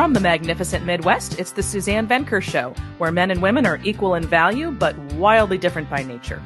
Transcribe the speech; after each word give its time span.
From 0.00 0.14
the 0.14 0.20
magnificent 0.20 0.86
Midwest, 0.86 1.38
it's 1.38 1.52
the 1.52 1.62
Suzanne 1.62 2.08
Venker 2.08 2.40
Show, 2.40 2.74
where 2.96 3.12
men 3.12 3.30
and 3.30 3.42
women 3.42 3.66
are 3.66 3.78
equal 3.84 4.14
in 4.14 4.26
value, 4.26 4.70
but 4.70 4.96
wildly 5.12 5.58
different 5.58 5.90
by 5.90 6.02
nature. 6.02 6.42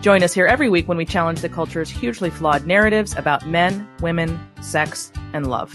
Join 0.00 0.24
us 0.24 0.34
here 0.34 0.48
every 0.48 0.68
week 0.68 0.88
when 0.88 0.98
we 0.98 1.04
challenge 1.04 1.40
the 1.40 1.48
culture's 1.48 1.88
hugely 1.88 2.30
flawed 2.30 2.66
narratives 2.66 3.14
about 3.16 3.46
men, 3.46 3.88
women, 4.00 4.40
sex, 4.60 5.12
and 5.34 5.48
love. 5.48 5.72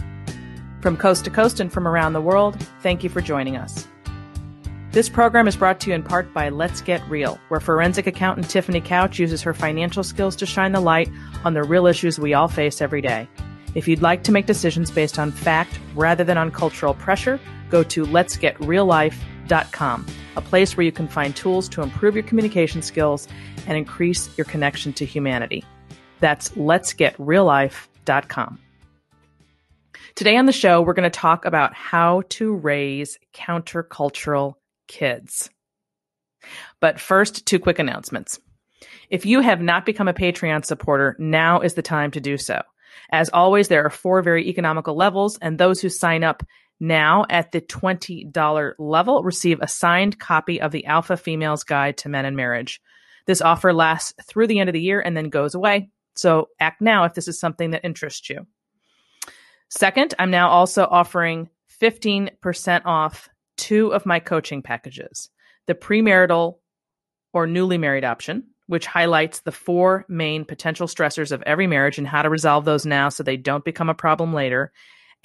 From 0.82 0.98
coast 0.98 1.24
to 1.24 1.30
coast 1.30 1.62
and 1.62 1.72
from 1.72 1.88
around 1.88 2.12
the 2.12 2.20
world, 2.20 2.62
thank 2.82 3.02
you 3.02 3.10
for 3.10 3.22
joining 3.22 3.56
us. 3.56 3.88
This 4.92 5.08
program 5.08 5.48
is 5.48 5.56
brought 5.56 5.80
to 5.80 5.90
you 5.90 5.96
in 5.96 6.04
part 6.04 6.34
by 6.34 6.50
Let's 6.50 6.82
Get 6.82 7.02
Real, 7.10 7.40
where 7.48 7.62
forensic 7.62 8.08
accountant 8.08 8.50
Tiffany 8.50 8.82
Couch 8.82 9.20
uses 9.20 9.42
her 9.42 9.54
financial 9.54 10.04
skills 10.04 10.36
to 10.36 10.46
shine 10.46 10.74
the 10.74 10.82
light 10.82 11.10
on 11.46 11.54
the 11.54 11.64
real 11.64 11.88
issues 11.88 12.20
we 12.20 12.34
all 12.34 12.50
face 12.50 12.82
every 12.82 13.02
day. 13.02 13.30
If 13.74 13.88
you'd 13.88 14.02
like 14.02 14.24
to 14.24 14.32
make 14.32 14.48
decisions 14.48 14.90
based 14.92 15.18
on 15.18 15.32
fact 15.32 15.80
rather 15.96 16.24
than 16.24 16.38
on 16.38 16.52
cultural 16.52 16.94
pressure, 16.94 17.40
go 17.70 17.84
to 17.84 18.06
letsgetreallife.com, 18.06 20.06
a 20.36 20.42
place 20.42 20.76
where 20.76 20.86
you 20.86 20.92
can 20.92 21.08
find 21.08 21.34
tools 21.36 21.70
to 21.70 21.82
improve 21.82 22.16
your 22.16 22.24
communication 22.24 22.82
skills 22.82 23.28
and 23.68 23.78
increase 23.78 24.36
your 24.38 24.46
connection 24.46 24.92
to 24.94 25.06
humanity. 25.06 25.64
That's 26.20 26.50
letsgetreallife.com. 26.50 28.60
Today 30.16 30.36
on 30.36 30.46
the 30.46 30.52
show, 30.52 30.82
we're 30.82 30.94
going 30.94 31.10
to 31.10 31.10
talk 31.10 31.46
about 31.46 31.74
how 31.74 32.24
to 32.30 32.54
raise 32.54 33.18
countercultural 33.34 34.56
kids. 34.88 35.50
But 36.82 37.00
first, 37.00 37.46
two 37.46 37.60
quick 37.60 37.80
announcements. 37.80 38.38
If 39.10 39.26
you 39.26 39.40
have 39.42 39.62
not 39.62 39.86
become 39.86 40.10
a 40.10 40.14
Patreon 40.14 40.66
supporter, 40.66 41.16
now 41.18 41.62
is 41.62 41.76
the 41.76 41.82
time 41.82 42.12
to 42.12 42.20
do 42.20 42.38
so. 42.38 42.62
As 43.12 43.30
always, 43.30 43.68
there 43.68 43.86
are 43.86 43.90
four 43.90 44.22
very 44.22 44.48
economical 44.48 44.96
levels, 44.96 45.38
and 45.42 45.58
those 45.58 45.82
who 45.82 45.90
sign 45.90 46.24
up 46.24 46.44
now 46.80 47.26
at 47.30 47.52
the 47.52 47.62
$20 47.62 48.74
level 48.80 49.24
receive 49.24 49.60
a 49.62 49.68
signed 49.68 50.20
copy 50.20 50.60
of 50.60 50.72
the 50.72 50.86
Alpha 50.86 51.18
Females 51.18 51.64
Guide 51.64 51.98
to 51.98 52.10
Men 52.10 52.26
and 52.26 52.36
Marriage. 52.36 52.82
This 53.28 53.42
offer 53.42 53.74
lasts 53.74 54.14
through 54.28 54.48
the 54.48 54.60
end 54.60 54.70
of 54.70 54.74
the 54.74 54.82
year 54.82 55.00
and 55.00 55.16
then 55.16 55.30
goes 55.30 55.54
away. 55.54 55.90
So 56.16 56.50
act 56.60 56.82
now 56.82 57.04
if 57.04 57.14
this 57.14 57.28
is 57.28 57.40
something 57.40 57.72
that 57.72 57.86
interests 57.86 58.30
you. 58.30 58.48
Second, 59.70 60.14
I'm 60.20 60.32
now 60.32 60.50
also 60.50 60.86
offering 60.90 61.50
15% 61.82 62.82
off 62.86 63.30
two 63.58 63.94
of 63.94 64.06
my 64.06 64.20
coaching 64.20 64.62
packages 64.62 65.30
the 65.68 65.76
premarital 65.76 66.58
or 67.34 67.48
newly 67.48 67.78
married 67.78 68.04
option, 68.04 68.48
which 68.72 68.86
highlights 68.86 69.42
the 69.42 69.52
four 69.52 70.06
main 70.08 70.46
potential 70.46 70.88
stressors 70.88 71.34
of 71.34 71.42
every 71.42 71.68
marriage 71.68 71.98
and 71.98 72.08
how 72.08 72.22
to 72.22 72.30
resolve 72.30 72.64
those 72.64 72.86
now 72.86 73.10
so 73.10 73.22
they 73.22 73.36
don't 73.36 73.66
become 73.66 73.90
a 73.90 73.94
problem 73.94 74.34
later. 74.34 74.72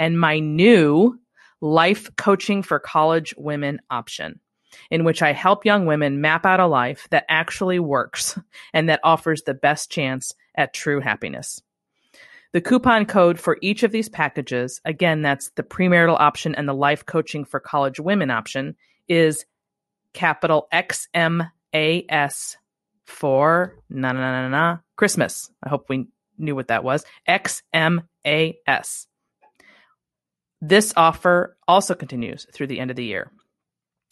And 0.00 0.18
my 0.18 0.40
new 0.40 1.16
life 1.60 2.10
coaching 2.16 2.64
for 2.64 2.80
college 2.80 3.34
women 3.36 3.78
option, 3.88 4.40
in 4.90 5.04
which 5.04 5.22
I 5.22 5.32
help 5.32 5.64
young 5.64 5.86
women 5.86 6.20
map 6.20 6.44
out 6.44 6.58
a 6.58 6.66
life 6.66 7.06
that 7.10 7.24
actually 7.28 7.78
works 7.78 8.36
and 8.74 8.88
that 8.88 8.98
offers 9.04 9.42
the 9.42 9.54
best 9.54 9.92
chance 9.92 10.34
at 10.56 10.74
true 10.74 10.98
happiness. 10.98 11.62
The 12.52 12.60
coupon 12.60 13.06
code 13.06 13.38
for 13.38 13.58
each 13.62 13.84
of 13.84 13.92
these 13.92 14.08
packages, 14.08 14.80
again, 14.84 15.22
that's 15.22 15.50
the 15.50 15.62
premarital 15.62 16.18
option 16.18 16.56
and 16.56 16.68
the 16.68 16.74
life 16.74 17.06
coaching 17.06 17.44
for 17.44 17.60
college 17.60 18.00
women 18.00 18.32
option, 18.32 18.74
is 19.06 19.44
capital 20.14 20.66
XMAS 20.72 22.56
for 23.06 23.74
na 23.88 24.12
na 24.12 24.42
na 24.42 24.48
na 24.48 24.78
Christmas. 24.96 25.50
I 25.62 25.68
hope 25.68 25.86
we 25.88 26.06
knew 26.38 26.54
what 26.54 26.68
that 26.68 26.84
was. 26.84 27.04
XMAS. 27.28 29.06
This 30.60 30.92
offer 30.96 31.56
also 31.68 31.94
continues 31.94 32.46
through 32.52 32.66
the 32.68 32.80
end 32.80 32.90
of 32.90 32.96
the 32.96 33.04
year. 33.04 33.30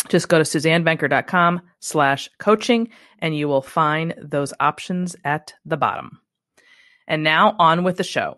Just 0.09 0.28
go 0.28 0.38
to 0.38 0.44
suzannevenker.com 0.44 1.62
slash 1.81 2.28
coaching 2.38 2.91
and 3.19 3.37
you 3.37 3.49
will 3.49 3.62
find 3.62 4.15
those 4.19 4.53
options 4.60 5.16
at 5.25 5.54
the 5.65 5.78
bottom. 5.78 6.21
And 7.06 7.22
now 7.22 7.56
on 7.59 7.84
with 7.84 7.97
the 7.97 8.04
show. 8.04 8.37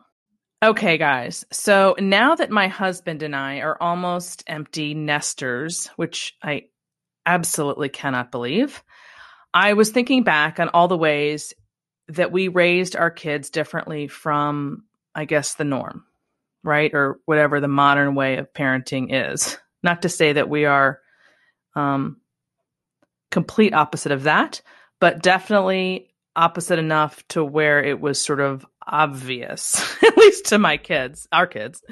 Okay, 0.62 0.96
guys. 0.96 1.44
So 1.52 1.96
now 1.98 2.34
that 2.34 2.50
my 2.50 2.68
husband 2.68 3.22
and 3.22 3.36
I 3.36 3.58
are 3.58 3.76
almost 3.80 4.44
empty 4.46 4.94
nesters, 4.94 5.88
which 5.96 6.34
I 6.42 6.64
absolutely 7.26 7.88
cannot 7.88 8.30
believe, 8.30 8.82
I 9.56 9.72
was 9.72 9.88
thinking 9.88 10.22
back 10.22 10.60
on 10.60 10.68
all 10.68 10.86
the 10.86 10.98
ways 10.98 11.54
that 12.08 12.30
we 12.30 12.48
raised 12.48 12.94
our 12.94 13.10
kids 13.10 13.48
differently 13.48 14.06
from, 14.06 14.84
I 15.14 15.24
guess, 15.24 15.54
the 15.54 15.64
norm, 15.64 16.04
right? 16.62 16.92
Or 16.92 17.20
whatever 17.24 17.58
the 17.58 17.66
modern 17.66 18.14
way 18.14 18.36
of 18.36 18.52
parenting 18.52 19.08
is. 19.10 19.56
Not 19.82 20.02
to 20.02 20.10
say 20.10 20.34
that 20.34 20.50
we 20.50 20.66
are 20.66 21.00
um, 21.74 22.18
complete 23.30 23.72
opposite 23.72 24.12
of 24.12 24.24
that, 24.24 24.60
but 25.00 25.22
definitely 25.22 26.10
opposite 26.36 26.78
enough 26.78 27.26
to 27.28 27.42
where 27.42 27.82
it 27.82 27.98
was 27.98 28.20
sort 28.20 28.40
of 28.40 28.66
obvious, 28.86 29.82
at 30.02 30.18
least 30.18 30.44
to 30.46 30.58
my 30.58 30.76
kids, 30.76 31.26
our 31.32 31.46
kids, 31.46 31.82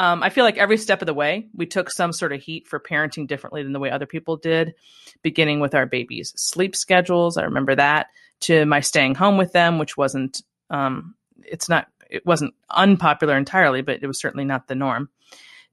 um, 0.00 0.22
I 0.22 0.30
feel 0.30 0.44
like 0.44 0.56
every 0.56 0.78
step 0.78 1.02
of 1.02 1.06
the 1.06 1.12
way, 1.12 1.46
we 1.54 1.66
took 1.66 1.90
some 1.90 2.14
sort 2.14 2.32
of 2.32 2.40
heat 2.40 2.66
for 2.66 2.80
parenting 2.80 3.26
differently 3.26 3.62
than 3.62 3.74
the 3.74 3.78
way 3.78 3.90
other 3.90 4.06
people 4.06 4.38
did, 4.38 4.74
beginning 5.20 5.60
with 5.60 5.74
our 5.74 5.84
babies' 5.84 6.32
sleep 6.36 6.74
schedules. 6.74 7.36
I 7.36 7.42
remember 7.42 7.74
that 7.74 8.06
to 8.40 8.64
my 8.64 8.80
staying 8.80 9.14
home 9.14 9.36
with 9.36 9.52
them, 9.52 9.78
which 9.78 9.98
wasn't, 9.98 10.42
um, 10.70 11.16
it's 11.44 11.68
not, 11.68 11.88
it 12.08 12.24
wasn't 12.24 12.54
unpopular 12.70 13.36
entirely, 13.36 13.82
but 13.82 14.02
it 14.02 14.06
was 14.06 14.18
certainly 14.18 14.46
not 14.46 14.68
the 14.68 14.74
norm. 14.74 15.10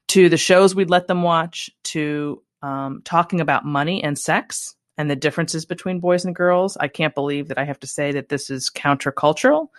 To 0.10 0.28
the 0.28 0.36
shows 0.36 0.76
we'd 0.76 0.90
let 0.90 1.08
them 1.08 1.24
watch, 1.24 1.70
to 1.84 2.44
um, 2.62 3.04
talking 3.06 3.40
about 3.40 3.64
money 3.64 4.04
and 4.04 4.20
sex 4.20 4.76
and 4.98 5.10
the 5.10 5.16
differences 5.16 5.66
between 5.66 6.02
boys 6.02 6.26
and 6.26 6.36
girls. 6.36 6.76
I 6.76 6.90
can't 6.90 7.16
believe 7.16 7.48
that 7.48 7.58
I 7.58 7.64
have 7.64 7.80
to 7.80 7.88
say 7.88 8.12
that 8.12 8.28
this 8.28 8.50
is 8.50 8.70
countercultural, 8.70 9.70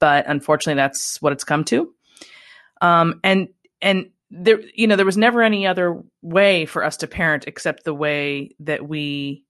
but 0.00 0.26
unfortunately, 0.26 0.80
that's 0.80 1.22
what 1.22 1.32
it's 1.32 1.44
come 1.44 1.62
to. 1.66 1.94
Um, 2.80 3.20
and 3.22 3.46
and 3.82 4.10
there 4.30 4.60
you 4.74 4.86
know 4.86 4.96
there 4.96 5.04
was 5.04 5.18
never 5.18 5.42
any 5.42 5.66
other 5.66 6.02
way 6.22 6.64
for 6.64 6.82
us 6.82 6.96
to 6.98 7.06
parent 7.06 7.44
except 7.46 7.84
the 7.84 7.94
way 7.94 8.56
that 8.60 8.88
we 8.88 9.44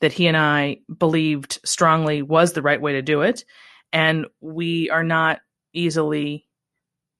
that 0.00 0.12
he 0.12 0.26
and 0.26 0.36
I 0.36 0.78
believed 0.98 1.58
strongly 1.64 2.22
was 2.22 2.52
the 2.52 2.62
right 2.62 2.80
way 2.80 2.92
to 2.92 3.02
do 3.02 3.22
it. 3.22 3.44
And 3.92 4.26
we 4.40 4.90
are 4.90 5.04
not 5.04 5.40
easily 5.72 6.46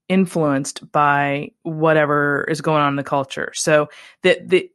influenced 0.08 0.90
by 0.92 1.52
whatever 1.62 2.44
is 2.48 2.60
going 2.60 2.82
on 2.82 2.90
in 2.90 2.96
the 2.96 3.02
culture. 3.02 3.52
So 3.54 3.88
that 4.22 4.48
the 4.48 4.70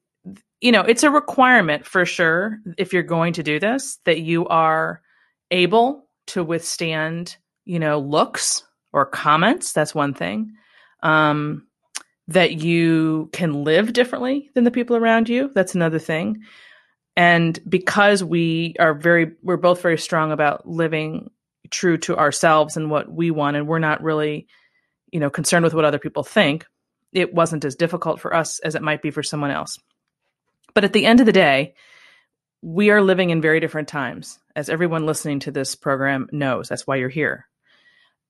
you 0.59 0.71
know 0.71 0.81
it's 0.81 1.03
a 1.03 1.11
requirement 1.11 1.85
for 1.85 2.05
sure 2.05 2.59
if 2.77 2.93
you're 2.93 3.03
going 3.03 3.33
to 3.33 3.43
do 3.43 3.59
this 3.59 3.99
that 4.05 4.21
you 4.21 4.47
are 4.47 5.01
able 5.49 6.07
to 6.27 6.43
withstand 6.43 7.37
you 7.65 7.79
know 7.79 7.99
looks 7.99 8.63
or 8.93 9.05
comments. 9.05 9.73
That's 9.73 9.95
one 9.95 10.13
thing 10.13 10.53
um, 11.01 11.67
that 12.27 12.53
you 12.53 13.29
can 13.33 13.63
live 13.63 13.93
differently 13.93 14.49
than 14.53 14.63
the 14.63 14.71
people 14.71 14.95
around 14.95 15.29
you. 15.29 15.51
That's 15.53 15.75
another 15.75 15.99
thing. 15.99 16.43
And 17.17 17.59
because 17.67 18.23
we 18.23 18.75
are 18.79 18.93
very, 18.93 19.33
we're 19.43 19.57
both 19.57 19.81
very 19.81 19.97
strong 19.97 20.31
about 20.31 20.67
living 20.67 21.29
true 21.69 21.97
to 21.97 22.17
ourselves 22.17 22.77
and 22.77 22.89
what 22.89 23.11
we 23.11 23.31
want, 23.31 23.57
and 23.57 23.67
we're 23.67 23.79
not 23.79 24.01
really, 24.01 24.47
you 25.11 25.19
know, 25.19 25.29
concerned 25.29 25.63
with 25.63 25.73
what 25.73 25.85
other 25.85 25.99
people 25.99 26.23
think, 26.23 26.65
it 27.11 27.33
wasn't 27.33 27.65
as 27.65 27.75
difficult 27.75 28.21
for 28.21 28.33
us 28.33 28.59
as 28.59 28.75
it 28.75 28.81
might 28.81 29.01
be 29.01 29.11
for 29.11 29.23
someone 29.23 29.51
else. 29.51 29.77
But 30.73 30.85
at 30.85 30.93
the 30.93 31.05
end 31.05 31.19
of 31.19 31.25
the 31.25 31.33
day, 31.33 31.75
we 32.61 32.91
are 32.91 33.01
living 33.01 33.29
in 33.29 33.41
very 33.41 33.59
different 33.59 33.89
times, 33.89 34.39
as 34.55 34.69
everyone 34.69 35.05
listening 35.05 35.39
to 35.41 35.51
this 35.51 35.75
program 35.75 36.29
knows. 36.31 36.69
That's 36.69 36.87
why 36.87 36.97
you're 36.97 37.09
here. 37.09 37.47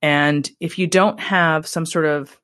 And 0.01 0.50
if 0.60 0.80
you 0.80 0.88
don't 0.88 1.19
have 1.19 1.68
some 1.68 1.86
sort 1.86 2.06
of 2.06 2.40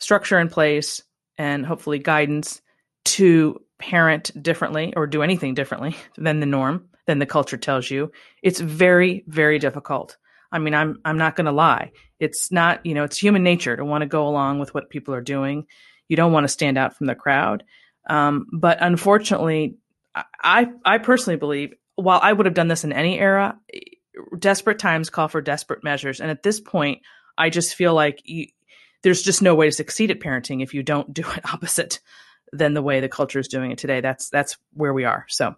structure 0.00 0.38
in 0.38 0.48
place 0.48 1.02
and 1.38 1.64
hopefully 1.64 1.98
guidance 1.98 2.60
to 3.04 3.60
parent 3.78 4.30
differently 4.42 4.92
or 4.96 5.06
do 5.06 5.22
anything 5.22 5.54
differently 5.54 5.96
than 6.16 6.40
the 6.40 6.46
norm, 6.46 6.88
than 7.06 7.18
the 7.18 7.26
culture 7.26 7.56
tells 7.56 7.90
you, 7.90 8.12
it's 8.42 8.60
very, 8.60 9.24
very 9.26 9.58
difficult. 9.58 10.16
I 10.52 10.58
mean, 10.58 10.74
I'm 10.74 11.00
I'm 11.04 11.16
not 11.16 11.36
going 11.36 11.44
to 11.46 11.52
lie. 11.52 11.92
It's 12.18 12.50
not, 12.50 12.84
you 12.84 12.94
know, 12.94 13.04
it's 13.04 13.16
human 13.16 13.44
nature 13.44 13.76
to 13.76 13.84
want 13.84 14.02
to 14.02 14.06
go 14.06 14.26
along 14.26 14.58
with 14.58 14.74
what 14.74 14.90
people 14.90 15.14
are 15.14 15.20
doing. 15.20 15.66
You 16.08 16.16
don't 16.16 16.32
want 16.32 16.44
to 16.44 16.48
stand 16.48 16.76
out 16.76 16.96
from 16.96 17.06
the 17.06 17.14
crowd. 17.14 17.62
Um, 18.08 18.46
but 18.52 18.78
unfortunately, 18.80 19.76
I 20.14 20.66
I 20.84 20.98
personally 20.98 21.36
believe 21.36 21.74
while 21.94 22.18
I 22.20 22.32
would 22.32 22.46
have 22.46 22.54
done 22.54 22.68
this 22.68 22.84
in 22.84 22.92
any 22.92 23.18
era, 23.18 23.56
desperate 24.38 24.78
times 24.78 25.10
call 25.10 25.28
for 25.28 25.40
desperate 25.40 25.84
measures. 25.84 26.20
And 26.20 26.30
at 26.30 26.42
this 26.42 26.60
point, 26.60 27.02
I 27.38 27.50
just 27.50 27.74
feel 27.74 27.94
like 27.94 28.20
you, 28.24 28.46
there's 29.02 29.22
just 29.22 29.42
no 29.42 29.54
way 29.54 29.66
to 29.66 29.72
succeed 29.72 30.10
at 30.10 30.20
parenting 30.20 30.62
if 30.62 30.74
you 30.74 30.82
don't 30.82 31.12
do 31.12 31.22
it 31.30 31.44
opposite 31.52 32.00
than 32.52 32.74
the 32.74 32.82
way 32.82 33.00
the 33.00 33.08
culture 33.08 33.38
is 33.38 33.48
doing 33.48 33.70
it 33.70 33.78
today. 33.78 34.00
That's 34.00 34.28
that's 34.28 34.56
where 34.72 34.92
we 34.92 35.04
are. 35.04 35.26
So 35.28 35.54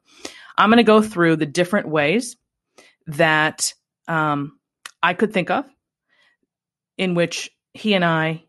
I'm 0.59 0.71
going 0.71 0.77
to 0.79 0.83
go 0.83 1.01
through 1.01 1.37
the 1.37 1.47
different 1.47 1.89
ways 1.89 2.37
that 3.07 3.73
um, 4.09 4.59
I 5.03 5.15
could 5.15 5.33
think 5.33 5.51
of 5.51 5.65
in 6.99 7.15
which 7.15 7.51
he 7.73 7.95
and 7.95 8.05
I 8.05 8.45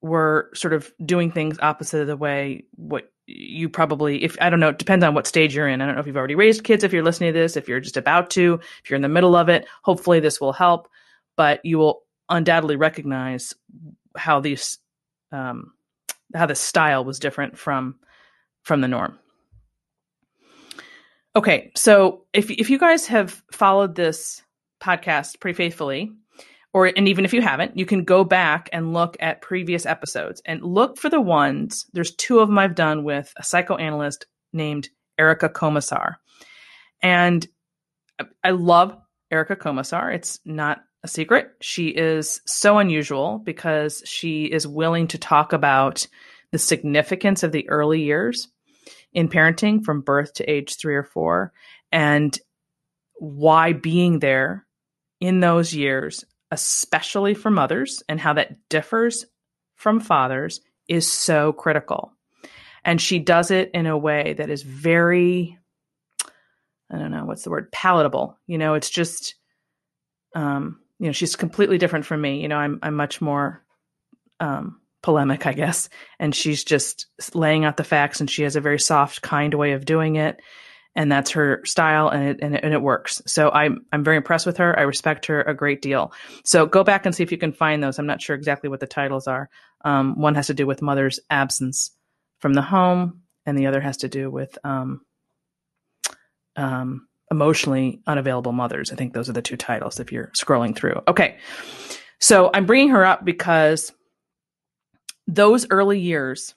were 0.00 0.50
sort 0.54 0.72
of 0.72 0.90
doing 1.04 1.30
things 1.30 1.58
opposite 1.60 2.00
of 2.00 2.06
the 2.06 2.16
way 2.16 2.64
what 2.76 3.12
you 3.26 3.68
probably 3.68 4.22
if 4.22 4.36
i 4.40 4.48
don't 4.48 4.60
know 4.60 4.68
it 4.68 4.78
depends 4.78 5.04
on 5.04 5.12
what 5.12 5.26
stage 5.26 5.54
you're 5.54 5.68
in 5.68 5.82
i 5.82 5.86
don't 5.86 5.96
know 5.96 6.00
if 6.00 6.06
you've 6.06 6.16
already 6.16 6.36
raised 6.36 6.64
kids 6.64 6.82
if 6.82 6.92
you're 6.92 7.02
listening 7.02 7.32
to 7.32 7.38
this 7.38 7.56
if 7.56 7.68
you're 7.68 7.80
just 7.80 7.96
about 7.96 8.30
to 8.30 8.58
if 8.82 8.88
you're 8.88 8.96
in 8.96 9.02
the 9.02 9.08
middle 9.08 9.36
of 9.36 9.48
it 9.48 9.66
hopefully 9.82 10.20
this 10.20 10.40
will 10.40 10.52
help 10.52 10.88
but 11.36 11.60
you 11.64 11.78
will 11.78 12.04
undoubtedly 12.28 12.76
recognize 12.76 13.54
how 14.18 14.40
these 14.40 14.78
um, 15.32 15.72
how 16.34 16.46
the 16.46 16.54
style 16.54 17.04
was 17.04 17.18
different 17.18 17.58
from 17.58 17.96
from 18.62 18.80
the 18.80 18.88
norm 18.88 19.18
okay 21.36 21.70
so 21.74 22.24
if 22.32 22.50
if 22.50 22.68
you 22.70 22.78
guys 22.78 23.06
have 23.06 23.42
followed 23.52 23.94
this 23.94 24.42
podcast 24.80 25.40
pretty 25.40 25.56
faithfully 25.56 26.12
or 26.72 26.86
and 26.96 27.08
even 27.08 27.24
if 27.24 27.32
you 27.32 27.42
haven't, 27.42 27.76
you 27.76 27.86
can 27.86 28.04
go 28.04 28.24
back 28.24 28.68
and 28.72 28.92
look 28.92 29.16
at 29.20 29.42
previous 29.42 29.86
episodes 29.86 30.42
and 30.44 30.62
look 30.62 30.98
for 30.98 31.08
the 31.08 31.20
ones. 31.20 31.86
There's 31.92 32.14
two 32.14 32.40
of 32.40 32.48
them 32.48 32.58
I've 32.58 32.74
done 32.74 33.04
with 33.04 33.32
a 33.36 33.42
psychoanalyst 33.42 34.26
named 34.52 34.88
Erica 35.18 35.48
Komisar. 35.48 36.16
And 37.02 37.46
I 38.44 38.50
love 38.50 38.96
Erica 39.30 39.56
Komisar. 39.56 40.14
It's 40.14 40.40
not 40.44 40.82
a 41.02 41.08
secret. 41.08 41.52
She 41.60 41.88
is 41.88 42.40
so 42.46 42.78
unusual 42.78 43.38
because 43.38 44.02
she 44.04 44.44
is 44.44 44.66
willing 44.66 45.08
to 45.08 45.18
talk 45.18 45.52
about 45.52 46.06
the 46.50 46.58
significance 46.58 47.42
of 47.42 47.52
the 47.52 47.68
early 47.68 48.02
years 48.02 48.48
in 49.12 49.28
parenting 49.28 49.84
from 49.84 50.00
birth 50.00 50.34
to 50.34 50.50
age 50.50 50.76
three 50.76 50.94
or 50.94 51.04
four 51.04 51.52
and 51.92 52.38
why 53.14 53.72
being 53.72 54.18
there 54.18 54.66
in 55.20 55.40
those 55.40 55.74
years 55.74 56.24
especially 56.50 57.34
for 57.34 57.50
mothers, 57.50 58.02
and 58.08 58.20
how 58.20 58.32
that 58.34 58.68
differs 58.68 59.26
from 59.76 60.00
fathers 60.00 60.60
is 60.88 61.10
so 61.10 61.52
critical. 61.52 62.12
And 62.84 63.00
she 63.00 63.18
does 63.18 63.50
it 63.50 63.70
in 63.74 63.86
a 63.86 63.98
way 63.98 64.34
that 64.34 64.50
is 64.50 64.62
very, 64.62 65.58
I 66.90 66.98
don't 66.98 67.10
know, 67.10 67.26
what's 67.26 67.42
the 67.42 67.50
word, 67.50 67.70
palatable. 67.70 68.38
You 68.46 68.58
know, 68.58 68.74
it's 68.74 68.88
just, 68.88 69.34
um, 70.34 70.80
you 70.98 71.06
know, 71.06 71.12
she's 71.12 71.36
completely 71.36 71.78
different 71.78 72.06
from 72.06 72.20
me. 72.20 72.40
You 72.40 72.48
know, 72.48 72.56
I'm, 72.56 72.78
I'm 72.82 72.94
much 72.94 73.20
more, 73.20 73.64
um, 74.40 74.80
polemic, 75.02 75.46
I 75.46 75.52
guess. 75.52 75.88
And 76.18 76.34
she's 76.34 76.64
just 76.64 77.06
laying 77.34 77.64
out 77.64 77.76
the 77.76 77.84
facts 77.84 78.20
and 78.20 78.30
she 78.30 78.42
has 78.42 78.56
a 78.56 78.60
very 78.60 78.80
soft, 78.80 79.22
kind 79.22 79.54
way 79.54 79.72
of 79.72 79.84
doing 79.84 80.16
it 80.16 80.40
and 80.98 81.12
that's 81.12 81.30
her 81.32 81.62
style 81.64 82.08
and 82.08 82.24
it, 82.24 82.38
and 82.42 82.56
it, 82.56 82.64
and 82.64 82.74
it 82.74 82.82
works. 82.82 83.22
So 83.26 83.50
I'm 83.50 83.86
I'm 83.92 84.04
very 84.04 84.16
impressed 84.16 84.46
with 84.46 84.56
her. 84.56 84.76
I 84.76 84.82
respect 84.82 85.26
her 85.26 85.40
a 85.42 85.54
great 85.54 85.82
deal. 85.82 86.12
So 86.44 86.66
go 86.66 86.82
back 86.82 87.06
and 87.06 87.14
see 87.14 87.22
if 87.22 87.32
you 87.32 87.38
can 87.38 87.52
find 87.52 87.82
those. 87.82 87.98
I'm 87.98 88.06
not 88.06 88.20
sure 88.20 88.34
exactly 88.34 88.68
what 88.68 88.80
the 88.80 88.86
titles 88.86 89.28
are. 89.28 89.48
Um, 89.84 90.20
one 90.20 90.34
has 90.34 90.48
to 90.48 90.54
do 90.54 90.66
with 90.66 90.82
mother's 90.82 91.20
absence 91.30 91.92
from 92.40 92.54
the 92.54 92.62
home, 92.62 93.22
and 93.46 93.56
the 93.56 93.66
other 93.66 93.80
has 93.80 93.98
to 93.98 94.08
do 94.08 94.30
with 94.30 94.58
um, 94.64 95.02
um, 96.56 97.07
emotionally 97.30 98.00
unavailable 98.06 98.52
mothers. 98.52 98.92
I 98.92 98.96
think 98.96 99.12
those 99.12 99.28
are 99.28 99.34
the 99.34 99.42
two 99.42 99.56
titles 99.56 100.00
if 100.00 100.12
you're 100.12 100.30
scrolling 100.36 100.74
through. 100.74 101.00
Okay, 101.06 101.38
so 102.20 102.50
I'm 102.52 102.66
bringing 102.66 102.90
her 102.90 103.04
up 103.04 103.24
because 103.24 103.92
those 105.26 105.66
early 105.70 106.00
years. 106.00 106.54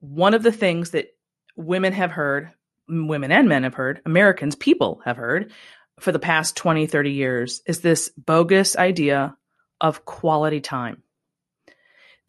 One 0.00 0.34
of 0.34 0.42
the 0.42 0.50
things 0.50 0.90
that 0.90 1.14
women 1.56 1.92
have 1.92 2.10
heard 2.10 2.50
women 2.88 3.32
and 3.32 3.48
men 3.48 3.62
have 3.62 3.74
heard, 3.74 4.00
Americans, 4.04 4.54
people 4.54 5.00
have 5.04 5.16
heard 5.16 5.52
for 6.00 6.12
the 6.12 6.18
past 6.18 6.56
20, 6.56 6.86
30 6.86 7.12
years 7.12 7.62
is 7.66 7.80
this 7.80 8.10
bogus 8.16 8.76
idea 8.76 9.36
of 9.80 10.04
quality 10.04 10.60
time. 10.60 11.02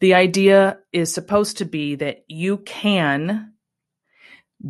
The 0.00 0.14
idea 0.14 0.78
is 0.92 1.14
supposed 1.14 1.58
to 1.58 1.64
be 1.64 1.96
that 1.96 2.24
you 2.28 2.58
can 2.58 3.53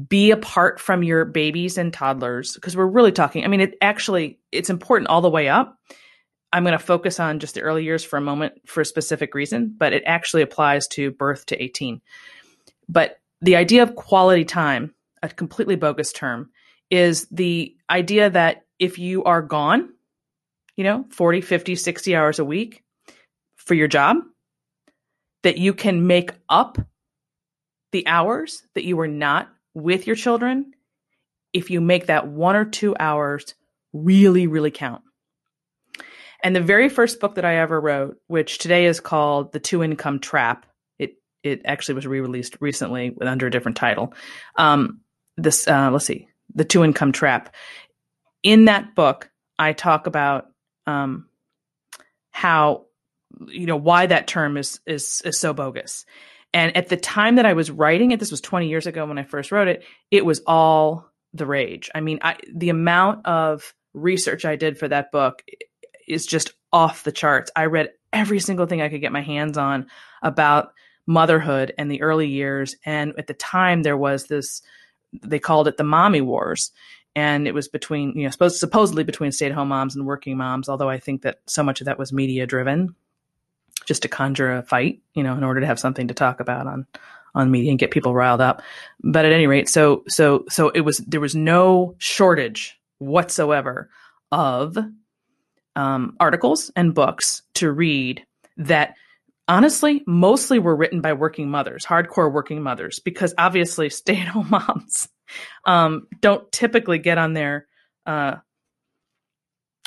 be 0.08 0.30
apart 0.30 0.80
from 0.80 1.02
your 1.02 1.24
babies 1.24 1.78
and 1.78 1.92
toddlers 1.92 2.54
because 2.54 2.76
we're 2.76 2.86
really 2.86 3.12
talking 3.12 3.44
i 3.44 3.48
mean 3.48 3.60
it 3.60 3.76
actually 3.80 4.38
it's 4.50 4.70
important 4.70 5.08
all 5.08 5.20
the 5.20 5.30
way 5.30 5.48
up. 5.48 5.78
I'm 6.52 6.62
going 6.62 6.78
to 6.78 6.84
focus 6.84 7.18
on 7.18 7.40
just 7.40 7.54
the 7.54 7.62
early 7.62 7.82
years 7.82 8.04
for 8.04 8.16
a 8.16 8.20
moment 8.20 8.54
for 8.66 8.80
a 8.80 8.84
specific 8.84 9.34
reason 9.34 9.74
but 9.76 9.92
it 9.92 10.02
actually 10.06 10.42
applies 10.42 10.88
to 10.88 11.10
birth 11.10 11.46
to 11.46 11.62
18 11.62 12.00
but 12.88 13.18
the 13.40 13.56
idea 13.56 13.82
of 13.82 13.94
quality 13.94 14.44
time 14.44 14.94
a 15.24 15.28
completely 15.28 15.76
bogus 15.76 16.12
term, 16.12 16.50
is 16.90 17.26
the 17.30 17.74
idea 17.88 18.28
that 18.28 18.66
if 18.78 18.98
you 18.98 19.24
are 19.24 19.40
gone, 19.40 19.88
you 20.76 20.84
know, 20.84 21.06
40, 21.10 21.40
50, 21.40 21.76
60 21.76 22.14
hours 22.14 22.38
a 22.38 22.44
week 22.44 22.82
for 23.56 23.74
your 23.74 23.88
job, 23.88 24.16
that 25.42 25.56
you 25.56 25.72
can 25.72 26.06
make 26.06 26.32
up 26.48 26.78
the 27.92 28.06
hours 28.06 28.62
that 28.74 28.84
you 28.84 28.96
were 28.96 29.08
not 29.08 29.48
with 29.74 30.06
your 30.06 30.16
children 30.16 30.72
if 31.52 31.70
you 31.70 31.80
make 31.80 32.06
that 32.06 32.26
one 32.26 32.56
or 32.56 32.64
two 32.64 32.96
hours 32.98 33.54
really, 33.92 34.46
really 34.46 34.70
count. 34.70 35.02
And 36.42 36.54
the 36.54 36.60
very 36.60 36.88
first 36.88 37.20
book 37.20 37.36
that 37.36 37.44
I 37.44 37.56
ever 37.56 37.80
wrote, 37.80 38.18
which 38.26 38.58
today 38.58 38.86
is 38.86 39.00
called 39.00 39.52
The 39.52 39.60
Two 39.60 39.82
Income 39.82 40.20
Trap, 40.20 40.66
it 40.98 41.14
it 41.42 41.62
actually 41.64 41.94
was 41.94 42.06
re-released 42.06 42.56
recently 42.60 43.16
under 43.20 43.46
a 43.46 43.50
different 43.50 43.76
title. 43.76 44.12
Um, 44.56 45.00
this 45.36 45.66
uh, 45.66 45.90
let's 45.90 46.06
see 46.06 46.28
the 46.54 46.64
two 46.64 46.84
income 46.84 47.12
trap 47.12 47.54
in 48.42 48.66
that 48.66 48.94
book 48.94 49.30
i 49.58 49.72
talk 49.72 50.06
about 50.06 50.46
um, 50.86 51.28
how 52.30 52.84
you 53.48 53.66
know 53.66 53.76
why 53.76 54.06
that 54.06 54.26
term 54.26 54.56
is 54.56 54.80
is 54.86 55.22
is 55.24 55.38
so 55.38 55.52
bogus 55.52 56.04
and 56.54 56.74
at 56.76 56.88
the 56.88 56.96
time 56.96 57.34
that 57.34 57.44
i 57.44 57.52
was 57.52 57.70
writing 57.70 58.12
it 58.12 58.20
this 58.20 58.30
was 58.30 58.40
20 58.40 58.68
years 58.68 58.86
ago 58.86 59.04
when 59.04 59.18
i 59.18 59.22
first 59.22 59.52
wrote 59.52 59.68
it 59.68 59.84
it 60.10 60.24
was 60.24 60.40
all 60.46 61.10
the 61.34 61.46
rage. 61.46 61.90
I 61.94 62.00
mean 62.00 62.20
I, 62.22 62.36
the 62.54 62.70
amount 62.70 63.26
of 63.26 63.74
research 63.92 64.44
i 64.44 64.56
did 64.56 64.78
for 64.78 64.88
that 64.88 65.12
book 65.12 65.42
is 66.08 66.26
just 66.26 66.52
off 66.72 67.04
the 67.04 67.12
charts. 67.12 67.50
I 67.54 67.66
read 67.66 67.90
every 68.12 68.40
single 68.40 68.66
thing 68.66 68.80
i 68.80 68.88
could 68.88 69.00
get 69.00 69.12
my 69.12 69.20
hands 69.20 69.58
on 69.58 69.86
about 70.22 70.72
motherhood 71.06 71.74
and 71.76 71.90
the 71.90 72.00
early 72.00 72.28
years. 72.28 72.76
And 72.86 73.12
at 73.18 73.26
the 73.26 73.34
time 73.34 73.82
there 73.82 73.96
was 73.96 74.26
this 74.26 74.62
they 75.22 75.38
called 75.38 75.68
it 75.68 75.76
the 75.76 75.84
mommy 75.84 76.20
wars. 76.20 76.72
And 77.16 77.46
it 77.46 77.54
was 77.54 77.68
between 77.68 78.16
you 78.16 78.24
know 78.24 78.30
supposed, 78.30 78.56
supposedly 78.56 79.04
between 79.04 79.32
stay-at-home 79.32 79.68
moms 79.68 79.94
and 79.96 80.06
working 80.06 80.36
moms 80.36 80.68
although 80.68 80.90
i 80.90 80.98
think 80.98 81.22
that 81.22 81.38
so 81.46 81.62
much 81.62 81.80
of 81.80 81.84
that 81.84 81.98
was 81.98 82.12
media 82.12 82.46
driven 82.46 82.94
just 83.86 84.02
to 84.02 84.08
conjure 84.08 84.56
a 84.56 84.62
fight 84.62 85.00
you 85.14 85.22
know 85.22 85.34
in 85.34 85.44
order 85.44 85.60
to 85.60 85.66
have 85.66 85.78
something 85.78 86.08
to 86.08 86.14
talk 86.14 86.40
about 86.40 86.66
on 86.66 86.86
on 87.34 87.50
media 87.50 87.70
and 87.70 87.78
get 87.78 87.90
people 87.90 88.14
riled 88.14 88.40
up 88.40 88.62
but 89.02 89.24
at 89.24 89.32
any 89.32 89.46
rate 89.46 89.68
so 89.68 90.04
so 90.08 90.44
so 90.48 90.68
it 90.70 90.80
was 90.80 90.98
there 90.98 91.20
was 91.20 91.34
no 91.34 91.94
shortage 91.98 92.78
whatsoever 92.98 93.90
of 94.32 94.78
um, 95.76 96.16
articles 96.20 96.70
and 96.76 96.94
books 96.94 97.42
to 97.54 97.70
read 97.70 98.24
that 98.56 98.94
honestly, 99.48 100.02
mostly 100.06 100.58
were 100.58 100.74
written 100.76 101.00
by 101.00 101.12
working 101.12 101.50
mothers, 101.50 101.84
hardcore 101.84 102.32
working 102.32 102.62
mothers, 102.62 103.00
because 103.00 103.34
obviously 103.36 103.90
stay 103.90 104.20
at 104.20 104.28
home 104.28 104.48
moms 104.50 105.08
um, 105.66 106.06
don't 106.20 106.50
typically 106.52 106.98
get 106.98 107.18
on 107.18 107.32
their 107.32 107.66
uh, 108.06 108.36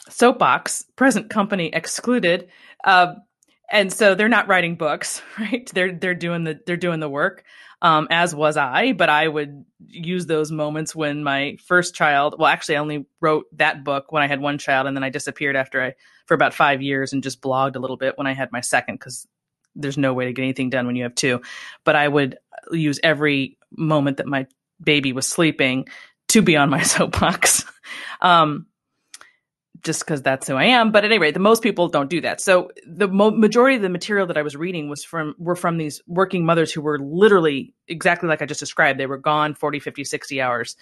soapbox, 0.10 0.84
present 0.96 1.30
company 1.30 1.70
excluded. 1.74 2.50
Uh, 2.84 3.16
and 3.70 3.92
so 3.92 4.16
they're 4.16 4.30
not 4.30 4.48
writing 4.48 4.76
books, 4.76 5.22
right? 5.40 5.70
They're 5.74 5.94
they're 5.94 6.16
doing 6.16 6.44
the 6.44 6.60
they're 6.66 6.78
doing 6.78 7.00
the 7.00 7.10
work. 7.10 7.44
Um, 7.80 8.08
as 8.10 8.34
was 8.34 8.58
I, 8.58 8.94
but 8.94 9.08
I 9.08 9.28
would 9.28 9.64
use 9.86 10.26
those 10.26 10.52
moments 10.52 10.96
when 10.96 11.24
my 11.24 11.58
first 11.68 11.94
child. 11.94 12.34
Well, 12.38 12.48
actually, 12.48 12.78
I 12.78 12.80
only 12.80 13.06
wrote 13.22 13.46
that 13.58 13.84
book 13.84 14.12
when 14.12 14.24
I 14.24 14.28
had 14.28 14.42
one 14.42 14.58
child, 14.58 14.88
and 14.88 14.98
then 14.98 15.04
I 15.04 15.10
disappeared 15.10 15.56
after 15.56 15.82
I 15.84 15.94
for 16.26 16.34
about 16.34 16.56
five 16.56 16.82
years 16.82 17.14
and 17.14 17.22
just 17.22 17.42
blogged 17.42 17.76
a 17.76 17.80
little 17.80 17.98
bit 17.98 18.18
when 18.18 18.26
I 18.26 18.34
had 18.34 18.52
my 18.52 18.62
second 18.62 18.96
because 18.96 19.28
there's 19.76 19.98
no 19.98 20.14
way 20.14 20.26
to 20.26 20.34
get 20.34 20.42
anything 20.42 20.70
done 20.72 20.88
when 20.88 20.96
you 20.96 21.04
have 21.04 21.16
two. 21.16 21.42
But 21.84 21.96
I 21.96 22.08
would 22.08 22.38
use 22.72 23.00
every 23.04 23.58
moment 23.72 24.18
that 24.18 24.26
my 24.26 24.48
baby 24.84 25.14
was 25.14 25.28
sleeping 25.28 25.88
to 26.30 26.42
be 26.42 26.58
on 26.58 26.70
my 26.70 26.82
soapbox. 26.84 27.64
um, 28.22 28.66
just 29.88 30.02
because 30.02 30.22
that's 30.22 30.48
who 30.48 30.56
I 30.56 30.66
am. 30.66 30.92
But 30.92 31.04
at 31.04 31.12
any 31.12 31.18
rate, 31.18 31.34
the 31.34 31.40
most 31.40 31.64
people 31.64 31.88
don't 31.88 32.10
do 32.10 32.22
that. 32.22 32.40
So 32.40 32.70
the 32.86 33.08
mo- 33.08 33.32
majority 33.32 33.78
of 33.78 33.82
the 33.82 33.90
material 33.90 34.28
that 34.28 34.38
I 34.38 34.44
was 34.44 34.56
reading 34.56 34.90
was 34.90 35.04
from 35.04 35.34
were 35.40 35.56
from 35.56 35.78
these 35.78 36.04
working 36.06 36.46
mothers 36.46 36.72
who 36.72 36.82
were 36.82 37.00
literally 37.00 37.74
exactly 37.88 38.30
like 38.30 38.44
I 38.44 38.46
just 38.46 38.60
described. 38.60 39.00
They 39.00 39.08
were 39.08 39.18
gone 39.18 39.56
40, 39.56 39.80
50, 39.80 40.04
60 40.04 40.42
hours 40.42 40.76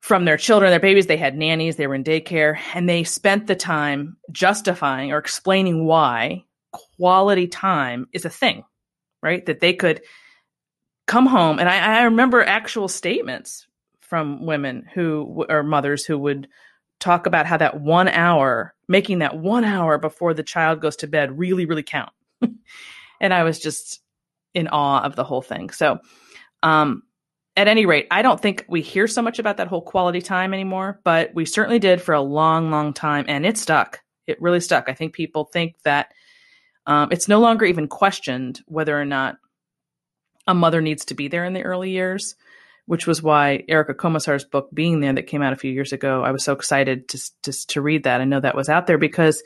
from 0.00 0.24
their 0.24 0.36
children, 0.36 0.70
their 0.70 0.80
babies. 0.80 1.06
They 1.06 1.16
had 1.16 1.36
nannies, 1.36 1.76
they 1.76 1.86
were 1.86 1.94
in 1.94 2.02
daycare, 2.02 2.58
and 2.74 2.88
they 2.88 3.04
spent 3.04 3.46
the 3.46 3.54
time 3.54 4.16
justifying 4.32 5.12
or 5.12 5.18
explaining 5.18 5.86
why 5.86 6.44
quality 6.96 7.46
time 7.46 8.08
is 8.12 8.24
a 8.24 8.30
thing, 8.30 8.64
right? 9.22 9.44
That 9.46 9.60
they 9.60 9.74
could 9.74 10.00
come 11.06 11.26
home. 11.26 11.58
And 11.58 11.68
I, 11.68 12.00
I 12.00 12.02
remember 12.04 12.42
actual 12.42 12.88
statements 12.88 13.66
from 14.00 14.46
women 14.46 14.86
who 14.94 15.44
or 15.48 15.62
mothers 15.62 16.04
who 16.04 16.18
would 16.18 16.48
talk 17.00 17.26
about 17.26 17.46
how 17.46 17.56
that 17.56 17.80
one 17.80 18.08
hour, 18.08 18.74
making 18.88 19.18
that 19.18 19.38
one 19.38 19.64
hour 19.64 19.98
before 19.98 20.34
the 20.34 20.42
child 20.42 20.80
goes 20.80 20.96
to 20.96 21.06
bed 21.06 21.38
really, 21.38 21.66
really 21.66 21.82
count. 21.82 22.10
and 23.20 23.34
I 23.34 23.42
was 23.42 23.58
just 23.58 24.00
in 24.54 24.68
awe 24.68 25.02
of 25.02 25.16
the 25.16 25.24
whole 25.24 25.42
thing. 25.42 25.70
So, 25.70 25.98
um, 26.62 27.02
at 27.56 27.68
any 27.68 27.86
rate, 27.86 28.08
I 28.10 28.22
don't 28.22 28.40
think 28.40 28.64
we 28.68 28.80
hear 28.80 29.06
so 29.06 29.22
much 29.22 29.38
about 29.38 29.58
that 29.58 29.68
whole 29.68 29.82
quality 29.82 30.20
time 30.20 30.52
anymore, 30.52 31.00
but 31.04 31.32
we 31.34 31.44
certainly 31.44 31.78
did 31.78 32.02
for 32.02 32.12
a 32.12 32.20
long, 32.20 32.70
long 32.70 32.92
time, 32.92 33.26
and 33.28 33.46
it 33.46 33.56
stuck. 33.56 34.00
It 34.26 34.42
really 34.42 34.60
stuck. 34.60 34.88
I 34.88 34.94
think 34.94 35.12
people 35.12 35.44
think 35.44 35.76
that 35.84 36.12
um, 36.86 37.08
it's 37.12 37.28
no 37.28 37.38
longer 37.38 37.64
even 37.64 37.86
questioned 37.86 38.60
whether 38.66 38.98
or 38.98 39.04
not 39.04 39.36
a 40.46 40.54
mother 40.54 40.80
needs 40.80 41.04
to 41.06 41.14
be 41.14 41.28
there 41.28 41.44
in 41.44 41.52
the 41.52 41.62
early 41.62 41.90
years, 41.90 42.34
which 42.86 43.06
was 43.06 43.22
why 43.22 43.64
Erica 43.68 43.94
Komisar's 43.94 44.44
book 44.44 44.68
"Being 44.72 45.00
There" 45.00 45.12
that 45.12 45.26
came 45.26 45.42
out 45.42 45.52
a 45.52 45.56
few 45.56 45.72
years 45.72 45.92
ago. 45.92 46.22
I 46.22 46.30
was 46.30 46.44
so 46.44 46.52
excited 46.52 47.08
to 47.08 47.18
to, 47.42 47.66
to 47.68 47.80
read 47.80 48.04
that. 48.04 48.20
I 48.20 48.24
know 48.24 48.40
that 48.40 48.56
was 48.56 48.68
out 48.68 48.86
there 48.86 48.98
because 48.98 49.42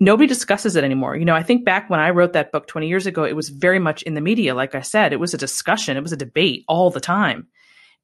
nobody 0.00 0.26
discusses 0.26 0.74
it 0.74 0.84
anymore. 0.84 1.16
You 1.16 1.24
know, 1.24 1.34
I 1.34 1.44
think 1.44 1.64
back 1.64 1.88
when 1.88 2.00
I 2.00 2.10
wrote 2.10 2.32
that 2.32 2.50
book 2.50 2.66
20 2.66 2.88
years 2.88 3.06
ago, 3.06 3.24
it 3.24 3.36
was 3.36 3.50
very 3.50 3.78
much 3.78 4.02
in 4.02 4.14
the 4.14 4.20
media. 4.20 4.54
Like 4.54 4.74
I 4.74 4.80
said, 4.80 5.12
it 5.12 5.20
was 5.20 5.32
a 5.32 5.38
discussion, 5.38 5.96
it 5.96 6.02
was 6.02 6.12
a 6.12 6.16
debate 6.16 6.64
all 6.66 6.90
the 6.90 7.00
time. 7.00 7.46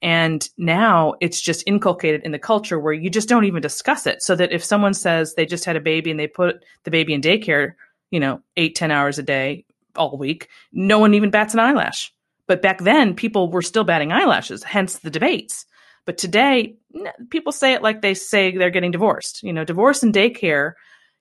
And 0.00 0.48
now 0.56 1.14
it's 1.20 1.40
just 1.40 1.64
inculcated 1.66 2.22
in 2.22 2.30
the 2.30 2.38
culture 2.38 2.78
where 2.78 2.92
you 2.92 3.10
just 3.10 3.28
don't 3.28 3.46
even 3.46 3.60
discuss 3.60 4.06
it. 4.06 4.22
So 4.22 4.36
that 4.36 4.52
if 4.52 4.62
someone 4.62 4.94
says 4.94 5.34
they 5.34 5.44
just 5.44 5.64
had 5.64 5.74
a 5.74 5.80
baby 5.80 6.12
and 6.12 6.20
they 6.20 6.28
put 6.28 6.64
the 6.84 6.92
baby 6.92 7.14
in 7.14 7.20
daycare, 7.20 7.72
you 8.10 8.20
know, 8.20 8.40
eight, 8.56 8.76
ten 8.76 8.92
hours 8.92 9.18
a 9.18 9.24
day 9.24 9.64
all 9.96 10.16
week, 10.16 10.48
no 10.72 11.00
one 11.00 11.14
even 11.14 11.30
bats 11.30 11.52
an 11.52 11.60
eyelash. 11.60 12.14
But 12.48 12.62
back 12.62 12.78
then, 12.78 13.14
people 13.14 13.50
were 13.50 13.62
still 13.62 13.84
batting 13.84 14.10
eyelashes, 14.10 14.64
hence 14.64 14.98
the 14.98 15.10
debates. 15.10 15.66
But 16.06 16.16
today, 16.18 16.76
people 17.30 17.52
say 17.52 17.74
it 17.74 17.82
like 17.82 18.00
they 18.00 18.14
say 18.14 18.56
they're 18.56 18.70
getting 18.70 18.90
divorced. 18.90 19.42
You 19.42 19.52
know, 19.52 19.64
divorce 19.64 20.02
and 20.02 20.14
daycare 20.14 20.72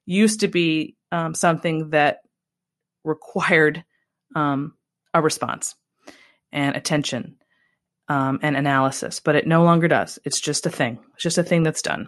used 0.05 0.39
to 0.39 0.47
be 0.47 0.95
um, 1.11 1.35
something 1.35 1.89
that 1.89 2.19
required 3.03 3.83
um, 4.35 4.73
a 5.13 5.21
response 5.21 5.75
and 6.51 6.75
attention 6.75 7.35
um, 8.07 8.39
and 8.41 8.55
analysis, 8.55 9.19
but 9.19 9.35
it 9.35 9.45
no 9.45 9.63
longer 9.63 9.87
does. 9.87 10.19
It's 10.23 10.39
just 10.39 10.65
a 10.65 10.69
thing. 10.69 10.99
It's 11.13 11.23
just 11.23 11.37
a 11.37 11.43
thing 11.43 11.63
that's 11.63 11.81
done. 11.81 12.07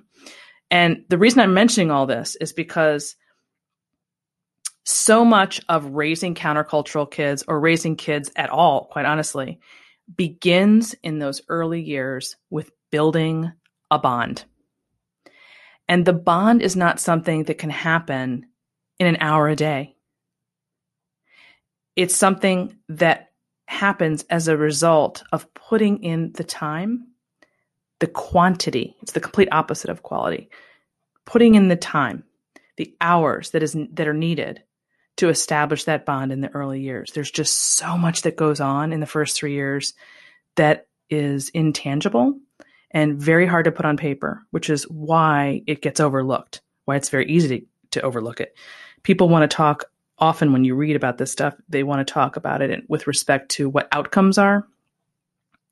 And 0.71 1.03
the 1.09 1.17
reason 1.17 1.41
I'm 1.41 1.53
mentioning 1.53 1.91
all 1.91 2.05
this 2.05 2.37
is 2.37 2.53
because 2.53 3.15
so 4.83 5.23
much 5.23 5.61
of 5.69 5.85
raising 5.85 6.35
countercultural 6.35 7.09
kids 7.09 7.43
or 7.47 7.59
raising 7.59 7.95
kids 7.95 8.31
at 8.35 8.49
all, 8.49 8.85
quite 8.85 9.05
honestly, 9.05 9.59
begins 10.15 10.95
in 11.03 11.19
those 11.19 11.41
early 11.49 11.81
years 11.81 12.35
with 12.49 12.71
building 12.91 13.51
a 13.91 13.99
bond. 13.99 14.45
And 15.87 16.05
the 16.05 16.13
bond 16.13 16.61
is 16.61 16.75
not 16.75 16.99
something 16.99 17.43
that 17.45 17.57
can 17.57 17.69
happen 17.69 18.45
in 18.99 19.07
an 19.07 19.17
hour 19.19 19.47
a 19.47 19.55
day. 19.55 19.95
It's 21.95 22.15
something 22.15 22.75
that 22.89 23.31
happens 23.67 24.23
as 24.29 24.47
a 24.47 24.57
result 24.57 25.23
of 25.31 25.51
putting 25.53 26.03
in 26.03 26.31
the 26.33 26.43
time, 26.43 27.07
the 27.99 28.07
quantity. 28.07 28.95
It's 29.01 29.11
the 29.11 29.19
complete 29.19 29.49
opposite 29.51 29.89
of 29.89 30.03
quality. 30.03 30.49
Putting 31.25 31.55
in 31.55 31.67
the 31.67 31.75
time, 31.75 32.23
the 32.77 32.95
hours 33.01 33.51
that 33.51 33.61
is 33.61 33.75
that 33.91 34.07
are 34.07 34.13
needed 34.13 34.63
to 35.19 35.29
establish 35.29 35.83
that 35.83 36.05
bond 36.05 36.31
in 36.31 36.41
the 36.41 36.53
early 36.55 36.81
years. 36.81 37.11
There's 37.13 37.31
just 37.31 37.57
so 37.77 37.97
much 37.97 38.23
that 38.23 38.35
goes 38.35 38.59
on 38.59 38.91
in 38.91 38.99
the 38.99 39.05
first 39.05 39.37
3 39.37 39.53
years 39.53 39.93
that 40.55 40.87
is 41.09 41.49
intangible 41.49 42.37
and 42.91 43.19
very 43.19 43.45
hard 43.45 43.65
to 43.65 43.71
put 43.71 43.85
on 43.85 43.97
paper, 43.97 44.41
which 44.51 44.69
is 44.69 44.83
why 44.83 45.61
it 45.67 45.81
gets 45.81 45.99
overlooked, 45.99 46.61
why 46.85 46.95
it's 46.95 47.09
very 47.09 47.29
easy 47.29 47.59
to, 47.59 47.65
to 47.91 48.01
overlook 48.01 48.39
it. 48.39 48.55
People 49.03 49.29
want 49.29 49.49
to 49.49 49.55
talk 49.55 49.85
often 50.17 50.51
when 50.51 50.63
you 50.63 50.75
read 50.75 50.95
about 50.95 51.17
this 51.17 51.31
stuff, 51.31 51.53
they 51.69 51.83
want 51.83 52.05
to 52.05 52.13
talk 52.13 52.35
about 52.35 52.61
it 52.61 52.83
with 52.89 53.07
respect 53.07 53.49
to 53.49 53.69
what 53.69 53.87
outcomes 53.91 54.37
are, 54.37 54.67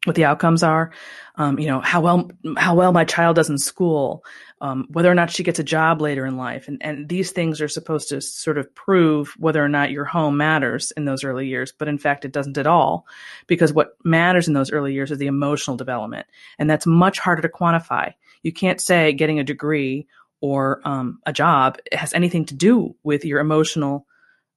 what 0.07 0.15
the 0.15 0.25
outcomes 0.25 0.63
are, 0.63 0.91
um, 1.35 1.59
you 1.59 1.67
know, 1.67 1.81
how 1.81 2.01
well 2.01 2.31
how 2.57 2.73
well 2.73 2.93
my 2.93 3.03
child 3.03 3.35
does 3.35 3.49
in 3.49 3.57
school, 3.57 4.23
um, 4.61 4.87
whether 4.89 5.11
or 5.11 5.13
not 5.13 5.29
she 5.29 5.43
gets 5.43 5.59
a 5.59 5.63
job 5.63 6.01
later 6.01 6.25
in 6.25 6.37
life, 6.37 6.67
and 6.67 6.81
and 6.81 7.09
these 7.09 7.31
things 7.31 7.61
are 7.61 7.67
supposed 7.67 8.07
to 8.09 8.21
sort 8.21 8.57
of 8.57 8.73
prove 8.73 9.35
whether 9.37 9.63
or 9.63 9.67
not 9.67 9.91
your 9.91 10.05
home 10.05 10.37
matters 10.37 10.91
in 10.91 11.05
those 11.05 11.25
early 11.25 11.45
years. 11.45 11.73
But 11.77 11.89
in 11.89 11.97
fact, 11.97 12.25
it 12.25 12.31
doesn't 12.31 12.57
at 12.57 12.65
all, 12.65 13.05
because 13.47 13.73
what 13.73 13.97
matters 14.05 14.47
in 14.47 14.53
those 14.53 14.71
early 14.71 14.93
years 14.93 15.11
is 15.11 15.17
the 15.17 15.27
emotional 15.27 15.77
development, 15.77 16.25
and 16.57 16.69
that's 16.69 16.87
much 16.87 17.19
harder 17.19 17.41
to 17.41 17.49
quantify. 17.49 18.13
You 18.43 18.53
can't 18.53 18.79
say 18.79 19.11
getting 19.11 19.39
a 19.39 19.43
degree 19.43 20.07
or 20.39 20.81
um, 20.85 21.19
a 21.25 21.33
job 21.33 21.77
has 21.91 22.13
anything 22.13 22.45
to 22.45 22.55
do 22.55 22.95
with 23.03 23.25
your 23.25 23.39
emotional 23.39 24.05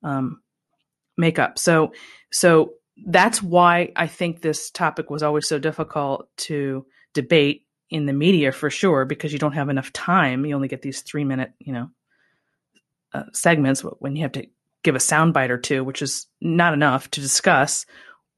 um, 0.02 0.40
makeup. 1.16 1.58
So, 1.58 1.92
so 2.30 2.74
that's 3.06 3.42
why 3.42 3.92
I 3.96 4.06
think 4.06 4.40
this 4.40 4.70
topic 4.70 5.10
was 5.10 5.22
always 5.22 5.46
so 5.46 5.58
difficult 5.58 6.28
to 6.38 6.86
debate 7.14 7.66
in 7.88 8.06
the 8.06 8.12
media 8.12 8.52
for 8.52 8.70
sure, 8.70 9.04
because 9.04 9.32
you 9.32 9.38
don't 9.38 9.52
have 9.52 9.68
enough 9.68 9.92
time. 9.92 10.44
You 10.44 10.54
only 10.54 10.68
get 10.68 10.82
these 10.82 11.02
three 11.02 11.24
minute, 11.24 11.52
you 11.58 11.72
know, 11.72 11.90
uh, 13.12 13.24
segments 13.32 13.80
when 13.80 14.16
you 14.16 14.22
have 14.22 14.32
to 14.32 14.46
give 14.82 14.94
a 14.94 14.98
soundbite 14.98 15.50
or 15.50 15.58
two, 15.58 15.82
which 15.84 16.02
is 16.02 16.26
not 16.40 16.72
enough 16.72 17.10
to 17.10 17.20
discuss 17.20 17.86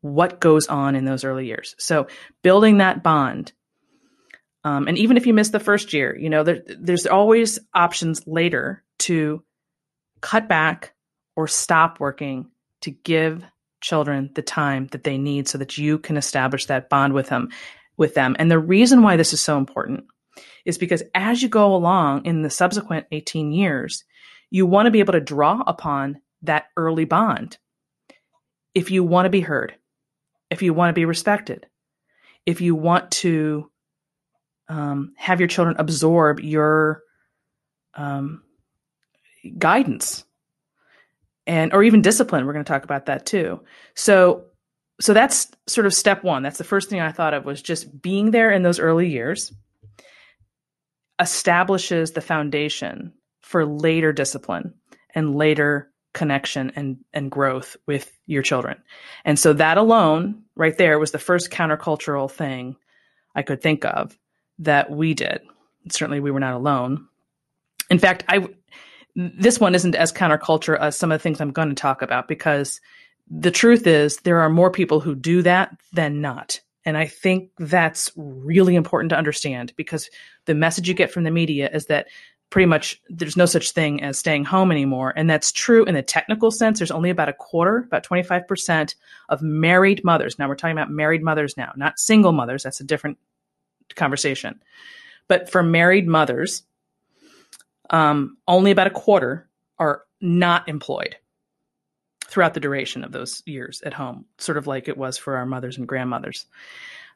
what 0.00 0.40
goes 0.40 0.66
on 0.66 0.96
in 0.96 1.04
those 1.04 1.24
early 1.24 1.46
years. 1.46 1.76
So 1.78 2.06
building 2.42 2.78
that 2.78 3.02
bond. 3.02 3.52
Um, 4.64 4.88
and 4.88 4.96
even 4.96 5.16
if 5.16 5.26
you 5.26 5.34
miss 5.34 5.50
the 5.50 5.60
first 5.60 5.92
year, 5.92 6.16
you 6.16 6.30
know, 6.30 6.44
there, 6.44 6.62
there's 6.66 7.06
always 7.06 7.58
options 7.74 8.26
later 8.26 8.82
to 9.00 9.42
cut 10.20 10.48
back, 10.48 10.94
or 11.34 11.48
stop 11.48 11.98
working 11.98 12.50
to 12.82 12.90
give 12.90 13.44
children 13.82 14.30
the 14.34 14.42
time 14.42 14.86
that 14.88 15.04
they 15.04 15.18
need 15.18 15.48
so 15.48 15.58
that 15.58 15.76
you 15.76 15.98
can 15.98 16.16
establish 16.16 16.66
that 16.66 16.88
bond 16.88 17.12
with 17.12 17.28
them 17.28 17.50
with 17.98 18.14
them. 18.14 18.34
And 18.38 18.50
the 18.50 18.58
reason 18.58 19.02
why 19.02 19.16
this 19.16 19.32
is 19.32 19.40
so 19.40 19.58
important 19.58 20.04
is 20.64 20.78
because 20.78 21.02
as 21.14 21.42
you 21.42 21.48
go 21.48 21.74
along 21.74 22.24
in 22.24 22.42
the 22.42 22.50
subsequent 22.50 23.06
18 23.12 23.52
years 23.52 24.04
you 24.50 24.66
want 24.66 24.86
to 24.86 24.90
be 24.90 25.00
able 25.00 25.12
to 25.14 25.20
draw 25.20 25.62
upon 25.66 26.20
that 26.42 26.66
early 26.76 27.06
bond. 27.06 27.56
If 28.74 28.90
you 28.90 29.04
want 29.04 29.26
to 29.26 29.30
be 29.30 29.40
heard 29.40 29.74
if 30.50 30.62
you 30.62 30.72
want 30.72 30.90
to 30.90 30.98
be 30.98 31.04
respected 31.04 31.66
if 32.46 32.60
you 32.60 32.74
want 32.74 33.10
to 33.10 33.70
um, 34.68 35.12
have 35.16 35.40
your 35.40 35.48
children 35.48 35.76
absorb 35.78 36.40
your 36.40 37.02
um, 37.94 38.42
guidance 39.58 40.24
and 41.46 41.72
or 41.72 41.82
even 41.82 42.02
discipline 42.02 42.46
we're 42.46 42.52
going 42.52 42.64
to 42.64 42.72
talk 42.72 42.84
about 42.84 43.06
that 43.06 43.26
too. 43.26 43.60
So 43.94 44.44
so 45.00 45.12
that's 45.12 45.50
sort 45.66 45.86
of 45.86 45.94
step 45.94 46.22
one. 46.22 46.42
That's 46.42 46.58
the 46.58 46.64
first 46.64 46.88
thing 46.88 47.00
i 47.00 47.12
thought 47.12 47.34
of 47.34 47.44
was 47.44 47.62
just 47.62 48.00
being 48.02 48.30
there 48.30 48.50
in 48.50 48.62
those 48.62 48.78
early 48.78 49.08
years 49.08 49.52
establishes 51.18 52.12
the 52.12 52.20
foundation 52.20 53.12
for 53.40 53.64
later 53.64 54.12
discipline 54.12 54.74
and 55.14 55.36
later 55.36 55.90
connection 56.14 56.72
and 56.76 56.98
and 57.12 57.30
growth 57.30 57.76
with 57.86 58.12
your 58.26 58.42
children. 58.42 58.80
And 59.24 59.38
so 59.38 59.52
that 59.54 59.78
alone 59.78 60.42
right 60.56 60.76
there 60.76 60.98
was 60.98 61.10
the 61.10 61.18
first 61.18 61.50
countercultural 61.50 62.30
thing 62.30 62.76
i 63.34 63.42
could 63.42 63.62
think 63.62 63.84
of 63.84 64.18
that 64.58 64.90
we 64.90 65.14
did. 65.14 65.40
Certainly 65.90 66.20
we 66.20 66.30
were 66.30 66.40
not 66.40 66.54
alone. 66.54 67.08
In 67.90 67.98
fact 67.98 68.24
i 68.28 68.46
this 69.14 69.60
one 69.60 69.74
isn't 69.74 69.94
as 69.94 70.12
counterculture 70.12 70.78
as 70.78 70.96
some 70.96 71.12
of 71.12 71.18
the 71.18 71.22
things 71.22 71.40
I'm 71.40 71.52
going 71.52 71.68
to 71.68 71.74
talk 71.74 72.02
about 72.02 72.28
because 72.28 72.80
the 73.30 73.50
truth 73.50 73.86
is 73.86 74.18
there 74.18 74.40
are 74.40 74.50
more 74.50 74.70
people 74.70 75.00
who 75.00 75.14
do 75.14 75.42
that 75.42 75.76
than 75.92 76.20
not. 76.20 76.60
And 76.84 76.96
I 76.96 77.06
think 77.06 77.50
that's 77.58 78.10
really 78.16 78.74
important 78.74 79.10
to 79.10 79.16
understand 79.16 79.72
because 79.76 80.10
the 80.46 80.54
message 80.54 80.88
you 80.88 80.94
get 80.94 81.12
from 81.12 81.24
the 81.24 81.30
media 81.30 81.70
is 81.72 81.86
that 81.86 82.08
pretty 82.50 82.66
much 82.66 83.00
there's 83.08 83.36
no 83.36 83.46
such 83.46 83.70
thing 83.70 84.02
as 84.02 84.18
staying 84.18 84.44
home 84.44 84.70
anymore. 84.70 85.12
And 85.16 85.30
that's 85.30 85.52
true 85.52 85.84
in 85.84 85.94
the 85.94 86.02
technical 86.02 86.50
sense. 86.50 86.78
There's 86.78 86.90
only 86.90 87.08
about 87.08 87.30
a 87.30 87.32
quarter, 87.32 87.78
about 87.78 88.04
25% 88.04 88.94
of 89.30 89.40
married 89.40 90.04
mothers. 90.04 90.38
Now 90.38 90.48
we're 90.48 90.56
talking 90.56 90.76
about 90.76 90.90
married 90.90 91.22
mothers 91.22 91.56
now, 91.56 91.72
not 91.76 91.98
single 91.98 92.32
mothers. 92.32 92.62
That's 92.62 92.80
a 92.80 92.84
different 92.84 93.16
conversation. 93.94 94.60
But 95.28 95.50
for 95.50 95.62
married 95.62 96.06
mothers, 96.06 96.64
um, 97.92 98.36
only 98.48 98.70
about 98.70 98.86
a 98.86 98.90
quarter 98.90 99.48
are 99.78 100.02
not 100.20 100.68
employed 100.68 101.16
throughout 102.24 102.54
the 102.54 102.60
duration 102.60 103.04
of 103.04 103.12
those 103.12 103.42
years 103.44 103.82
at 103.82 103.92
home, 103.92 104.24
sort 104.38 104.56
of 104.56 104.66
like 104.66 104.88
it 104.88 104.96
was 104.96 105.18
for 105.18 105.36
our 105.36 105.44
mothers 105.44 105.76
and 105.76 105.86
grandmothers. 105.86 106.46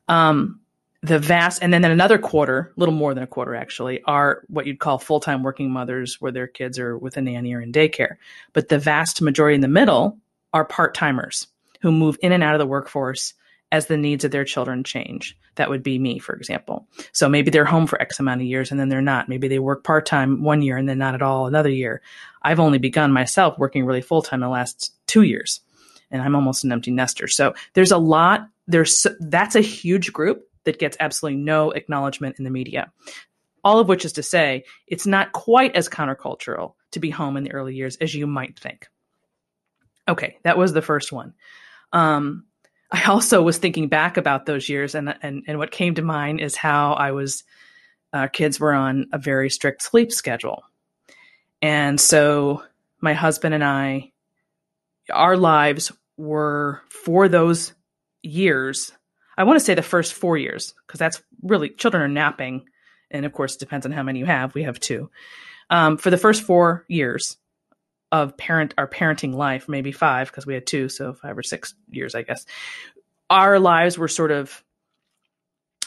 Um, 0.08 0.60
the 1.02 1.18
vast, 1.18 1.62
and 1.62 1.72
then 1.72 1.84
another 1.84 2.18
quarter, 2.18 2.72
a 2.76 2.80
little 2.80 2.94
more 2.94 3.14
than 3.14 3.22
a 3.22 3.28
quarter 3.28 3.54
actually, 3.54 4.02
are 4.04 4.42
what 4.48 4.66
you'd 4.66 4.78
call 4.78 4.98
full 4.98 5.20
time 5.20 5.42
working 5.42 5.70
mothers 5.70 6.20
where 6.20 6.32
their 6.32 6.46
kids 6.46 6.78
are 6.78 6.98
with 6.98 7.16
a 7.16 7.22
nanny 7.22 7.54
or 7.54 7.60
in 7.60 7.72
daycare. 7.72 8.16
But 8.52 8.68
the 8.68 8.78
vast 8.78 9.22
majority 9.22 9.54
in 9.54 9.60
the 9.60 9.68
middle 9.68 10.18
are 10.52 10.64
part 10.64 10.94
timers 10.94 11.46
who 11.80 11.92
move 11.92 12.18
in 12.22 12.32
and 12.32 12.42
out 12.42 12.54
of 12.54 12.58
the 12.58 12.66
workforce 12.66 13.34
as 13.72 13.86
the 13.86 13.96
needs 13.96 14.24
of 14.24 14.30
their 14.30 14.44
children 14.44 14.84
change. 14.84 15.36
That 15.56 15.70
would 15.70 15.82
be 15.82 15.98
me, 15.98 16.18
for 16.18 16.34
example. 16.34 16.86
So 17.12 17.28
maybe 17.28 17.50
they're 17.50 17.64
home 17.64 17.86
for 17.86 18.00
X 18.00 18.20
amount 18.20 18.40
of 18.40 18.46
years 18.46 18.70
and 18.70 18.78
then 18.78 18.88
they're 18.88 19.02
not. 19.02 19.28
Maybe 19.28 19.48
they 19.48 19.58
work 19.58 19.82
part 19.82 20.06
time 20.06 20.42
one 20.42 20.62
year 20.62 20.76
and 20.76 20.88
then 20.88 20.98
not 20.98 21.14
at 21.14 21.22
all 21.22 21.46
another 21.46 21.70
year. 21.70 22.02
I've 22.42 22.60
only 22.60 22.78
begun 22.78 23.12
myself 23.12 23.58
working 23.58 23.84
really 23.84 24.02
full 24.02 24.22
time 24.22 24.40
the 24.40 24.48
last 24.48 24.94
two 25.06 25.22
years. 25.22 25.60
And 26.10 26.22
I'm 26.22 26.36
almost 26.36 26.62
an 26.62 26.70
empty 26.70 26.92
nester. 26.92 27.26
So 27.26 27.54
there's 27.74 27.90
a 27.90 27.98
lot, 27.98 28.48
there's, 28.68 29.06
that's 29.18 29.56
a 29.56 29.60
huge 29.60 30.12
group 30.12 30.48
that 30.64 30.78
gets 30.78 30.96
absolutely 31.00 31.40
no 31.40 31.72
acknowledgement 31.72 32.36
in 32.38 32.44
the 32.44 32.50
media. 32.50 32.92
All 33.64 33.80
of 33.80 33.88
which 33.88 34.04
is 34.04 34.12
to 34.12 34.22
say, 34.22 34.64
it's 34.86 35.06
not 35.06 35.32
quite 35.32 35.74
as 35.74 35.88
countercultural 35.88 36.74
to 36.92 37.00
be 37.00 37.10
home 37.10 37.36
in 37.36 37.42
the 37.42 37.52
early 37.52 37.74
years 37.74 37.96
as 37.96 38.14
you 38.14 38.28
might 38.28 38.56
think. 38.58 38.86
Okay, 40.08 40.38
that 40.44 40.56
was 40.56 40.72
the 40.72 40.82
first 40.82 41.10
one. 41.10 41.34
Um, 41.92 42.44
I 42.90 43.04
also 43.04 43.42
was 43.42 43.58
thinking 43.58 43.88
back 43.88 44.16
about 44.16 44.46
those 44.46 44.68
years, 44.68 44.94
and 44.94 45.14
and 45.22 45.42
and 45.46 45.58
what 45.58 45.70
came 45.70 45.94
to 45.96 46.02
mind 46.02 46.40
is 46.40 46.56
how 46.56 46.92
I 46.92 47.12
was. 47.12 47.44
Our 48.12 48.28
kids 48.28 48.58
were 48.60 48.72
on 48.72 49.06
a 49.12 49.18
very 49.18 49.50
strict 49.50 49.82
sleep 49.82 50.12
schedule, 50.12 50.62
and 51.60 52.00
so 52.00 52.62
my 53.00 53.12
husband 53.12 53.54
and 53.54 53.64
I, 53.64 54.12
our 55.12 55.36
lives 55.36 55.92
were 56.16 56.80
for 56.88 57.28
those 57.28 57.74
years. 58.22 58.92
I 59.36 59.44
want 59.44 59.58
to 59.58 59.64
say 59.64 59.74
the 59.74 59.82
first 59.82 60.14
four 60.14 60.38
years 60.38 60.74
because 60.86 60.98
that's 60.98 61.22
really 61.42 61.70
children 61.70 62.02
are 62.02 62.08
napping, 62.08 62.66
and 63.10 63.26
of 63.26 63.32
course 63.32 63.56
it 63.56 63.60
depends 63.60 63.84
on 63.84 63.92
how 63.92 64.02
many 64.02 64.20
you 64.20 64.26
have. 64.26 64.54
We 64.54 64.62
have 64.62 64.80
two. 64.80 65.10
Um, 65.68 65.96
for 65.96 66.10
the 66.10 66.16
first 66.16 66.42
four 66.42 66.84
years, 66.88 67.36
of 68.12 68.36
parent 68.36 68.74
our 68.78 68.88
parenting 68.88 69.34
life, 69.34 69.68
maybe 69.68 69.92
five 69.92 70.28
because 70.28 70.46
we 70.46 70.54
had 70.54 70.66
two, 70.66 70.88
so 70.88 71.12
five 71.14 71.36
or 71.36 71.42
six 71.42 71.74
years, 71.90 72.14
I 72.14 72.22
guess. 72.22 72.46
Our 73.28 73.58
lives 73.58 73.98
were 73.98 74.08
sort 74.08 74.30
of 74.30 74.62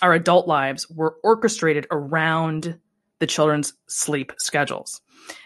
our 0.02 0.14
adult 0.14 0.48
lives 0.48 0.90
were 0.90 1.18
orchestrated 1.24 1.88
around 1.92 2.80
the 3.20 3.28
children's 3.28 3.74
sleep 3.88 4.34
schedules. 4.38 5.02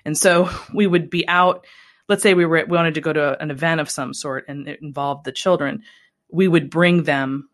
And 0.06 0.18
so 0.18 0.50
we 0.74 0.88
would 0.88 1.10
be 1.10 1.28
out, 1.28 1.66
let's 2.08 2.24
say 2.24 2.34
we 2.34 2.46
were 2.46 2.66
we 2.68 2.78
wanted 2.78 2.96
to 2.96 3.02
go 3.02 3.14
to 3.14 3.42
an 3.42 3.52
event 3.52 3.82
of 3.82 3.90
some 3.90 4.14
sort 4.14 4.46
and 4.48 4.68
it 4.68 4.80
involved 4.82 5.26
the 5.26 5.32
children, 5.32 5.84
we 6.32 6.48
would 6.48 6.70
bring 6.70 7.04
them 7.04 7.50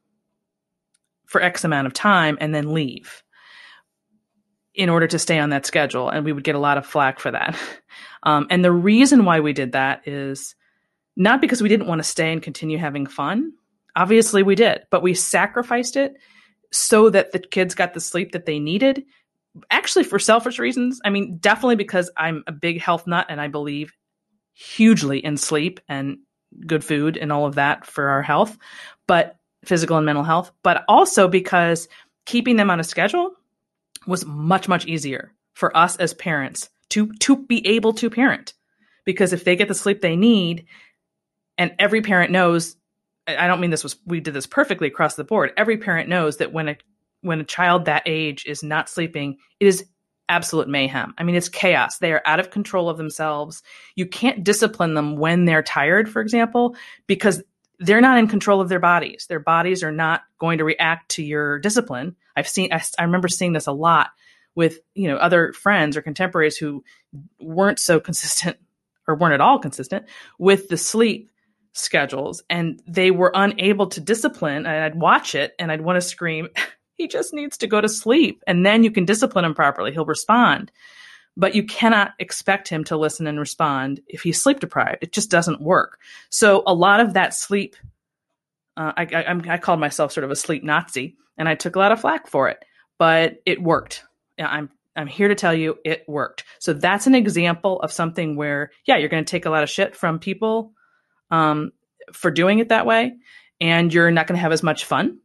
for 1.26 1.42
X 1.42 1.64
amount 1.64 1.88
of 1.88 1.94
time 1.94 2.38
and 2.42 2.54
then 2.54 2.74
leave 2.74 3.24
in 4.80 4.88
order 4.88 5.08
to 5.08 5.20
stay 5.20 5.38
on 5.38 5.50
that 5.50 5.66
schedule. 5.66 6.10
And 6.10 6.24
we 6.24 6.32
would 6.32 6.46
get 6.46 6.56
a 6.56 6.60
lot 6.60 6.78
of 6.78 6.86
flack 6.86 7.20
for 7.20 7.30
that. 7.32 7.56
Um, 8.24 8.48
and 8.50 8.66
the 8.66 8.72
reason 8.72 9.24
why 9.24 9.40
we 9.40 9.54
did 9.54 9.72
that 9.72 10.06
is 10.06 10.54
not 11.16 11.40
because 11.40 11.62
we 11.62 11.70
didn't 11.70 11.88
want 11.88 12.00
to 12.00 12.04
stay 12.04 12.34
and 12.34 12.44
continue 12.44 12.78
having 12.78 13.08
fun. 13.08 13.54
Obviously, 13.96 14.44
we 14.44 14.56
did, 14.56 14.82
but 14.92 15.02
we 15.02 15.14
sacrificed 15.14 15.96
it 15.96 16.16
so 16.70 17.10
that 17.12 17.32
the 17.32 17.40
kids 17.40 17.74
got 17.74 17.94
the 17.94 18.02
sleep 18.02 18.34
that 18.34 18.46
they 18.46 18.60
needed. 18.60 19.06
Actually, 19.72 20.04
for 20.04 20.20
selfish 20.20 20.60
reasons. 20.60 21.00
I 21.06 21.12
mean, 21.12 21.38
definitely 21.38 21.78
because 21.78 22.12
I'm 22.18 22.44
a 22.46 22.52
big 22.52 22.82
health 22.82 23.08
nut 23.08 23.26
and 23.30 23.40
I 23.40 23.48
believe 23.48 23.94
hugely 24.52 25.24
in 25.24 25.38
sleep 25.38 25.80
and 25.88 26.18
good 26.68 26.84
food 26.84 27.16
and 27.16 27.32
all 27.32 27.46
of 27.46 27.56
that 27.56 27.86
for 27.86 28.10
our 28.10 28.22
health, 28.22 28.58
but 29.08 29.38
physical 29.64 29.96
and 29.96 30.06
mental 30.06 30.26
health, 30.26 30.52
but 30.62 30.84
also 30.90 31.30
because 31.30 31.88
keeping 32.26 32.58
them 32.58 32.70
on 32.70 32.82
a 32.82 32.84
schedule 32.84 33.32
was 34.08 34.26
much, 34.26 34.68
much 34.68 34.86
easier 34.86 35.34
for 35.54 35.76
us 35.76 35.98
as 35.98 36.14
parents 36.14 36.70
to 36.90 37.14
to 37.16 37.36
be 37.36 37.66
able 37.68 37.94
to 37.94 38.10
parent. 38.10 38.54
Because 39.06 39.34
if 39.34 39.44
they 39.44 39.56
get 39.56 39.68
the 39.68 39.76
sleep 39.76 40.02
they 40.02 40.16
need 40.16 40.66
and 41.58 41.76
every 41.80 42.02
parent 42.02 42.32
knows 42.32 42.76
i 43.28 43.48
don't 43.48 43.60
mean 43.60 43.70
this 43.70 43.84
was 43.84 43.98
we 44.06 44.20
did 44.20 44.34
this 44.34 44.48
perfectly 44.48 44.88
across 44.88 45.16
the 45.16 45.24
board. 45.24 45.52
Every 45.58 45.78
parent 45.78 46.10
knows 46.10 46.38
that 46.38 46.54
when 46.54 46.70
a 46.70 46.78
when 47.22 47.42
a 47.42 47.46
child 47.46 47.86
that 47.86 48.04
age 48.06 48.46
is 48.46 48.64
not 48.64 48.90
sleeping 48.90 49.38
it 49.60 49.68
is 49.68 49.86
absolute 50.30 50.68
mayhem. 50.68 51.14
I 51.18 51.24
mean 51.24 51.36
it's 51.36 51.50
chaos. 51.50 51.98
They 51.98 52.14
are 52.14 52.22
out 52.26 52.40
of 52.40 52.52
control 52.52 52.90
of 52.90 52.98
themselves. 52.98 53.64
You 53.96 54.06
can't 54.06 54.44
discipline 54.44 54.94
them 54.94 55.18
when 55.18 55.46
they're 55.46 55.64
tired 55.64 56.10
for 56.10 56.22
example 56.22 56.76
because 57.08 57.44
they're 57.80 58.02
not 58.02 58.18
in 58.18 58.28
control 58.28 58.62
of 58.62 58.70
their 58.70 58.80
bodies. 58.80 59.26
Their 59.28 59.40
bodies 59.40 59.84
are 59.84 59.92
not 59.92 60.22
going 60.38 60.58
to 60.58 60.66
react 60.66 61.10
to 61.12 61.24
your 61.24 61.60
discipline 61.60 62.16
i've 62.40 62.48
seen 62.48 62.74
i, 62.74 62.82
I 62.98 63.04
remember 63.04 63.28
seeing 63.28 63.54
this 63.54 63.68
a 63.68 63.72
lot 63.72 64.10
with 64.56 64.80
you 64.96 65.08
know 65.08 65.18
other 65.18 65.54
friends 65.54 65.96
or 65.96 66.02
contemporaries 66.02 66.58
who 66.58 66.84
weren't 67.40 67.80
so 67.80 68.00
consistent 68.00 68.58
or 69.08 69.16
weren't 69.16 69.34
at 69.34 69.42
all 69.42 69.60
consistent 69.60 70.06
with 70.38 70.70
the 70.70 70.78
sleep 70.78 71.30
schedules. 71.74 72.44
And 72.50 72.82
they 72.88 73.12
were 73.12 73.32
unable 73.34 73.88
to 73.88 74.00
discipline 74.02 74.66
and 74.66 74.68
I'd 74.68 74.96
watch 74.96 75.36
it 75.36 75.54
and 75.60 75.72
I'd 75.72 75.82
want 75.82 75.98
to 75.98 76.02
scream 76.02 76.50
he 76.96 77.08
just 77.08 77.34
needs 77.34 77.58
to 77.60 77.68
go 77.68 77.80
to 77.80 77.88
sleep. 77.88 78.44
And 78.46 78.66
then 78.66 78.84
you 78.84 78.92
can 78.92 79.06
discipline 79.06 79.46
him 79.46 79.56
properly. 79.56 79.92
He'll 79.92 80.06
respond. 80.06 80.72
But 81.38 81.56
you 81.56 81.64
cannot 81.64 82.14
expect 82.20 82.68
him 82.68 82.84
to 82.86 82.98
listen 82.98 83.26
and 83.26 83.40
respond 83.40 84.02
if 84.08 84.24
he's 84.24 84.42
sleep 84.42 84.60
deprived. 84.60 84.98
It 85.02 85.14
just 85.14 85.32
doesn't 85.32 85.62
work. 85.62 86.00
So 86.30 86.64
a 86.68 86.74
lot 86.74 87.00
of 87.00 87.14
that 87.14 87.34
sleep 87.34 87.78
uh, 88.80 88.94
I, 88.98 89.04
I, 89.04 89.42
I 89.54 89.58
called 89.60 89.80
myself 89.80 90.12
sort 90.12 90.24
of 90.24 90.32
a 90.32 90.36
sleep 90.36 90.64
Nazi 90.64 91.18
and 91.38 91.48
I 91.48 91.54
took 91.54 91.76
a 91.76 91.80
lot 91.80 91.92
of 91.92 92.02
flack 92.02 92.28
for 92.28 92.50
it 92.50 92.64
but 92.98 93.36
it 93.46 93.62
worked 93.62 94.04
I'm 94.40 94.70
I'm 94.96 95.08
here 95.08 95.28
to 95.28 95.36
tell 95.36 95.54
you 95.54 95.78
it 95.86 96.04
worked. 96.08 96.44
So 96.60 96.74
that's 96.74 97.08
an 97.08 97.16
example 97.16 97.82
of 97.82 97.92
something 97.92 98.36
where 98.36 98.72
yeah, 98.86 98.98
you're 98.98 99.10
going 99.10 99.24
to 99.24 99.32
take 99.32 99.46
a 99.46 99.50
lot 99.50 99.64
of 99.64 99.70
shit 99.70 99.96
from 99.96 100.20
people 100.20 100.74
um, 101.32 101.72
for 102.12 102.32
doing 102.32 102.60
it 102.60 102.70
that 102.70 102.86
way, 102.86 103.14
and 103.62 103.94
you're 103.94 104.12
not 104.12 104.28
going 104.28 104.38
to 104.38 104.42
have 104.42 104.52
as 104.52 104.64
much 104.64 104.86
fun 104.86 105.20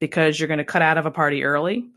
because 0.00 0.38
you're 0.38 0.48
going 0.48 0.58
to 0.58 0.64
cut 0.64 0.82
out 0.82 0.98
of 0.98 1.06
a 1.06 1.10
party 1.10 1.44
early, 1.44 1.88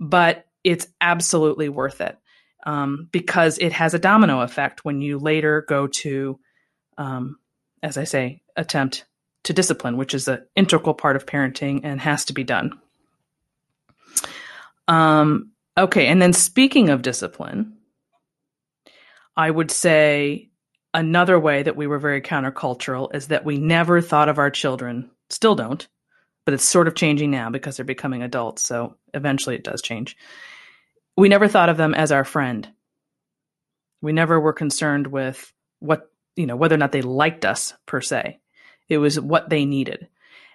but 0.00 0.46
it's 0.64 0.88
absolutely 1.00 1.68
worth 1.68 2.00
it 2.00 2.16
um, 2.64 3.08
because 3.12 3.58
it 3.58 3.72
has 3.72 3.94
a 3.94 3.98
domino 3.98 4.40
effect 4.40 4.84
when 4.84 5.00
you 5.00 5.18
later 5.18 5.64
go 5.68 5.86
to, 5.86 6.40
um, 6.98 7.36
as 7.82 7.98
I 7.98 8.04
say, 8.04 8.42
attempt 8.56 9.04
to 9.44 9.52
discipline, 9.52 9.96
which 9.96 10.14
is 10.14 10.28
an 10.28 10.44
integral 10.56 10.94
part 10.94 11.16
of 11.16 11.26
parenting 11.26 11.80
and 11.84 12.00
has 12.00 12.24
to 12.26 12.32
be 12.32 12.44
done. 12.44 12.72
Um, 14.88 15.52
Okay. 15.76 16.06
And 16.06 16.20
then 16.20 16.32
speaking 16.32 16.90
of 16.90 17.02
discipline, 17.02 17.74
I 19.36 19.50
would 19.50 19.70
say 19.70 20.50
another 20.92 21.38
way 21.38 21.62
that 21.62 21.76
we 21.76 21.86
were 21.86 21.98
very 21.98 22.20
countercultural 22.20 23.14
is 23.14 23.28
that 23.28 23.44
we 23.44 23.56
never 23.56 24.00
thought 24.00 24.28
of 24.28 24.38
our 24.38 24.50
children, 24.50 25.10
still 25.30 25.54
don't, 25.54 25.86
but 26.44 26.52
it's 26.52 26.64
sort 26.64 26.88
of 26.88 26.94
changing 26.94 27.30
now 27.30 27.48
because 27.48 27.76
they're 27.76 27.84
becoming 27.86 28.22
adults. 28.22 28.62
So 28.62 28.96
eventually 29.14 29.56
it 29.56 29.64
does 29.64 29.80
change. 29.80 30.16
We 31.16 31.30
never 31.30 31.48
thought 31.48 31.70
of 31.70 31.78
them 31.78 31.94
as 31.94 32.12
our 32.12 32.24
friend. 32.24 32.68
We 34.02 34.12
never 34.12 34.38
were 34.38 34.52
concerned 34.52 35.06
with 35.06 35.52
what, 35.78 36.10
you 36.36 36.46
know, 36.46 36.56
whether 36.56 36.74
or 36.74 36.78
not 36.78 36.92
they 36.92 37.02
liked 37.02 37.46
us 37.46 37.72
per 37.86 38.02
se. 38.02 38.40
It 38.88 38.98
was 38.98 39.18
what 39.18 39.48
they 39.48 39.64
needed. 39.64 40.08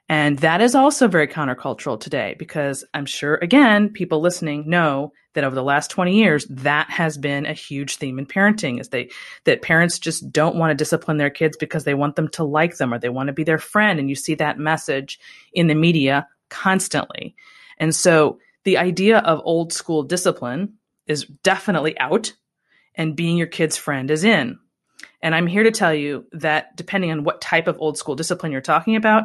And 0.10 0.40
that 0.40 0.62
is 0.62 0.74
also 0.74 1.08
very 1.08 1.28
countercultural 1.28 2.00
today 2.00 2.36
because 2.40 2.86
I'm 2.94 3.06
sure, 3.06 3.36
again, 3.36 3.90
people 3.90 4.22
listening 4.22 4.70
know 4.70 5.12
that 5.34 5.44
over 5.44 5.54
the 5.54 5.64
last 5.64 5.92
20 5.92 6.16
years, 6.16 6.46
that 6.46 6.90
has 6.90 7.18
been 7.18 7.46
a 7.46 7.54
huge 7.54 7.98
theme 7.98 8.18
in 8.18 8.26
parenting 8.26 8.80
is 8.80 8.90
they, 8.90 9.10
that 9.44 9.62
parents 9.62 10.00
just 10.00 10.32
don't 10.32 10.56
want 10.56 10.72
to 10.72 10.76
discipline 10.76 11.18
their 11.18 11.30
kids 11.30 11.58
because 11.58 11.84
they 11.84 11.94
want 11.94 12.16
them 12.16 12.30
to 12.30 12.46
like 12.46 12.78
them 12.78 12.94
or 12.94 13.00
they 13.00 13.10
want 13.10 13.28
to 13.28 13.34
be 13.34 13.44
their 13.44 13.58
friend. 13.58 14.00
And 14.00 14.10
you 14.10 14.16
see 14.16 14.36
that 14.36 14.58
message 14.58 15.20
in 15.52 15.68
the 15.68 15.76
media 15.76 16.28
constantly. 16.50 17.36
And 17.78 17.94
so 17.94 18.40
the 18.64 18.78
idea 18.78 19.20
of 19.20 19.42
old 19.44 19.74
school 19.74 20.04
discipline 20.04 20.74
is 21.06 21.26
definitely 21.44 22.00
out 22.00 22.34
and 22.96 23.16
being 23.16 23.38
your 23.38 23.48
kid's 23.48 23.78
friend 23.78 24.10
is 24.10 24.24
in. 24.24 24.58
And 25.22 25.34
I'm 25.34 25.48
here 25.48 25.64
to 25.64 25.72
tell 25.72 25.94
you 25.94 26.26
that 26.34 26.76
depending 26.76 27.12
on 27.12 27.24
what 27.24 27.42
type 27.42 27.68
of 27.68 27.78
old 27.80 27.98
school 27.98 28.16
discipline 28.16 28.52
you're 28.52 28.62
talking 28.62 28.96
about, 28.96 29.24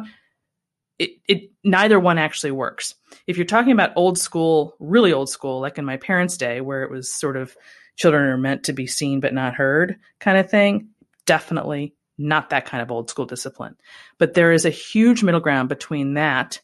it, 0.99 1.11
it 1.27 1.51
neither 1.63 1.99
one 1.99 2.17
actually 2.17 2.51
works. 2.51 2.95
If 3.27 3.37
you're 3.37 3.45
talking 3.45 3.71
about 3.71 3.93
old 3.95 4.17
school, 4.17 4.75
really 4.79 5.13
old 5.13 5.29
school, 5.29 5.59
like 5.59 5.77
in 5.77 5.85
my 5.85 5.97
parents' 5.97 6.37
day, 6.37 6.61
where 6.61 6.83
it 6.83 6.91
was 6.91 7.13
sort 7.13 7.37
of 7.37 7.55
children 7.95 8.23
are 8.27 8.37
meant 8.37 8.63
to 8.63 8.73
be 8.73 8.87
seen 8.87 9.19
but 9.19 9.33
not 9.33 9.53
heard 9.53 9.97
kind 10.19 10.37
of 10.37 10.49
thing, 10.49 10.89
definitely 11.25 11.93
not 12.17 12.49
that 12.49 12.65
kind 12.65 12.81
of 12.81 12.91
old 12.91 13.09
school 13.09 13.25
discipline. 13.25 13.75
But 14.17 14.33
there 14.33 14.51
is 14.51 14.65
a 14.65 14.71
huge 14.71 15.23
middle 15.23 15.39
ground 15.39 15.69
between 15.69 16.13
that 16.15 16.59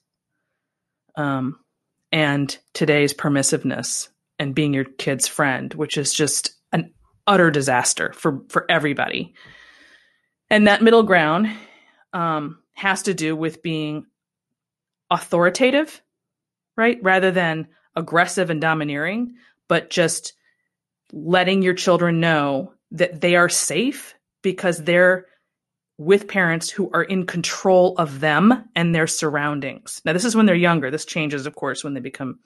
um, 1.16 1.60
and 2.12 2.56
today's 2.74 3.14
permissiveness 3.14 4.10
and 4.38 4.56
being 4.56 4.74
your 4.74 4.86
kid's 4.86 5.28
friend, 5.28 5.74
which 5.74 5.98
is 5.98 6.14
just 6.14 6.52
an 6.72 6.94
utter 7.30 7.52
disaster 7.52 8.12
for 8.14 8.42
for 8.50 8.66
everybody. 8.70 9.34
And 10.50 10.68
that 10.68 10.82
middle 10.82 11.04
ground 11.04 11.50
um, 12.12 12.58
has 12.74 13.04
to 13.04 13.14
do 13.14 13.36
with 13.36 13.62
being 13.62 14.08
authoritative, 15.12 16.02
right? 16.76 16.98
Rather 17.02 17.32
than 17.32 17.68
aggressive 17.96 18.50
and 18.50 18.60
domineering, 18.60 19.36
but 19.68 19.90
just 19.92 20.34
letting 21.14 21.62
your 21.62 21.76
children 21.76 22.20
know 22.20 22.74
that 22.92 23.22
they 23.22 23.36
are 23.36 23.50
safe 23.50 24.16
because 24.42 24.84
they're 24.84 25.28
with 26.00 26.28
parents 26.28 26.70
who 26.70 26.90
are 26.94 27.04
in 27.04 27.26
control 27.26 27.94
of 27.98 28.22
them 28.22 28.64
and 28.76 28.96
their 28.96 29.08
surroundings. 29.08 30.02
Now, 30.06 30.14
this 30.14 30.26
is 30.26 30.36
when 30.36 30.46
they're 30.46 30.56
younger. 30.56 30.90
This 30.90 31.06
changes, 31.06 31.46
of 31.46 31.56
course, 31.56 31.84
when 31.84 31.94
they 31.94 32.00
become 32.00 32.40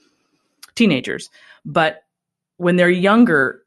teenagers. 0.75 1.29
But 1.63 2.03
when 2.57 2.75
they're 2.75 2.89
younger, 2.89 3.62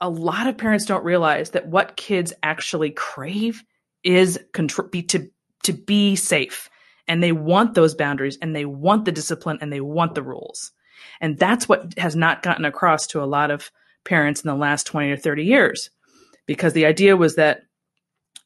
a 0.00 0.08
lot 0.08 0.46
of 0.46 0.58
parents 0.58 0.84
don't 0.84 1.04
realize 1.04 1.50
that 1.50 1.68
what 1.68 1.96
kids 1.96 2.32
actually 2.42 2.90
crave 2.90 3.64
is 4.04 4.38
be 4.90 5.02
to 5.02 5.28
to 5.64 5.72
be 5.72 6.16
safe. 6.16 6.70
And 7.06 7.22
they 7.22 7.32
want 7.32 7.74
those 7.74 7.94
boundaries 7.94 8.38
and 8.40 8.54
they 8.54 8.64
want 8.64 9.04
the 9.04 9.12
discipline 9.12 9.58
and 9.60 9.72
they 9.72 9.80
want 9.80 10.14
the 10.14 10.22
rules. 10.22 10.72
And 11.20 11.38
that's 11.38 11.68
what 11.68 11.98
has 11.98 12.14
not 12.14 12.42
gotten 12.42 12.64
across 12.64 13.06
to 13.08 13.22
a 13.22 13.26
lot 13.26 13.50
of 13.50 13.70
parents 14.04 14.42
in 14.42 14.48
the 14.48 14.54
last 14.54 14.86
20 14.86 15.10
or 15.10 15.16
30 15.16 15.44
years. 15.44 15.90
Because 16.46 16.72
the 16.74 16.86
idea 16.86 17.16
was 17.16 17.36
that 17.36 17.62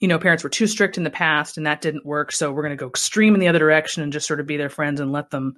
you 0.01 0.09
know 0.09 0.19
parents 0.19 0.43
were 0.43 0.51
too 0.51 0.67
strict 0.67 0.97
in 0.97 1.05
the 1.05 1.11
past 1.11 1.57
and 1.57 1.67
that 1.67 1.81
didn't 1.81 2.05
work 2.05 2.33
so 2.33 2.51
we're 2.51 2.63
going 2.63 2.77
to 2.77 2.81
go 2.81 2.89
extreme 2.89 3.35
in 3.35 3.41
the 3.41 3.47
other 3.47 3.61
direction 3.61 4.03
and 4.03 4.13
just 4.13 4.27
sort 4.27 4.41
of 4.41 4.49
be 4.49 4.57
their 4.57 4.69
friends 4.69 5.01
and 5.01 5.13
let 5.13 5.31
them 5.31 5.55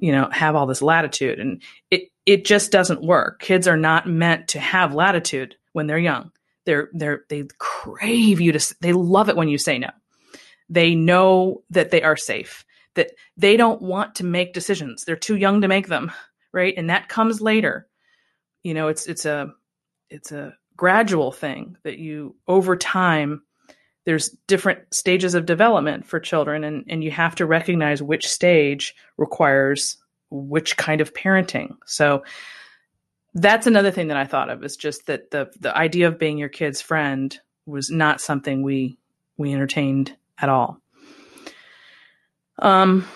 you 0.00 0.12
know 0.12 0.28
have 0.30 0.56
all 0.56 0.66
this 0.66 0.82
latitude. 0.82 1.38
And 1.38 1.62
it 1.90 2.08
it 2.26 2.44
just 2.44 2.72
doesn't 2.72 3.02
work. 3.02 3.40
Kids 3.40 3.68
are 3.68 3.76
not 3.76 4.08
meant 4.08 4.48
to 4.48 4.60
have 4.60 4.94
latitude 4.94 5.56
when 5.72 5.86
they're 5.86 5.98
young. 5.98 6.32
They're 6.66 6.90
they're 6.92 7.24
they 7.28 7.44
crave 7.58 8.40
you 8.40 8.52
to 8.52 8.74
they 8.80 8.92
love 8.92 9.28
it 9.28 9.36
when 9.36 9.48
you 9.48 9.58
say 9.58 9.78
no. 9.78 9.90
They 10.68 10.94
know 10.94 11.62
that 11.70 11.90
they 11.90 12.02
are 12.02 12.16
safe 12.16 12.64
that 12.94 13.12
they 13.36 13.56
don't 13.56 13.80
want 13.80 14.16
to 14.16 14.24
make 14.24 14.52
decisions. 14.52 15.04
They're 15.04 15.14
too 15.14 15.36
young 15.36 15.60
to 15.60 15.68
make 15.68 15.86
them 15.86 16.10
right? 16.52 16.74
And 16.76 16.90
that 16.90 17.08
comes 17.08 17.40
later. 17.40 17.86
You 18.62 18.74
know 18.74 18.88
it's 18.88 19.06
it's 19.06 19.24
a 19.24 19.54
it's 20.10 20.32
a 20.32 20.54
gradual 20.76 21.32
thing 21.32 21.76
that 21.82 21.98
you 21.98 22.36
over 22.46 22.76
time 22.76 23.42
there's 24.10 24.30
different 24.48 24.80
stages 24.92 25.36
of 25.36 25.46
development 25.46 26.04
for 26.04 26.18
children 26.18 26.64
and, 26.64 26.84
and 26.88 27.04
you 27.04 27.12
have 27.12 27.36
to 27.36 27.46
recognize 27.46 28.02
which 28.02 28.26
stage 28.26 28.92
requires 29.18 29.98
which 30.30 30.76
kind 30.76 31.00
of 31.00 31.14
parenting. 31.14 31.76
So 31.86 32.24
that's 33.34 33.68
another 33.68 33.92
thing 33.92 34.08
that 34.08 34.16
i 34.16 34.24
thought 34.24 34.50
of 34.50 34.64
is 34.64 34.76
just 34.76 35.06
that 35.06 35.30
the 35.30 35.48
the 35.60 35.76
idea 35.76 36.08
of 36.08 36.18
being 36.18 36.36
your 36.36 36.48
kid's 36.48 36.82
friend 36.82 37.38
was 37.64 37.88
not 37.88 38.20
something 38.20 38.64
we 38.64 38.98
we 39.36 39.52
entertained 39.52 40.16
at 40.40 40.48
all. 40.48 40.80
Um 42.58 43.06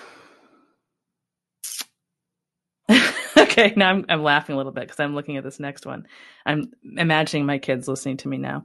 okay 3.37 3.73
now 3.75 3.91
I'm, 3.91 4.05
I'm 4.09 4.23
laughing 4.23 4.55
a 4.55 4.57
little 4.57 4.71
bit 4.71 4.83
because 4.83 5.01
i'm 5.01 5.17
looking 5.17 5.39
at 5.39 5.43
this 5.43 5.59
next 5.59 5.87
one. 5.87 6.07
I'm 6.47 6.71
imagining 6.97 7.47
my 7.47 7.59
kids 7.59 7.89
listening 7.89 8.19
to 8.19 8.29
me 8.29 8.39
now. 8.39 8.65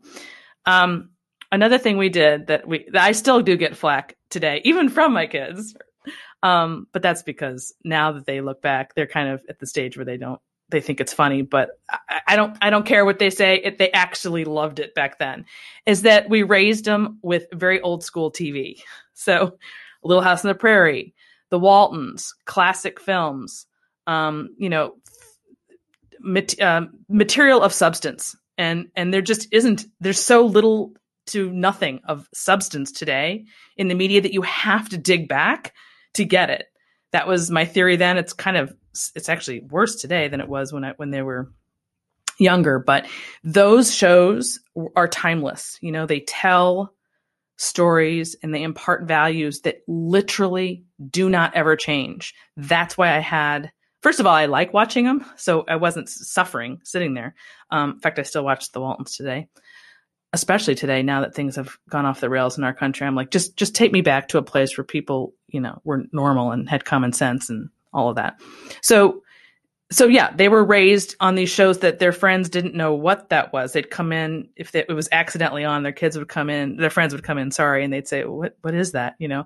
Um 0.67 1.09
another 1.51 1.77
thing 1.77 1.97
we 1.97 2.09
did 2.09 2.47
that 2.47 2.67
we 2.67 2.85
that 2.91 3.03
I 3.03 3.11
still 3.11 3.41
do 3.41 3.57
get 3.57 3.75
flack 3.75 4.15
today, 4.29 4.61
even 4.63 4.89
from 4.89 5.13
my 5.13 5.27
kids. 5.27 5.75
Um, 6.41 6.87
but 6.93 7.01
that's 7.01 7.23
because 7.23 7.73
now 7.83 8.13
that 8.13 8.25
they 8.25 8.39
look 8.41 8.61
back, 8.61 8.95
they're 8.95 9.07
kind 9.07 9.29
of 9.29 9.41
at 9.49 9.59
the 9.59 9.67
stage 9.67 9.97
where 9.97 10.05
they 10.05 10.17
don't 10.17 10.39
they 10.69 10.81
think 10.81 11.01
it's 11.01 11.13
funny, 11.13 11.41
but 11.41 11.71
I, 11.89 12.21
I 12.29 12.35
don't 12.35 12.57
I 12.61 12.69
don't 12.69 12.85
care 12.85 13.05
what 13.05 13.19
they 13.19 13.29
say. 13.29 13.55
It, 13.55 13.77
they 13.77 13.91
actually 13.91 14.45
loved 14.45 14.79
it 14.79 14.93
back 14.95 15.19
then. 15.19 15.45
Is 15.85 16.03
that 16.03 16.29
we 16.29 16.43
raised 16.43 16.85
them 16.85 17.19
with 17.21 17.47
very 17.51 17.81
old 17.81 18.03
school 18.03 18.31
TV. 18.31 18.81
So, 19.13 19.57
Little 20.01 20.23
House 20.23 20.45
on 20.45 20.47
the 20.47 20.55
Prairie, 20.55 21.13
The 21.49 21.59
Waltons, 21.59 22.35
classic 22.45 23.01
films. 23.01 23.65
Um, 24.07 24.55
you 24.57 24.69
know, 24.69 24.95
mat- 26.21 26.59
uh, 26.61 26.83
material 27.09 27.61
of 27.61 27.73
substance, 27.73 28.35
and 28.57 28.87
and 28.95 29.13
there 29.13 29.21
just 29.21 29.49
isn't. 29.51 29.85
There's 29.99 30.21
so 30.21 30.45
little 30.45 30.93
to 31.29 31.51
nothing 31.51 32.01
of 32.07 32.27
substance 32.33 32.91
today 32.91 33.45
in 33.77 33.87
the 33.87 33.95
media 33.95 34.21
that 34.21 34.33
you 34.33 34.41
have 34.41 34.89
to 34.89 34.97
dig 34.97 35.27
back 35.27 35.73
to 36.13 36.25
get 36.25 36.49
it. 36.49 36.65
That 37.11 37.27
was 37.27 37.49
my 37.49 37.65
theory 37.65 37.95
then. 37.95 38.17
It's 38.17 38.33
kind 38.33 38.57
of 38.57 38.73
it's 39.15 39.29
actually 39.29 39.61
worse 39.61 39.95
today 39.95 40.27
than 40.27 40.41
it 40.41 40.49
was 40.49 40.73
when 40.73 40.83
I, 40.83 40.93
when 40.97 41.11
they 41.11 41.21
were 41.21 41.51
younger, 42.39 42.79
but 42.79 43.07
those 43.43 43.93
shows 43.93 44.59
are 44.95 45.07
timeless. 45.07 45.77
You 45.81 45.91
know, 45.91 46.05
they 46.05 46.21
tell 46.21 46.93
stories 47.57 48.35
and 48.41 48.53
they 48.53 48.63
impart 48.63 49.07
values 49.07 49.61
that 49.61 49.81
literally 49.87 50.85
do 51.09 51.29
not 51.29 51.55
ever 51.55 51.75
change. 51.75 52.33
That's 52.55 52.97
why 52.97 53.15
I 53.15 53.19
had 53.19 53.71
First 54.01 54.21
of 54.21 54.25
all, 54.25 54.33
I 54.33 54.45
like 54.45 54.73
watching 54.73 55.03
them, 55.03 55.25
so 55.35 55.65
I 55.67 55.75
wasn't 55.75 56.07
suffering 56.07 56.79
sitting 56.85 57.15
there. 57.15 57.35
Um, 57.69 57.91
in 57.91 57.99
fact, 57.99 58.17
I 58.17 58.23
still 58.23 58.45
watched 58.45 58.71
the 58.71 58.79
Waltons 58.79 59.17
today 59.17 59.49
especially 60.33 60.75
today 60.75 61.01
now 61.01 61.21
that 61.21 61.33
things 61.33 61.55
have 61.55 61.77
gone 61.89 62.05
off 62.05 62.19
the 62.19 62.29
rails 62.29 62.57
in 62.57 62.63
our 62.63 62.73
country 62.73 63.07
i'm 63.07 63.15
like 63.15 63.31
just 63.31 63.55
just 63.55 63.75
take 63.75 63.91
me 63.91 64.01
back 64.01 64.27
to 64.27 64.37
a 64.37 64.43
place 64.43 64.77
where 64.77 64.85
people 64.85 65.33
you 65.47 65.59
know 65.59 65.81
were 65.83 66.03
normal 66.11 66.51
and 66.51 66.69
had 66.69 66.85
common 66.85 67.11
sense 67.13 67.49
and 67.49 67.69
all 67.93 68.09
of 68.09 68.15
that. 68.15 68.39
So 68.81 69.23
so 69.91 70.05
yeah 70.05 70.31
they 70.35 70.49
were 70.49 70.63
raised 70.63 71.15
on 71.19 71.35
these 71.35 71.49
shows 71.49 71.79
that 71.79 71.99
their 71.99 72.11
friends 72.11 72.49
didn't 72.49 72.75
know 72.75 72.93
what 72.93 73.29
that 73.29 73.51
was. 73.51 73.73
They'd 73.73 73.89
come 73.89 74.11
in 74.11 74.49
if 74.55 74.75
it 74.75 74.87
was 74.89 75.09
accidentally 75.11 75.65
on 75.65 75.83
their 75.83 75.91
kids 75.91 76.17
would 76.17 76.27
come 76.27 76.49
in 76.49 76.77
their 76.77 76.89
friends 76.89 77.13
would 77.13 77.23
come 77.23 77.37
in 77.37 77.51
sorry 77.51 77.83
and 77.83 77.91
they'd 77.91 78.07
say 78.07 78.23
what 78.25 78.57
what 78.61 78.75
is 78.75 78.91
that? 78.91 79.15
You 79.19 79.27
know? 79.27 79.45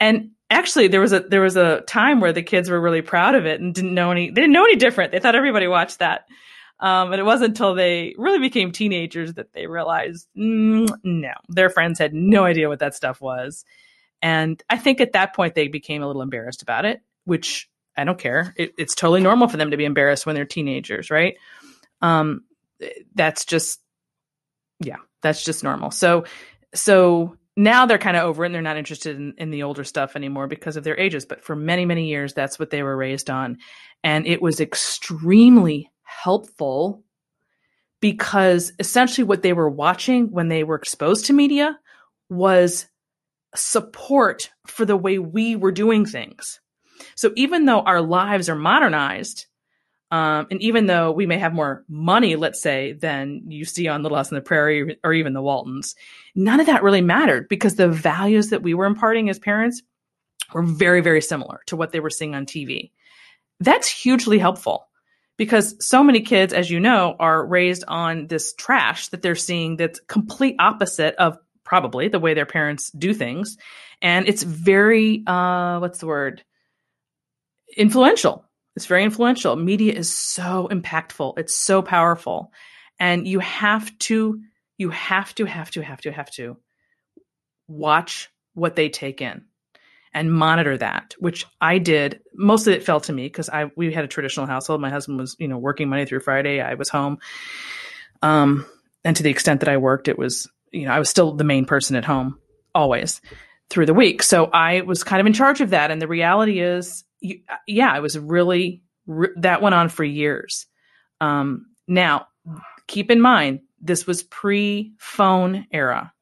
And 0.00 0.30
actually 0.50 0.88
there 0.88 1.00
was 1.00 1.12
a 1.12 1.20
there 1.20 1.40
was 1.40 1.56
a 1.56 1.80
time 1.82 2.20
where 2.20 2.32
the 2.32 2.42
kids 2.42 2.70
were 2.70 2.80
really 2.80 3.02
proud 3.02 3.34
of 3.34 3.46
it 3.46 3.60
and 3.60 3.74
didn't 3.74 3.94
know 3.94 4.10
any 4.10 4.30
they 4.30 4.40
didn't 4.42 4.52
know 4.52 4.64
any 4.64 4.76
different. 4.76 5.12
They 5.12 5.20
thought 5.20 5.34
everybody 5.34 5.66
watched 5.66 6.00
that 6.00 6.26
um, 6.80 7.12
and 7.12 7.20
it 7.20 7.24
wasn't 7.24 7.50
until 7.50 7.74
they 7.74 8.14
really 8.18 8.38
became 8.38 8.70
teenagers 8.70 9.34
that 9.34 9.52
they 9.52 9.66
realized, 9.66 10.28
mm, 10.36 10.88
no, 11.02 11.32
their 11.48 11.70
friends 11.70 11.98
had 11.98 12.14
no 12.14 12.44
idea 12.44 12.68
what 12.68 12.78
that 12.78 12.94
stuff 12.94 13.20
was. 13.20 13.64
And 14.22 14.62
I 14.68 14.78
think 14.78 15.00
at 15.00 15.12
that 15.12 15.34
point 15.34 15.54
they 15.54 15.68
became 15.68 16.02
a 16.02 16.06
little 16.06 16.22
embarrassed 16.22 16.62
about 16.62 16.84
it, 16.84 17.00
which 17.24 17.68
I 17.96 18.04
don't 18.04 18.18
care. 18.18 18.54
It, 18.56 18.72
it's 18.78 18.94
totally 18.94 19.20
normal 19.20 19.48
for 19.48 19.56
them 19.56 19.72
to 19.72 19.76
be 19.76 19.84
embarrassed 19.84 20.24
when 20.24 20.34
they're 20.34 20.44
teenagers, 20.44 21.10
right? 21.10 21.36
Um, 22.00 22.44
that's 23.14 23.44
just, 23.44 23.80
yeah, 24.78 24.98
that's 25.20 25.44
just 25.44 25.64
normal. 25.64 25.90
So, 25.90 26.24
so 26.74 27.36
now 27.56 27.86
they're 27.86 27.98
kind 27.98 28.16
of 28.16 28.22
over 28.22 28.44
and 28.44 28.54
they're 28.54 28.62
not 28.62 28.76
interested 28.76 29.16
in, 29.16 29.34
in 29.36 29.50
the 29.50 29.64
older 29.64 29.82
stuff 29.82 30.14
anymore 30.14 30.46
because 30.46 30.76
of 30.76 30.84
their 30.84 30.98
ages. 30.98 31.26
But 31.26 31.42
for 31.42 31.56
many, 31.56 31.86
many 31.86 32.06
years, 32.06 32.34
that's 32.34 32.56
what 32.56 32.70
they 32.70 32.84
were 32.84 32.96
raised 32.96 33.30
on. 33.30 33.58
And 34.04 34.28
it 34.28 34.40
was 34.40 34.60
extremely 34.60 35.90
helpful 36.08 37.04
because 38.00 38.72
essentially 38.78 39.24
what 39.24 39.42
they 39.42 39.52
were 39.52 39.68
watching 39.68 40.30
when 40.30 40.48
they 40.48 40.64
were 40.64 40.76
exposed 40.76 41.26
to 41.26 41.32
media 41.32 41.78
was 42.30 42.86
support 43.54 44.50
for 44.66 44.84
the 44.84 44.96
way 44.96 45.18
we 45.18 45.54
were 45.54 45.72
doing 45.72 46.06
things. 46.06 46.60
So 47.14 47.32
even 47.36 47.66
though 47.66 47.80
our 47.80 48.00
lives 48.00 48.48
are 48.48 48.56
modernized, 48.56 49.46
um, 50.10 50.46
and 50.50 50.62
even 50.62 50.86
though 50.86 51.12
we 51.12 51.26
may 51.26 51.38
have 51.38 51.52
more 51.52 51.84
money, 51.88 52.36
let's 52.36 52.62
say, 52.62 52.94
than 52.94 53.42
you 53.48 53.66
see 53.66 53.88
on 53.88 54.02
Little 54.02 54.16
House 54.16 54.32
on 54.32 54.36
the 54.36 54.42
Prairie 54.42 54.98
or 55.04 55.12
even 55.12 55.34
the 55.34 55.42
Waltons, 55.42 55.94
none 56.34 56.60
of 56.60 56.66
that 56.66 56.82
really 56.82 57.02
mattered 57.02 57.48
because 57.48 57.74
the 57.74 57.88
values 57.88 58.48
that 58.48 58.62
we 58.62 58.72
were 58.72 58.86
imparting 58.86 59.28
as 59.28 59.38
parents 59.38 59.82
were 60.54 60.62
very, 60.62 61.02
very 61.02 61.20
similar 61.20 61.60
to 61.66 61.76
what 61.76 61.92
they 61.92 62.00
were 62.00 62.08
seeing 62.08 62.34
on 62.34 62.46
TV. 62.46 62.92
That's 63.60 63.88
hugely 63.88 64.38
helpful 64.38 64.88
because 65.38 65.76
so 65.86 66.02
many 66.04 66.20
kids, 66.20 66.52
as 66.52 66.70
you 66.70 66.80
know, 66.80 67.16
are 67.18 67.46
raised 67.46 67.84
on 67.88 68.26
this 68.26 68.52
trash 68.52 69.08
that 69.08 69.22
they're 69.22 69.36
seeing 69.36 69.76
that's 69.76 70.00
complete 70.00 70.56
opposite 70.58 71.14
of 71.14 71.38
probably 71.64 72.08
the 72.08 72.18
way 72.18 72.34
their 72.34 72.44
parents 72.44 72.90
do 72.90 73.14
things. 73.14 73.56
And 74.02 74.28
it's 74.28 74.42
very, 74.42 75.22
uh, 75.26 75.78
what's 75.78 76.00
the 76.00 76.06
word? 76.06 76.42
Influential. 77.76 78.44
It's 78.74 78.86
very 78.86 79.04
influential. 79.04 79.54
Media 79.56 79.92
is 79.92 80.12
so 80.12 80.68
impactful. 80.70 81.38
It's 81.38 81.56
so 81.56 81.82
powerful. 81.82 82.52
And 82.98 83.26
you 83.26 83.38
have 83.38 83.96
to, 84.00 84.40
you 84.76 84.90
have 84.90 85.34
to, 85.36 85.44
have 85.44 85.70
to, 85.72 85.82
have 85.82 86.00
to, 86.00 86.12
have 86.12 86.30
to 86.32 86.56
watch 87.68 88.28
what 88.54 88.74
they 88.74 88.88
take 88.88 89.20
in 89.20 89.44
and 90.14 90.32
monitor 90.32 90.76
that, 90.78 91.14
which 91.18 91.44
I 91.60 91.78
did. 91.78 92.20
Most 92.34 92.66
of 92.66 92.74
it 92.74 92.84
fell 92.84 93.00
to 93.00 93.12
me 93.12 93.24
because 93.24 93.48
I 93.48 93.70
we 93.76 93.92
had 93.92 94.04
a 94.04 94.08
traditional 94.08 94.46
household. 94.46 94.80
My 94.80 94.90
husband 94.90 95.18
was, 95.18 95.36
you 95.38 95.48
know, 95.48 95.58
working 95.58 95.88
Monday 95.88 96.06
through 96.06 96.20
Friday. 96.20 96.60
I 96.60 96.74
was 96.74 96.88
home. 96.88 97.18
Um, 98.22 98.66
and 99.04 99.16
to 99.16 99.22
the 99.22 99.30
extent 99.30 99.60
that 99.60 99.68
I 99.68 99.76
worked, 99.76 100.08
it 100.08 100.18
was, 100.18 100.48
you 100.72 100.86
know, 100.86 100.92
I 100.92 100.98
was 100.98 101.08
still 101.08 101.32
the 101.32 101.44
main 101.44 101.64
person 101.64 101.96
at 101.96 102.04
home 102.04 102.38
always 102.74 103.20
through 103.70 103.86
the 103.86 103.94
week. 103.94 104.22
So 104.22 104.46
I 104.46 104.80
was 104.80 105.04
kind 105.04 105.20
of 105.20 105.26
in 105.26 105.32
charge 105.32 105.60
of 105.60 105.70
that. 105.70 105.90
And 105.90 106.00
the 106.00 106.08
reality 106.08 106.60
is, 106.60 107.04
you, 107.20 107.40
yeah, 107.66 107.92
I 107.92 108.00
was 108.00 108.18
really, 108.18 108.82
re- 109.06 109.34
that 109.36 109.62
went 109.62 109.74
on 109.74 109.88
for 109.88 110.04
years. 110.04 110.66
Um, 111.20 111.66
now, 111.86 112.26
keep 112.86 113.10
in 113.10 113.20
mind, 113.20 113.60
this 113.80 114.06
was 114.06 114.22
pre 114.22 114.92
phone 114.98 115.66
era 115.70 116.12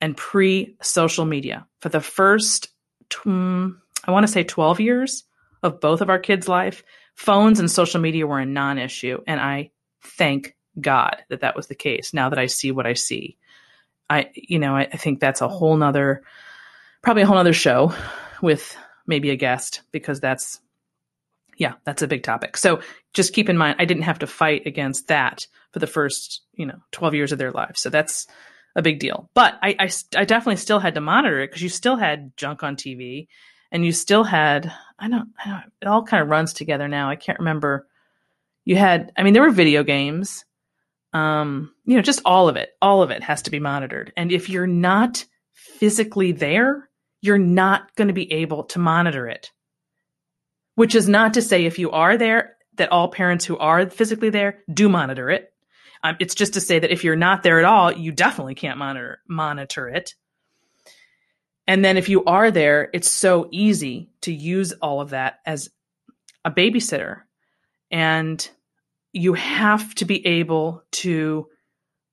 and 0.00 0.16
pre 0.16 0.76
social 0.82 1.24
media. 1.24 1.66
For 1.80 1.88
the 1.88 2.00
first 2.00 2.68
I 3.24 4.10
want 4.10 4.26
to 4.26 4.32
say 4.32 4.44
12 4.44 4.80
years 4.80 5.24
of 5.62 5.80
both 5.80 6.00
of 6.00 6.10
our 6.10 6.18
kids' 6.18 6.48
life, 6.48 6.82
phones 7.14 7.60
and 7.60 7.70
social 7.70 8.00
media 8.00 8.26
were 8.26 8.38
a 8.38 8.46
non 8.46 8.78
issue. 8.78 9.20
And 9.26 9.40
I 9.40 9.70
thank 10.02 10.56
God 10.80 11.16
that 11.28 11.40
that 11.40 11.56
was 11.56 11.66
the 11.66 11.74
case 11.74 12.12
now 12.14 12.28
that 12.30 12.38
I 12.38 12.46
see 12.46 12.72
what 12.72 12.86
I 12.86 12.94
see. 12.94 13.36
I, 14.10 14.30
you 14.34 14.58
know, 14.58 14.76
I, 14.76 14.82
I 14.82 14.96
think 14.96 15.20
that's 15.20 15.40
a 15.40 15.48
whole 15.48 15.76
nother, 15.76 16.22
probably 17.02 17.22
a 17.22 17.26
whole 17.26 17.36
nother 17.36 17.52
show 17.52 17.94
with 18.42 18.76
maybe 19.06 19.30
a 19.30 19.36
guest 19.36 19.82
because 19.92 20.20
that's, 20.20 20.60
yeah, 21.56 21.74
that's 21.84 22.02
a 22.02 22.08
big 22.08 22.22
topic. 22.22 22.56
So 22.56 22.80
just 23.14 23.32
keep 23.32 23.48
in 23.48 23.58
mind, 23.58 23.76
I 23.78 23.84
didn't 23.84 24.04
have 24.04 24.18
to 24.20 24.26
fight 24.26 24.66
against 24.66 25.08
that 25.08 25.46
for 25.72 25.78
the 25.78 25.86
first, 25.86 26.42
you 26.54 26.66
know, 26.66 26.78
12 26.92 27.14
years 27.14 27.32
of 27.32 27.38
their 27.38 27.52
lives. 27.52 27.80
So 27.80 27.90
that's 27.90 28.26
a 28.74 28.82
big 28.82 28.98
deal. 28.98 29.28
But 29.34 29.58
I, 29.62 29.76
I, 29.78 29.90
I 30.16 30.24
definitely 30.24 30.56
still 30.56 30.78
had 30.78 30.94
to 30.94 31.00
monitor 31.00 31.40
it 31.40 31.48
because 31.48 31.62
you 31.62 31.68
still 31.68 31.96
had 31.96 32.36
junk 32.36 32.62
on 32.62 32.76
TV 32.76 33.28
and 33.70 33.84
you 33.84 33.92
still 33.92 34.24
had, 34.24 34.72
I 34.98 35.08
don't, 35.08 35.30
I 35.44 35.48
don't, 35.50 35.72
it 35.80 35.88
all 35.88 36.02
kind 36.04 36.22
of 36.22 36.28
runs 36.28 36.52
together 36.52 36.88
now. 36.88 37.10
I 37.10 37.16
can't 37.16 37.38
remember. 37.38 37.86
You 38.64 38.76
had, 38.76 39.12
I 39.16 39.22
mean, 39.22 39.32
there 39.32 39.42
were 39.42 39.50
video 39.50 39.82
games, 39.82 40.44
um, 41.12 41.72
you 41.84 41.96
know, 41.96 42.02
just 42.02 42.22
all 42.24 42.48
of 42.48 42.56
it, 42.56 42.70
all 42.80 43.02
of 43.02 43.10
it 43.10 43.22
has 43.22 43.42
to 43.42 43.50
be 43.50 43.60
monitored. 43.60 44.12
And 44.16 44.32
if 44.32 44.48
you're 44.48 44.66
not 44.66 45.24
physically 45.52 46.32
there, 46.32 46.88
you're 47.20 47.38
not 47.38 47.94
going 47.96 48.08
to 48.08 48.14
be 48.14 48.32
able 48.32 48.64
to 48.64 48.78
monitor 48.78 49.28
it. 49.28 49.50
Which 50.74 50.94
is 50.94 51.08
not 51.08 51.34
to 51.34 51.42
say 51.42 51.66
if 51.66 51.78
you 51.78 51.90
are 51.90 52.16
there, 52.16 52.56
that 52.76 52.90
all 52.90 53.08
parents 53.08 53.44
who 53.44 53.58
are 53.58 53.88
physically 53.90 54.30
there 54.30 54.60
do 54.72 54.88
monitor 54.88 55.28
it 55.28 55.51
um, 56.02 56.16
it's 56.18 56.34
just 56.34 56.54
to 56.54 56.60
say 56.60 56.78
that 56.78 56.90
if 56.90 57.04
you're 57.04 57.16
not 57.16 57.42
there 57.42 57.58
at 57.58 57.64
all, 57.64 57.92
you 57.92 58.12
definitely 58.12 58.54
can't 58.54 58.78
monitor 58.78 59.20
monitor 59.28 59.88
it. 59.88 60.14
And 61.66 61.84
then 61.84 61.96
if 61.96 62.08
you 62.08 62.24
are 62.24 62.50
there, 62.50 62.90
it's 62.92 63.08
so 63.08 63.48
easy 63.52 64.10
to 64.22 64.32
use 64.32 64.72
all 64.72 65.00
of 65.00 65.10
that 65.10 65.38
as 65.46 65.68
a 66.44 66.50
babysitter. 66.50 67.20
And 67.90 68.48
you 69.12 69.34
have 69.34 69.94
to 69.96 70.04
be 70.04 70.26
able 70.26 70.82
to 70.92 71.46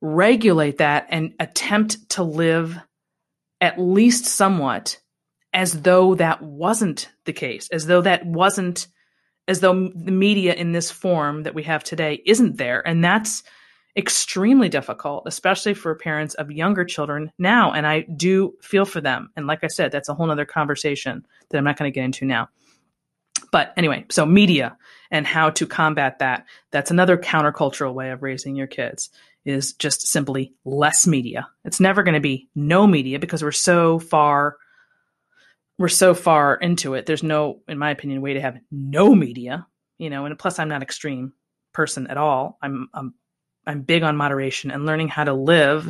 regulate 0.02 0.78
that 0.78 1.08
and 1.10 1.34
attempt 1.39 2.10
to 2.12 2.23
live 2.23 2.78
at 3.60 3.80
least 3.80 4.25
somewhat 4.25 4.99
as 5.54 5.82
though 5.82 6.15
that 6.15 6.41
wasn't 6.41 7.10
the 7.25 7.34
case, 7.34 7.69
as 7.71 7.86
though 7.88 8.02
that 8.02 8.25
wasn't, 8.25 8.88
as 9.47 9.62
though 9.62 9.89
the 9.95 10.12
media 10.12 10.54
in 10.54 10.73
this 10.73 10.91
form 10.91 11.43
that 11.43 11.56
we 11.56 11.63
have 11.63 11.84
today 11.84 12.21
isn't 12.25 12.58
there. 12.58 12.88
And 12.88 13.04
that's 13.04 13.43
extremely 13.97 14.69
difficult, 14.69 15.23
especially 15.25 15.73
for 15.73 15.95
parents 15.95 16.36
of 16.36 16.52
younger 16.52 16.86
children 16.86 17.32
now. 17.38 17.71
And 17.71 17.86
I 17.86 18.02
do 18.02 18.54
feel 18.62 18.86
for 18.86 19.02
them. 19.02 19.30
And 19.36 19.47
like 19.47 19.63
I 19.63 19.67
said, 19.67 19.91
that's 19.91 20.10
a 20.10 20.13
whole 20.13 20.30
other 20.30 20.45
conversation 20.45 21.25
that 21.49 21.58
I'm 21.58 21.63
not 21.63 21.78
going 21.78 21.91
to 21.91 21.95
get 21.95 22.06
into 22.06 22.25
now. 22.25 22.49
But 23.52 23.73
anyway, 23.78 24.06
so 24.10 24.25
media 24.25 24.78
and 25.10 25.25
how 25.25 25.49
to 25.52 25.65
combat 25.65 26.19
that. 26.19 26.45
That's 26.71 26.91
another 26.91 27.17
countercultural 27.17 27.93
way 27.93 28.12
of 28.12 28.21
raising 28.21 28.56
your 28.56 28.67
kids 28.67 29.10
is 29.43 29.73
just 29.73 30.08
simply 30.08 30.54
less 30.65 31.08
media. 31.08 31.47
It's 31.65 31.80
never 31.80 32.04
going 32.04 32.13
to 32.13 32.19
be 32.19 32.49
no 32.54 32.86
media 32.86 33.17
because 33.17 33.41
we're 33.41 33.52
so 33.52 33.97
far 33.97 34.58
we're 35.80 35.88
so 35.88 36.13
far 36.13 36.56
into 36.56 36.93
it. 36.93 37.06
There's 37.06 37.23
no, 37.23 37.62
in 37.69 37.78
my 37.78 37.89
opinion, 37.91 38.21
way 38.21 38.34
to 38.34 38.41
have 38.41 38.60
no 38.69 39.15
media, 39.15 39.65
you 39.97 40.10
know, 40.10 40.25
and 40.25 40.38
plus 40.38 40.60
I'm 40.60 40.67
not 40.67 40.84
extreme 40.84 41.32
person 41.73 42.08
at 42.08 42.17
all. 42.17 42.58
I'm, 42.62 42.89
I'm 42.93 43.13
I'm 43.70 43.82
big 43.82 44.02
on 44.02 44.18
moderation 44.18 44.72
and 44.72 44.88
learning 44.88 45.10
how 45.10 45.26
to 45.26 45.34
live 45.34 45.88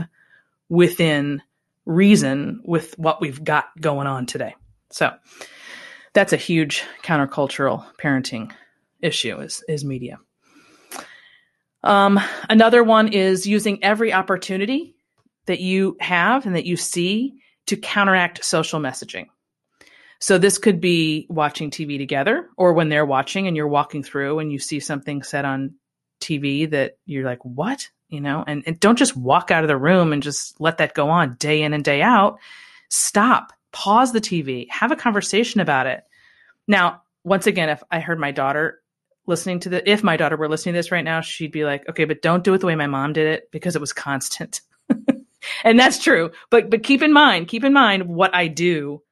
within 0.67 1.41
reason 1.85 2.59
with 2.65 2.93
what 2.99 3.21
we've 3.21 3.41
got 3.41 3.69
going 3.79 4.05
on 4.05 4.25
today. 4.25 4.53
So 4.91 5.13
that's 6.11 6.33
a 6.33 6.37
huge 6.37 6.83
countercultural 7.03 7.85
parenting 7.97 8.51
issue 9.01 9.39
is, 9.39 9.63
is 9.69 9.85
media. 9.85 10.19
Um, 11.81 12.19
another 12.49 12.83
one 12.83 13.13
is 13.13 13.47
using 13.47 13.81
every 13.81 14.11
opportunity 14.11 14.93
that 15.45 15.61
you 15.61 15.95
have 16.01 16.45
and 16.45 16.57
that 16.57 16.65
you 16.65 16.75
see 16.75 17.35
to 17.67 17.77
counteract 17.77 18.43
social 18.43 18.81
messaging. 18.81 19.27
So 20.19 20.37
this 20.37 20.57
could 20.57 20.81
be 20.81 21.27
watching 21.29 21.71
TV 21.71 21.97
together 21.97 22.49
or 22.57 22.73
when 22.73 22.89
they're 22.89 23.05
watching 23.05 23.47
and 23.47 23.55
you're 23.55 23.69
walking 23.69 24.03
through 24.03 24.39
and 24.39 24.51
you 24.51 24.59
see 24.59 24.81
something 24.81 25.23
said 25.23 25.45
on 25.45 25.75
TV 26.19 26.69
that 26.69 26.97
you're 27.05 27.25
like, 27.25 27.43
what? 27.43 27.89
You 28.09 28.21
know, 28.21 28.43
and, 28.47 28.63
and 28.65 28.79
don't 28.79 28.97
just 28.97 29.15
walk 29.15 29.51
out 29.51 29.63
of 29.63 29.67
the 29.67 29.77
room 29.77 30.13
and 30.13 30.23
just 30.23 30.59
let 30.59 30.79
that 30.79 30.93
go 30.93 31.09
on 31.09 31.35
day 31.35 31.61
in 31.61 31.73
and 31.73 31.83
day 31.83 32.01
out. 32.01 32.39
Stop, 32.89 33.53
pause 33.71 34.13
the 34.13 34.21
TV, 34.21 34.67
have 34.69 34.91
a 34.91 34.95
conversation 34.95 35.61
about 35.61 35.85
it. 35.85 36.03
Now, 36.67 37.03
once 37.23 37.45
again, 37.45 37.69
if 37.69 37.83
I 37.91 37.99
heard 37.99 38.19
my 38.19 38.31
daughter 38.31 38.81
listening 39.27 39.59
to 39.61 39.69
the, 39.69 39.89
if 39.89 40.03
my 40.03 40.17
daughter 40.17 40.37
were 40.37 40.49
listening 40.49 40.73
to 40.73 40.79
this 40.79 40.91
right 40.91 41.05
now, 41.05 41.21
she'd 41.21 41.51
be 41.51 41.65
like, 41.65 41.87
okay, 41.87 42.05
but 42.05 42.21
don't 42.21 42.43
do 42.43 42.53
it 42.53 42.59
the 42.59 42.67
way 42.67 42.75
my 42.75 42.87
mom 42.87 43.13
did 43.13 43.27
it 43.27 43.51
because 43.51 43.75
it 43.75 43.81
was 43.81 43.93
constant. 43.93 44.61
and 45.63 45.79
that's 45.79 46.01
true. 46.01 46.31
But, 46.49 46.71
but 46.71 46.83
keep 46.83 47.03
in 47.03 47.13
mind, 47.13 47.47
keep 47.47 47.63
in 47.63 47.73
mind 47.73 48.07
what 48.07 48.33
I 48.33 48.47
do 48.47 49.03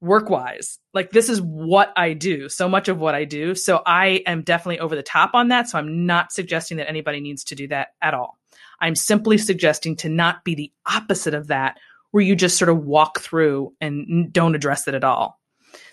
work 0.00 0.28
wise. 0.28 0.78
Like 0.92 1.10
this 1.10 1.28
is 1.28 1.40
what 1.40 1.92
I 1.96 2.12
do, 2.12 2.48
so 2.48 2.68
much 2.68 2.88
of 2.88 2.98
what 2.98 3.14
I 3.14 3.24
do. 3.24 3.54
So 3.54 3.82
I 3.86 4.22
am 4.26 4.42
definitely 4.42 4.80
over 4.80 4.94
the 4.94 5.02
top 5.02 5.30
on 5.34 5.48
that. 5.48 5.68
So 5.68 5.78
I'm 5.78 6.06
not 6.06 6.32
suggesting 6.32 6.76
that 6.76 6.88
anybody 6.88 7.20
needs 7.20 7.44
to 7.44 7.54
do 7.54 7.68
that 7.68 7.88
at 8.02 8.14
all. 8.14 8.38
I'm 8.80 8.94
simply 8.94 9.38
suggesting 9.38 9.96
to 9.96 10.08
not 10.08 10.44
be 10.44 10.54
the 10.54 10.72
opposite 10.86 11.34
of 11.34 11.46
that, 11.48 11.78
where 12.10 12.22
you 12.22 12.36
just 12.36 12.58
sort 12.58 12.68
of 12.68 12.84
walk 12.84 13.20
through 13.20 13.72
and 13.80 14.32
don't 14.32 14.54
address 14.54 14.86
it 14.86 14.94
at 14.94 15.04
all. 15.04 15.40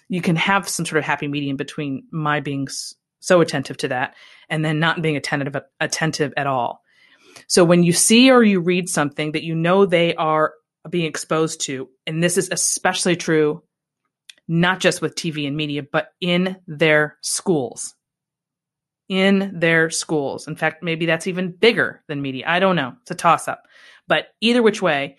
You 0.10 0.22
can 0.22 0.36
have 0.36 0.68
some 0.68 0.86
sort 0.86 1.00
of 1.00 1.06
happy 1.06 1.28
medium 1.28 1.58
between 1.58 2.04
my 2.12 2.42
being 2.42 2.68
so 3.22 3.40
attentive 3.42 3.78
to 3.78 3.88
that 3.90 4.16
and 4.50 4.64
then 4.66 4.80
not 4.80 5.02
being 5.02 5.16
attentive 5.16 5.56
attentive 5.80 6.34
at 6.36 6.48
all. 6.48 6.84
So 7.48 7.64
when 7.64 7.84
you 7.84 7.94
see 7.94 8.30
or 8.30 8.44
you 8.44 8.60
read 8.60 8.90
something 8.90 9.32
that 9.32 9.44
you 9.44 9.56
know 9.56 9.86
they 9.86 10.14
are 10.16 10.54
being 10.90 11.06
exposed 11.06 11.62
to, 11.62 11.90
and 12.06 12.22
this 12.22 12.38
is 12.38 12.50
especially 12.52 13.16
true 13.16 13.64
not 14.52 14.82
just 14.82 15.02
with 15.02 15.16
TV 15.16 15.48
and 15.48 15.56
media, 15.56 15.82
but 15.82 16.14
in 16.20 16.58
their 16.68 17.18
schools. 17.22 17.96
In 19.08 19.58
their 19.58 19.90
schools. 19.90 20.46
In 20.46 20.58
fact, 20.58 20.84
maybe 20.84 21.06
that's 21.06 21.26
even 21.26 21.52
bigger 21.54 22.04
than 22.10 22.22
media. 22.22 22.44
I 22.46 22.60
don't 22.60 22.76
know. 22.76 22.94
It's 23.02 23.12
a 23.12 23.16
toss 23.16 23.48
up. 23.48 23.64
But 24.10 24.28
either 24.42 24.62
which 24.62 24.82
way, 24.82 25.16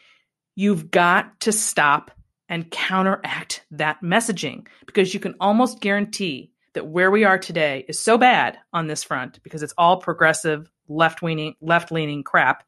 you've 0.55 0.91
got 0.91 1.41
to 1.41 1.53
stop 1.53 2.11
and 2.51 2.71
counteract 2.71 3.65
that 3.71 4.03
messaging 4.03 4.67
because 4.85 5.15
you 5.15 5.21
can 5.21 5.35
almost 5.41 5.81
guarantee 5.81 6.53
that 6.75 6.89
where 6.89 7.11
we 7.11 7.25
are 7.25 7.39
today 7.39 7.87
is 7.89 7.99
so 7.99 8.19
bad 8.19 8.59
on 8.75 8.87
this 8.87 9.03
front 9.03 9.43
because 9.43 9.63
it's 9.63 9.75
all 9.79 9.97
progressive 9.97 10.71
left 10.89 11.23
leaning 11.23 11.55
left 11.63 11.91
leaning 11.91 12.23
crap 12.23 12.65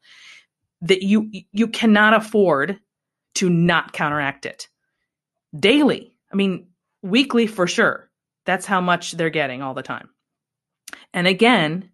that 0.81 1.03
you 1.03 1.29
you 1.51 1.67
cannot 1.67 2.15
afford 2.15 2.79
to 3.35 3.49
not 3.51 3.93
counteract 3.93 4.47
it 4.47 4.67
daily 5.59 6.14
I 6.31 6.35
mean, 6.35 6.67
weekly 7.01 7.47
for 7.47 7.67
sure. 7.67 8.09
That's 8.45 8.65
how 8.65 8.81
much 8.81 9.13
they're 9.13 9.29
getting 9.29 9.61
all 9.61 9.73
the 9.73 9.81
time. 9.81 10.09
And 11.13 11.27
again, 11.27 11.89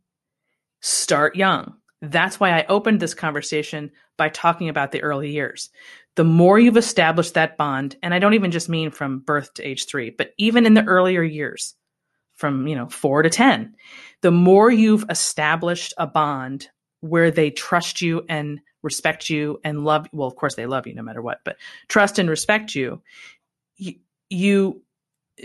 start 0.82 1.36
young. 1.36 1.76
That's 2.02 2.40
why 2.40 2.52
I 2.52 2.66
opened 2.68 3.00
this 3.00 3.14
conversation 3.14 3.92
by 4.18 4.30
talking 4.30 4.70
about 4.70 4.92
the 4.92 5.04
early 5.04 5.32
years. 5.32 5.70
The 6.16 6.24
more 6.24 6.60
you've 6.60 6.78
established 6.78 7.36
that 7.36 7.58
bond, 7.58 7.96
and 8.04 8.14
I 8.14 8.20
don't 8.20 8.34
even 8.34 8.52
just 8.52 8.70
mean 8.70 8.92
from 8.92 9.20
birth 9.20 9.54
to 9.56 9.64
age 9.64 9.86
three, 9.86 10.10
but 10.10 10.32
even 10.38 10.66
in 10.66 10.74
the 10.74 10.84
earlier 10.84 11.24
years, 11.24 11.76
from 12.36 12.68
you 12.68 12.76
know 12.76 12.90
four 12.90 13.22
to 13.22 13.30
ten, 13.30 13.76
the 14.22 14.32
more 14.32 14.70
you've 14.72 15.06
established 15.10 15.94
a 15.98 16.08
bond 16.08 16.70
where 17.02 17.32
they 17.32 17.52
trust 17.52 18.02
you 18.02 18.26
and 18.28 18.60
respect 18.82 19.30
you 19.30 19.60
and 19.64 19.86
love. 19.86 20.08
Well, 20.12 20.28
of 20.28 20.36
course 20.36 20.56
they 20.56 20.66
love 20.66 20.88
you 20.88 20.96
no 20.96 21.04
matter 21.04 21.22
what, 21.22 21.42
but 21.46 21.58
trust 21.88 22.20
and 22.20 22.30
respect 22.30 22.74
you. 22.74 23.02
you 23.78 23.96
you 24.32 24.82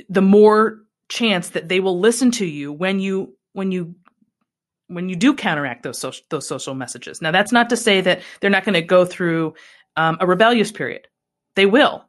the 0.09 0.23
more 0.23 0.79
chance 1.09 1.51
that 1.51 1.69
they 1.69 1.81
will 1.81 2.01
listen 2.01 2.31
to 2.33 2.47
you 2.47 2.73
when 2.73 3.01
you 3.01 3.37
when 3.53 3.73
you 3.73 3.95
when 4.89 5.09
you 5.09 5.17
do 5.17 5.35
counteract 5.35 5.83
those 5.83 5.99
social, 5.99 6.25
those 6.31 6.47
social 6.47 6.75
messages. 6.75 7.21
Now, 7.21 7.33
that's 7.33 7.53
not 7.53 7.71
to 7.71 7.77
say 7.77 8.01
that 8.03 8.23
they're 8.41 8.51
not 8.51 8.65
going 8.65 8.75
to 8.75 8.83
go 8.83 9.05
through 9.05 9.55
um, 9.97 10.17
a 10.21 10.27
rebellious 10.27 10.71
period. 10.71 11.09
They 11.57 11.67
will, 11.67 12.05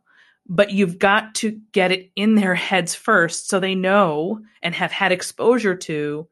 but 0.47 0.71
you've 0.71 0.99
got 0.99 1.35
to 1.35 1.59
get 1.71 1.91
it 1.91 2.11
in 2.15 2.35
their 2.35 2.53
heads 2.53 2.93
first, 2.93 3.49
so 3.49 3.59
they 3.59 3.75
know 3.75 4.41
and 4.61 4.75
have 4.75 4.91
had 4.91 5.11
exposure 5.11 5.75
to 5.75 6.27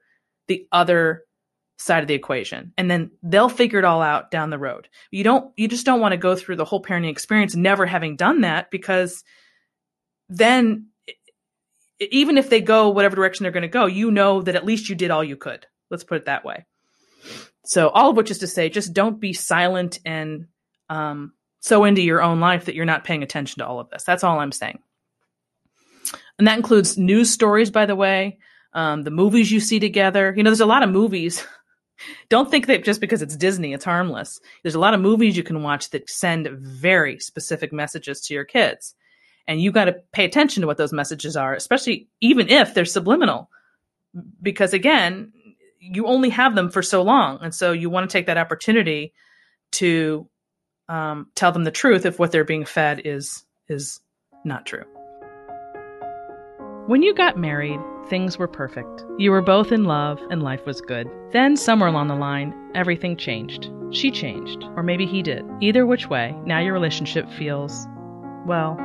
the 0.47 0.67
other 0.71 1.23
side 1.77 2.03
of 2.03 2.07
the 2.07 2.13
equation, 2.13 2.71
and 2.77 2.89
then 2.89 3.11
they'll 3.23 3.49
figure 3.49 3.79
it 3.79 3.85
all 3.85 4.01
out 4.01 4.31
down 4.31 4.49
the 4.49 4.59
road. 4.59 4.87
You 5.11 5.23
don't, 5.23 5.51
you 5.57 5.67
just 5.67 5.85
don't 5.85 5.99
want 5.99 6.13
to 6.13 6.17
go 6.17 6.35
through 6.35 6.57
the 6.57 6.65
whole 6.65 6.81
parenting 6.81 7.09
experience 7.09 7.55
never 7.55 7.85
having 7.85 8.15
done 8.15 8.41
that 8.41 8.69
because 8.69 9.23
then 10.29 10.87
even 11.99 12.37
if 12.37 12.49
they 12.49 12.61
go 12.61 12.89
whatever 12.89 13.15
direction 13.15 13.43
they're 13.43 13.51
going 13.51 13.61
to 13.61 13.67
go, 13.67 13.85
you 13.85 14.11
know 14.11 14.41
that 14.41 14.55
at 14.55 14.65
least 14.65 14.89
you 14.89 14.95
did 14.95 15.11
all 15.11 15.23
you 15.23 15.37
could. 15.37 15.65
Let's 15.89 16.03
put 16.03 16.17
it 16.17 16.25
that 16.25 16.43
way. 16.43 16.65
So 17.65 17.89
all 17.89 18.11
of 18.11 18.17
which 18.17 18.31
is 18.31 18.39
to 18.39 18.47
say, 18.47 18.69
just 18.69 18.93
don't 18.93 19.19
be 19.19 19.33
silent 19.33 19.99
and 20.05 20.47
um, 20.89 21.33
so 21.59 21.83
into 21.83 22.01
your 22.01 22.21
own 22.21 22.39
life 22.39 22.65
that 22.65 22.75
you're 22.75 22.85
not 22.85 23.03
paying 23.03 23.23
attention 23.23 23.59
to 23.59 23.67
all 23.67 23.79
of 23.79 23.89
this. 23.89 24.03
That's 24.03 24.23
all 24.23 24.39
I'm 24.39 24.51
saying. 24.51 24.79
And 26.37 26.47
that 26.47 26.57
includes 26.57 26.97
news 26.97 27.29
stories, 27.31 27.71
by 27.71 27.85
the 27.85 27.95
way, 27.95 28.37
um, 28.73 29.03
the 29.03 29.11
movies 29.11 29.51
you 29.51 29.59
see 29.59 29.79
together. 29.79 30.33
You 30.35 30.43
know, 30.43 30.49
there's 30.49 30.59
a 30.59 30.65
lot 30.65 30.83
of 30.83 30.89
movies. 30.89 31.45
Don't 32.29 32.51
think 32.51 32.67
that 32.67 32.83
just 32.83 32.99
because 32.99 33.21
it's 33.21 33.37
Disney, 33.37 33.73
it's 33.73 33.85
harmless. 33.85 34.39
There's 34.61 34.75
a 34.75 34.79
lot 34.79 34.93
of 34.93 34.99
movies 34.99 35.37
you 35.37 35.43
can 35.43 35.63
watch 35.63 35.91
that 35.91 36.09
send 36.09 36.49
very 36.49 37.19
specific 37.19 37.71
messages 37.71 38.19
to 38.21 38.33
your 38.33 38.43
kids 38.43 38.95
and 39.47 39.61
you 39.61 39.71
got 39.71 39.85
to 39.85 39.93
pay 40.11 40.25
attention 40.25 40.61
to 40.61 40.67
what 40.67 40.77
those 40.77 40.93
messages 40.93 41.35
are 41.35 41.53
especially 41.53 42.07
even 42.21 42.49
if 42.49 42.73
they're 42.73 42.85
subliminal 42.85 43.49
because 44.41 44.73
again 44.73 45.31
you 45.79 46.07
only 46.07 46.29
have 46.29 46.55
them 46.55 46.69
for 46.69 46.81
so 46.81 47.01
long 47.01 47.39
and 47.41 47.53
so 47.53 47.71
you 47.71 47.89
want 47.89 48.09
to 48.09 48.13
take 48.13 48.25
that 48.25 48.37
opportunity 48.37 49.13
to 49.71 50.27
um, 50.87 51.27
tell 51.35 51.51
them 51.51 51.63
the 51.63 51.71
truth 51.71 52.05
if 52.05 52.19
what 52.19 52.31
they're 52.31 52.43
being 52.43 52.65
fed 52.65 53.01
is 53.05 53.45
is 53.67 53.99
not 54.43 54.65
true. 54.65 54.83
When 56.87 57.01
you 57.01 57.15
got 57.15 57.37
married, 57.37 57.79
things 58.09 58.37
were 58.37 58.47
perfect. 58.47 59.03
You 59.17 59.31
were 59.31 59.41
both 59.41 59.71
in 59.71 59.85
love 59.85 60.19
and 60.29 60.43
life 60.43 60.65
was 60.67 60.81
good. 60.81 61.09
Then, 61.31 61.57
somewhere 61.57 61.89
along 61.89 62.09
the 62.09 62.15
line, 62.15 62.53
everything 62.75 63.17
changed. 63.17 63.71
She 63.91 64.11
changed, 64.11 64.63
or 64.75 64.83
maybe 64.83 65.07
he 65.07 65.23
did. 65.23 65.43
Either 65.61 65.85
which 65.85 66.09
way, 66.09 66.35
now 66.45 66.59
your 66.59 66.73
relationship 66.73 67.29
feels, 67.31 67.87
well, 68.45 68.77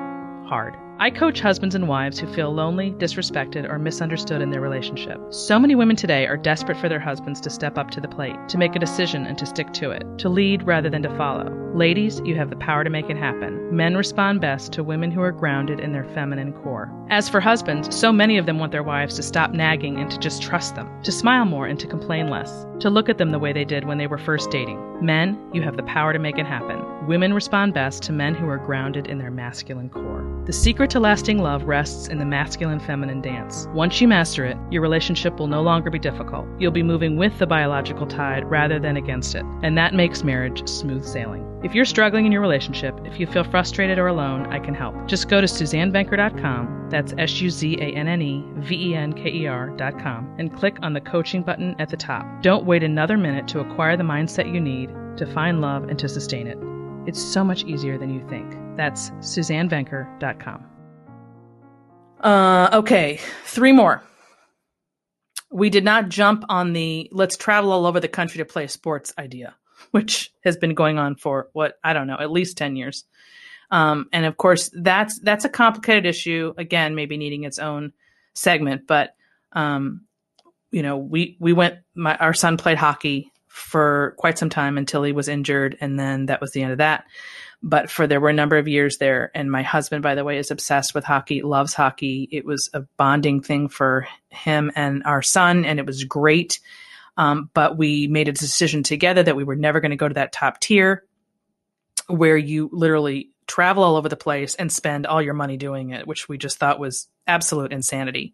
hard. 0.51 0.77
I 0.99 1.11
coach 1.11 1.41
husbands 1.41 1.77
and 1.77 1.87
wives 1.87 2.19
who 2.19 2.27
feel 2.27 2.53
lonely, 2.53 2.91
disrespected, 2.91 3.71
or 3.71 3.79
misunderstood 3.79 4.43
in 4.43 4.51
their 4.51 4.61
relationship. 4.61 5.19
So 5.31 5.61
many 5.61 5.77
women 5.77 5.95
today 5.95 6.27
are 6.27 6.37
desperate 6.37 6.77
for 6.77 6.89
their 6.89 6.99
husbands 6.99 7.41
to 7.43 7.51
step 7.51 7.79
up 7.79 7.91
to 7.93 8.01
the 8.01 8.09
plate, 8.09 8.37
to 8.49 8.59
make 8.59 8.75
a 8.75 8.81
decision 8.81 9.25
and 9.25 9.39
to 9.39 9.47
stick 9.47 9.73
to 9.75 9.93
it, 9.93 10.03
to 10.19 10.29
lead 10.29 10.65
rather 10.65 10.91
than 10.91 11.03
to 11.05 11.17
follow. 11.17 11.57
Ladies, 11.75 12.21
you 12.25 12.35
have 12.35 12.51
the 12.51 12.57
power 12.57 12.83
to 12.83 12.91
make 12.91 13.09
it 13.09 13.17
happen. 13.17 13.75
Men 13.75 13.97
respond 13.97 14.41
best 14.41 14.73
to 14.73 14.83
women 14.83 15.13
who 15.13 15.23
are 15.23 15.31
grounded 15.31 15.79
in 15.79 15.93
their 15.93 16.05
feminine 16.13 16.53
core. 16.53 16.93
As 17.09 17.29
for 17.29 17.41
husbands, 17.41 17.95
so 17.97 18.13
many 18.13 18.37
of 18.37 18.47
them 18.47 18.59
want 18.59 18.73
their 18.73 18.83
wives 18.83 19.15
to 19.17 19.23
stop 19.23 19.53
nagging 19.53 20.01
and 20.01 20.11
to 20.11 20.19
just 20.19 20.43
trust 20.43 20.75
them, 20.75 20.91
to 21.05 21.13
smile 21.13 21.45
more 21.45 21.67
and 21.67 21.79
to 21.79 21.87
complain 21.87 22.29
less, 22.29 22.67
to 22.81 22.91
look 22.91 23.09
at 23.09 23.19
them 23.19 23.31
the 23.31 23.39
way 23.39 23.53
they 23.53 23.65
did 23.65 23.87
when 23.87 23.99
they 23.99 24.09
were 24.09 24.19
first 24.19 24.51
dating. 24.51 24.79
Men, 25.01 25.39
you 25.55 25.63
have 25.63 25.77
the 25.77 25.85
power 25.85 26.13
to 26.13 26.19
make 26.19 26.39
it 26.39 26.47
happen. 26.47 26.85
Women 27.11 27.35
respond 27.35 27.75
best 27.75 28.05
to 28.05 28.13
men 28.13 28.37
who 28.37 28.49
are 28.49 28.57
grounded 28.57 29.09
in 29.09 29.19
their 29.19 29.33
masculine 29.33 29.89
core. 29.89 30.45
The 30.47 30.53
secret 30.53 30.91
to 30.91 31.01
lasting 31.01 31.39
love 31.39 31.65
rests 31.65 32.07
in 32.07 32.19
the 32.19 32.25
masculine 32.25 32.79
feminine 32.79 33.21
dance. 33.21 33.67
Once 33.75 34.01
you 34.01 34.07
master 34.07 34.45
it, 34.45 34.57
your 34.71 34.81
relationship 34.81 35.41
will 35.41 35.49
no 35.49 35.61
longer 35.61 35.91
be 35.91 35.99
difficult. 35.99 36.47
You'll 36.61 36.71
be 36.71 36.85
moving 36.85 37.17
with 37.17 37.37
the 37.41 37.49
biological 37.49 38.07
tide 38.07 38.49
rather 38.49 38.79
than 38.79 38.97
against 38.97 39.35
it, 39.35 39.45
and 39.65 39.77
that 39.77 39.93
makes 39.93 40.23
marriage 40.23 40.69
smooth 40.69 41.05
sailing. 41.05 41.45
If 41.65 41.75
you're 41.75 41.85
struggling 41.85 42.27
in 42.27 42.33
your 42.33 42.43
relationship, 42.43 42.97
if 43.05 43.19
you 43.19 43.27
feel 43.27 43.43
frustrated 43.43 43.99
or 43.99 44.07
alone, 44.07 44.47
I 44.47 44.61
can 44.61 44.73
help. 44.75 44.95
Just 45.09 45.29
go 45.29 45.41
to 45.41 45.49
SuzanneVenker.com, 45.49 46.91
that's 46.91 47.13
S 47.19 47.41
U 47.41 47.51
Z 47.51 47.75
A 47.81 47.87
N 47.87 48.07
N 48.07 48.23
E 48.23 48.45
V 48.59 48.91
E 48.91 48.95
N 48.95 49.15
K 49.15 49.33
E 49.33 49.47
R.com, 49.49 50.37
and 50.39 50.55
click 50.55 50.77
on 50.81 50.93
the 50.93 51.01
coaching 51.01 51.43
button 51.43 51.75
at 51.81 51.89
the 51.89 51.97
top. 51.97 52.25
Don't 52.41 52.67
wait 52.67 52.85
another 52.85 53.19
minute 53.19 53.49
to 53.49 53.59
acquire 53.59 53.97
the 53.97 54.05
mindset 54.05 54.55
you 54.55 54.61
need 54.61 54.95
to 55.17 55.27
find 55.27 55.61
love 55.61 55.89
and 55.89 55.99
to 55.99 56.09
sustain 56.09 56.47
it. 56.47 56.57
It's 57.07 57.21
so 57.21 57.43
much 57.43 57.65
easier 57.65 57.97
than 57.97 58.13
you 58.13 58.21
think. 58.29 58.55
That's 58.77 59.11
SuzanneVenker.com. 59.21 60.67
Uh, 62.21 62.69
okay, 62.75 63.19
three 63.45 63.73
more. 63.73 64.03
We 65.51 65.71
did 65.71 65.83
not 65.83 66.11
jump 66.11 66.45
on 66.51 66.75
the 66.75 67.09
let's 67.11 67.39
travel 67.39 67.73
all 67.73 67.87
over 67.87 68.01
the 68.01 68.09
country 68.09 68.39
to 68.39 68.45
play 68.45 68.67
sports 68.67 69.15
idea, 69.19 69.55
which 69.93 70.31
has 70.45 70.59
been 70.59 70.75
going 70.75 70.99
on 70.99 71.17
for 71.17 71.49
what 71.55 71.79
I 71.83 71.95
don't 71.95 72.07
know, 72.07 72.19
at 72.21 72.31
least 72.31 72.59
ten 72.59 72.77
years. 72.77 73.05
Um, 73.71 74.09
and 74.13 74.27
of 74.27 74.37
course, 74.37 74.71
that's 74.75 75.19
that's 75.21 75.47
a 75.47 75.49
complicated 75.49 76.05
issue. 76.05 76.53
Again, 76.59 76.95
maybe 76.95 77.17
needing 77.17 77.45
its 77.45 77.59
own 77.59 77.95
segment, 78.35 78.87
but 78.87 79.15
um, 79.55 80.03
you 80.71 80.83
know, 80.83 80.99
we 80.99 81.39
we 81.41 81.55
went. 81.55 81.77
My, 81.95 82.15
our 82.17 82.35
son 82.35 82.59
played 82.59 82.79
hockey 82.79 83.30
for 83.51 84.15
quite 84.17 84.39
some 84.39 84.49
time 84.49 84.79
until 84.79 85.03
he 85.03 85.13
was 85.13 85.29
injured, 85.29 85.77
and 85.81 85.99
then 85.99 86.27
that 86.27 86.41
was 86.41 86.53
the 86.53 86.63
end 86.63 86.73
of 86.73 86.79
that. 86.79 87.05
But 87.63 87.91
for 87.91 88.07
there 88.07 88.21
were 88.21 88.31
a 88.31 88.35
number 88.35 88.57
of 88.57 88.69
years 88.69 88.97
there, 88.99 89.31
and 89.35 89.51
my 89.51 89.63
husband, 89.63 90.03
by 90.03 90.15
the 90.15 90.25
way, 90.25 90.39
is 90.39 90.51
obsessed 90.51 90.95
with 90.95 91.05
hockey, 91.05 91.43
loves 91.43 91.75
hockey. 91.75 92.29
It 92.31 92.47
was 92.47 92.71
a 92.73 92.83
bonding 92.97 93.43
thing 93.43 93.69
for 93.69 94.07
him 94.31 94.71
and 94.77 95.03
our 95.05 95.21
son, 95.21 95.65
and 95.65 95.79
it 95.79 95.85
was 95.85 96.05
great. 96.05 96.61
Um, 97.17 97.51
but 97.53 97.77
we 97.77 98.07
made 98.07 98.29
a 98.29 98.33
decision 98.33 98.83
together 98.83 99.23
that 99.23 99.37
we 99.37 99.45
were 99.45 99.57
never 99.57 99.81
going 99.81 99.91
to 99.91 99.97
go 99.97 100.09
to 100.09 100.15
that 100.15 100.33
top 100.33 100.61
tier 100.61 101.05
where 102.07 102.37
you 102.37 102.71
literally 102.73 103.31
travel 103.47 103.83
all 103.83 103.97
over 103.97 104.09
the 104.09 104.17
place 104.17 104.55
and 104.55 104.73
spend 104.73 105.07
all 105.07 105.21
your 105.21 105.35
money 105.35 105.57
doing 105.57 105.91
it, 105.91 106.07
which 106.07 106.29
we 106.29 106.39
just 106.39 106.59
thought 106.59 106.79
was 106.79 107.09
absolute 107.27 107.73
insanity. 107.73 108.33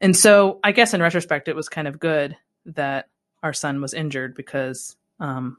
And 0.00 0.16
so 0.16 0.60
I 0.62 0.72
guess 0.72 0.94
in 0.94 1.02
retrospect, 1.02 1.48
it 1.48 1.56
was 1.56 1.68
kind 1.68 1.88
of 1.88 1.98
good 1.98 2.36
that 2.66 3.08
our 3.44 3.52
son 3.52 3.80
was 3.82 3.94
injured 3.94 4.34
because 4.34 4.96
um, 5.20 5.58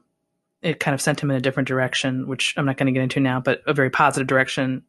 it 0.60 0.80
kind 0.80 0.94
of 0.94 1.00
sent 1.00 1.20
him 1.20 1.30
in 1.30 1.36
a 1.36 1.40
different 1.40 1.68
direction, 1.68 2.26
which 2.26 2.52
I'm 2.56 2.66
not 2.66 2.76
going 2.76 2.88
to 2.88 2.92
get 2.92 3.04
into 3.04 3.20
now, 3.20 3.40
but 3.40 3.62
a 3.66 3.72
very 3.72 3.90
positive 3.90 4.26
direction 4.26 4.82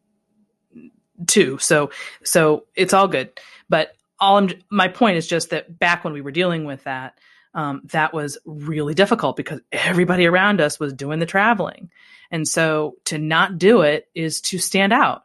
too. 1.27 1.59
So, 1.59 1.91
so 2.23 2.65
it's 2.75 2.93
all 2.93 3.07
good. 3.07 3.39
But 3.69 3.91
all 4.19 4.37
I'm, 4.37 4.49
my 4.71 4.87
point 4.87 5.17
is 5.17 5.27
just 5.27 5.51
that 5.51 5.77
back 5.77 6.03
when 6.03 6.13
we 6.13 6.21
were 6.21 6.31
dealing 6.31 6.65
with 6.65 6.83
that, 6.85 7.19
um, 7.53 7.81
that 7.91 8.13
was 8.13 8.39
really 8.45 8.95
difficult 8.95 9.35
because 9.35 9.61
everybody 9.71 10.25
around 10.25 10.59
us 10.59 10.79
was 10.79 10.93
doing 10.93 11.19
the 11.19 11.25
traveling. 11.27 11.91
And 12.31 12.47
so 12.47 12.95
to 13.05 13.19
not 13.19 13.59
do 13.59 13.81
it 13.81 14.07
is 14.15 14.41
to 14.41 14.57
stand 14.57 14.91
out, 14.91 15.23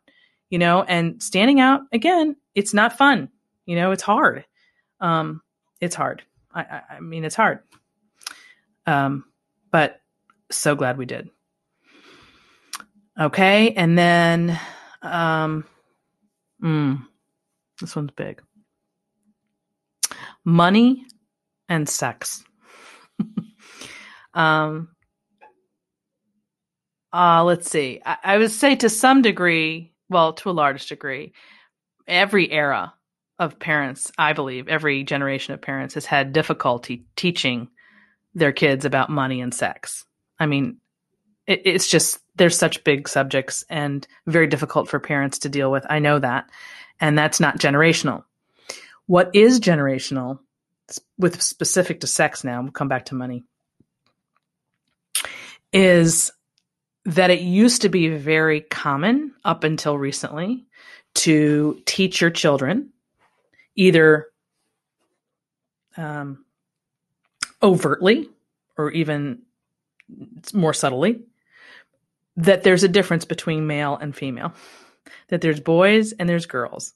you 0.51 0.59
know, 0.59 0.83
and 0.83 1.23
standing 1.23 1.59
out 1.59 1.83
again, 1.91 2.37
it's 2.55 2.75
not 2.75 2.99
fun. 2.99 3.31
You 3.65 3.77
know, 3.77 3.93
it's 3.93 4.03
hard. 4.03 4.45
Um, 5.01 5.41
it's 5.81 5.95
hard. 5.95 6.23
I, 6.55 6.83
I 6.91 7.01
mean, 7.01 7.25
it's 7.25 7.35
hard. 7.35 7.61
Um, 8.87 9.25
but 9.71 10.01
so 10.51 10.75
glad 10.75 10.99
we 10.99 11.07
did. 11.07 11.31
Okay, 13.21 13.73
and 13.73 13.99
then 13.99 14.59
um, 15.03 15.65
mm, 16.63 17.03
this 17.81 17.95
one's 17.95 18.11
big. 18.13 18.43
Money 20.45 21.07
and 21.69 21.89
sex. 21.89 22.43
um, 24.35 24.89
uh, 27.13 27.45
let's 27.45 27.71
see. 27.71 28.01
I, 28.05 28.17
I 28.25 28.39
would 28.39 28.51
say 28.51 28.77
to 28.77 28.89
some 28.89 29.23
degree, 29.23 29.93
well, 30.09 30.33
to 30.35 30.51
a 30.51 30.53
large 30.53 30.87
degree, 30.87 31.33
every 32.07 32.51
era 32.51 32.95
of 33.43 33.59
parents, 33.59 34.13
I 34.17 34.33
believe, 34.33 34.69
every 34.69 35.03
generation 35.03 35.53
of 35.53 35.61
parents 35.61 35.95
has 35.95 36.07
had 36.07 36.33
difficulty 36.33 37.05
teaching 37.17 37.69
their 38.35 38.53
kids 38.53 38.85
about 38.85 39.11
money 39.11 39.41
and 39.41 39.53
sex. 39.53 40.05
I 40.39 40.47
mean, 40.47 40.79
it, 41.47 41.63
it's 41.65 41.89
just 41.89 42.21
they're 42.37 42.51
such 42.51 42.85
big 42.85 43.09
subjects 43.09 43.65
and 43.69 44.07
very 44.27 44.47
difficult 44.47 44.89
for 44.89 45.01
parents 45.01 45.41
to 45.41 45.49
deal 45.49 45.71
with. 45.71 45.85
I 45.91 45.99
know 45.99 46.19
that, 46.19 46.49
and 47.01 47.19
that's 47.19 47.41
not 47.41 47.59
generational. 47.59 48.25
What 49.07 49.35
is 49.35 49.59
generational, 49.61 50.39
with 51.19 51.43
specific 51.43 52.01
to 52.01 52.07
sex 52.07 52.45
now, 52.45 52.63
we'll 52.63 52.71
come 52.71 52.89
back 52.89 53.07
to 53.07 53.15
money, 53.15 53.45
is 55.73 56.31
that 57.05 57.31
it 57.31 57.41
used 57.41 57.83
to 57.83 57.89
be 57.89 58.09
very 58.09 58.61
common 58.61 59.35
up 59.45 59.65
until 59.65 59.99
recently 59.99 60.65
to 61.15 61.83
teach 61.85 62.21
your 62.21 62.31
children 62.31 62.91
either 63.77 64.27
um, 65.97 66.45
overtly 67.63 68.29
or 68.77 68.91
even 68.91 69.43
more 70.53 70.75
subtly 70.75 71.23
that 72.37 72.63
there's 72.63 72.83
a 72.83 72.89
difference 72.89 73.25
between 73.25 73.67
male 73.67 73.97
and 73.97 74.17
female, 74.17 74.53
that 75.29 75.41
there's 75.41 75.61
boys 75.61 76.13
and 76.13 76.29
there's 76.29 76.47
girls. 76.47 76.95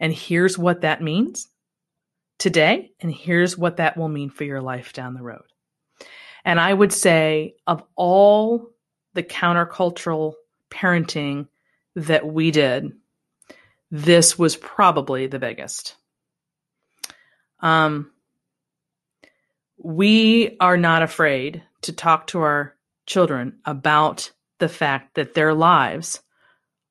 And 0.00 0.12
here's 0.12 0.58
what 0.58 0.80
that 0.80 1.02
means 1.02 1.48
today, 2.38 2.92
and 3.00 3.12
here's 3.12 3.56
what 3.56 3.76
that 3.76 3.96
will 3.96 4.08
mean 4.08 4.30
for 4.30 4.44
your 4.44 4.60
life 4.60 4.92
down 4.92 5.14
the 5.14 5.22
road. 5.22 5.44
And 6.44 6.60
I 6.60 6.72
would 6.72 6.92
say, 6.92 7.54
of 7.66 7.82
all 7.94 8.70
the 9.14 9.22
countercultural 9.22 10.34
parenting 10.70 11.48
that 11.94 12.26
we 12.26 12.50
did, 12.50 12.92
this 13.94 14.36
was 14.36 14.56
probably 14.56 15.28
the 15.28 15.38
biggest. 15.38 15.94
Um, 17.60 18.10
we 19.78 20.56
are 20.58 20.76
not 20.76 21.04
afraid 21.04 21.62
to 21.82 21.92
talk 21.92 22.26
to 22.28 22.40
our 22.40 22.74
children 23.06 23.60
about 23.64 24.32
the 24.58 24.68
fact 24.68 25.14
that 25.14 25.34
their 25.34 25.54
lives 25.54 26.20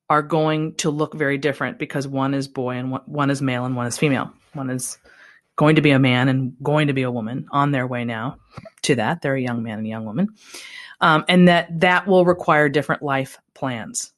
are 0.10 0.22
going 0.22 0.76
to 0.76 0.92
look 0.92 1.14
very 1.14 1.38
different 1.38 1.78
because 1.78 2.08
one 2.08 2.34
is 2.34 2.48
boy 2.48 2.78
and 2.78 2.98
one 3.06 3.30
is 3.30 3.42
male 3.42 3.66
and 3.66 3.76
one 3.76 3.88
is 3.88 3.98
female. 3.98 4.32
One 4.54 4.70
is 4.70 4.98
going 5.58 5.76
to 5.76 5.82
be 5.82 5.92
a 5.92 6.00
man 6.00 6.30
and 6.30 6.54
going 6.64 6.88
to 6.88 6.94
be 6.94 7.02
a 7.02 7.12
woman 7.12 7.48
on 7.52 7.72
their 7.72 7.86
way 7.86 8.06
now 8.06 8.38
to 8.84 8.96
that. 8.96 9.22
They're 9.22 9.36
a 9.36 9.42
young 9.42 9.62
man 9.62 9.80
and 9.80 9.88
a 9.88 9.90
young 9.90 10.06
woman. 10.06 10.30
Um, 11.02 11.26
and 11.28 11.50
that 11.50 11.82
that 11.82 12.08
will 12.08 12.24
require 12.24 12.70
different 12.70 13.02
life 13.02 13.40
plans, 13.54 14.14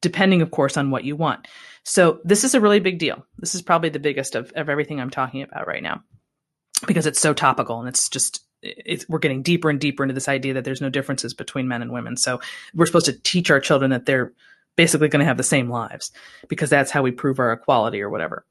depending, 0.00 0.42
of 0.42 0.50
course, 0.50 0.76
on 0.76 0.90
what 0.90 1.04
you 1.04 1.14
want. 1.14 1.46
So 1.88 2.20
this 2.22 2.44
is 2.44 2.54
a 2.54 2.60
really 2.60 2.80
big 2.80 2.98
deal. 2.98 3.24
This 3.38 3.54
is 3.54 3.62
probably 3.62 3.88
the 3.88 3.98
biggest 3.98 4.34
of, 4.34 4.52
of 4.54 4.68
everything 4.68 5.00
I'm 5.00 5.08
talking 5.08 5.42
about 5.42 5.66
right 5.66 5.82
now 5.82 6.02
because 6.86 7.06
it's 7.06 7.18
so 7.18 7.32
topical 7.32 7.80
and 7.80 7.88
it's 7.88 8.10
just 8.10 8.44
it's, 8.62 9.08
we're 9.08 9.18
getting 9.18 9.42
deeper 9.42 9.70
and 9.70 9.80
deeper 9.80 10.02
into 10.02 10.14
this 10.14 10.28
idea 10.28 10.52
that 10.54 10.64
there's 10.64 10.82
no 10.82 10.90
differences 10.90 11.32
between 11.32 11.66
men 11.66 11.80
and 11.80 11.90
women. 11.90 12.18
So 12.18 12.40
we're 12.74 12.84
supposed 12.84 13.06
to 13.06 13.18
teach 13.18 13.50
our 13.50 13.58
children 13.58 13.90
that 13.92 14.04
they're 14.04 14.34
basically 14.76 15.08
going 15.08 15.20
to 15.20 15.26
have 15.26 15.38
the 15.38 15.42
same 15.42 15.70
lives 15.70 16.12
because 16.48 16.68
that's 16.68 16.90
how 16.90 17.02
we 17.02 17.10
prove 17.10 17.38
our 17.38 17.52
equality 17.52 18.02
or 18.02 18.10
whatever. 18.10 18.44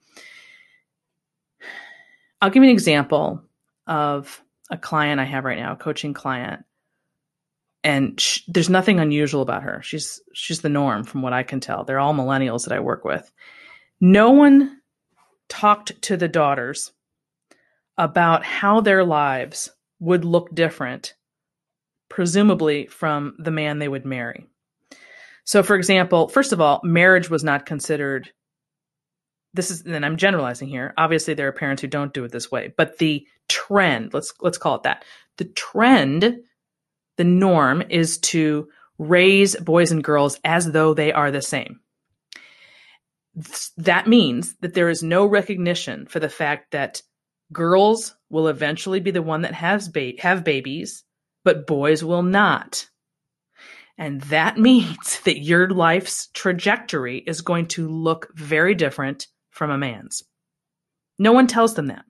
I'll 2.41 2.49
give 2.49 2.63
you 2.63 2.69
an 2.69 2.73
example 2.73 3.43
of 3.85 4.41
a 4.71 4.77
client 4.77 5.19
I 5.19 5.25
have 5.25 5.45
right 5.45 5.59
now, 5.59 5.73
a 5.73 5.77
coaching 5.77 6.15
client 6.15 6.65
and 7.83 8.21
there's 8.47 8.69
nothing 8.69 8.99
unusual 8.99 9.41
about 9.41 9.63
her. 9.63 9.81
She's 9.83 10.19
she's 10.33 10.61
the 10.61 10.69
norm 10.69 11.03
from 11.03 11.21
what 11.21 11.33
I 11.33 11.43
can 11.43 11.59
tell. 11.59 11.83
They're 11.83 11.99
all 11.99 12.13
millennials 12.13 12.65
that 12.65 12.75
I 12.75 12.79
work 12.79 13.05
with. 13.05 13.31
No 13.99 14.31
one 14.31 14.79
talked 15.49 16.01
to 16.03 16.17
the 16.17 16.27
daughters 16.27 16.91
about 17.97 18.43
how 18.43 18.81
their 18.81 19.03
lives 19.03 19.71
would 19.99 20.25
look 20.25 20.53
different, 20.53 21.15
presumably 22.09 22.87
from 22.87 23.35
the 23.39 23.51
man 23.51 23.79
they 23.79 23.87
would 23.87 24.05
marry. 24.05 24.45
So, 25.45 25.63
for 25.63 25.75
example, 25.75 26.27
first 26.27 26.51
of 26.51 26.59
all, 26.59 26.81
marriage 26.83 27.29
was 27.29 27.43
not 27.43 27.65
considered. 27.65 28.31
This 29.53 29.71
is, 29.71 29.81
and 29.83 30.05
I'm 30.05 30.17
generalizing 30.17 30.67
here. 30.67 30.93
Obviously, 30.97 31.33
there 31.33 31.47
are 31.47 31.53
parents 31.53 31.81
who 31.81 31.87
don't 31.87 32.13
do 32.13 32.23
it 32.25 32.31
this 32.31 32.51
way, 32.51 32.73
but 32.77 32.97
the 32.97 33.25
trend, 33.47 34.13
let's 34.13 34.33
let's 34.41 34.57
call 34.57 34.75
it 34.75 34.83
that. 34.83 35.05
The 35.37 35.45
trend, 35.45 36.41
the 37.17 37.23
norm 37.23 37.83
is 37.89 38.19
to 38.19 38.69
raise 38.97 39.55
boys 39.55 39.91
and 39.91 40.03
girls 40.03 40.39
as 40.43 40.71
though 40.71 40.93
they 40.93 41.11
are 41.11 41.31
the 41.31 41.41
same. 41.41 41.81
That 43.77 44.07
means 44.07 44.55
that 44.61 44.73
there 44.73 44.89
is 44.89 45.03
no 45.03 45.25
recognition 45.25 46.07
for 46.07 46.19
the 46.19 46.29
fact 46.29 46.71
that 46.71 47.01
girls 47.53 48.15
will 48.29 48.47
eventually 48.47 48.99
be 48.99 49.11
the 49.11 49.21
one 49.21 49.41
that 49.41 49.53
has 49.53 49.89
ba- 49.89 50.13
have 50.19 50.43
babies, 50.43 51.03
but 51.43 51.67
boys 51.67 52.03
will 52.03 52.23
not. 52.23 52.87
And 53.97 54.21
that 54.21 54.57
means 54.57 55.21
that 55.21 55.39
your 55.39 55.69
life's 55.69 56.29
trajectory 56.33 57.19
is 57.19 57.41
going 57.41 57.67
to 57.67 57.87
look 57.87 58.29
very 58.35 58.73
different 58.75 59.27
from 59.51 59.69
a 59.69 59.77
man's. 59.77 60.23
No 61.19 61.31
one 61.31 61.47
tells 61.47 61.75
them 61.75 61.87
that. 61.87 62.05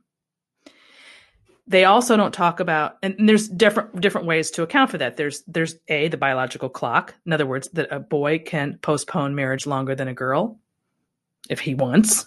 They 1.68 1.84
also 1.84 2.15
don't 2.15 2.34
talk 2.34 2.59
about, 2.61 2.97
and 3.03 3.15
there's 3.28 3.47
different 3.49 3.99
different 3.99 4.26
ways 4.26 4.51
to 4.51 4.63
account 4.63 4.89
for 4.89 4.97
that. 4.99 5.18
There's 5.18 5.43
there's 5.47 5.76
a 5.89 6.07
the 6.07 6.18
biological 6.18 6.70
clock. 6.70 7.13
In 7.26 7.34
other 7.34 7.45
words, 7.45 7.68
that 7.74 7.91
a 7.91 7.99
boy 7.99 8.39
can 8.39 8.80
postpone 8.82 9.36
marriage 9.36 9.68
longer 9.68 9.93
than 9.93 10.07
a 10.07 10.13
girl 10.13 10.59
if 11.49 11.59
he 11.59 11.76
wants, 11.76 12.26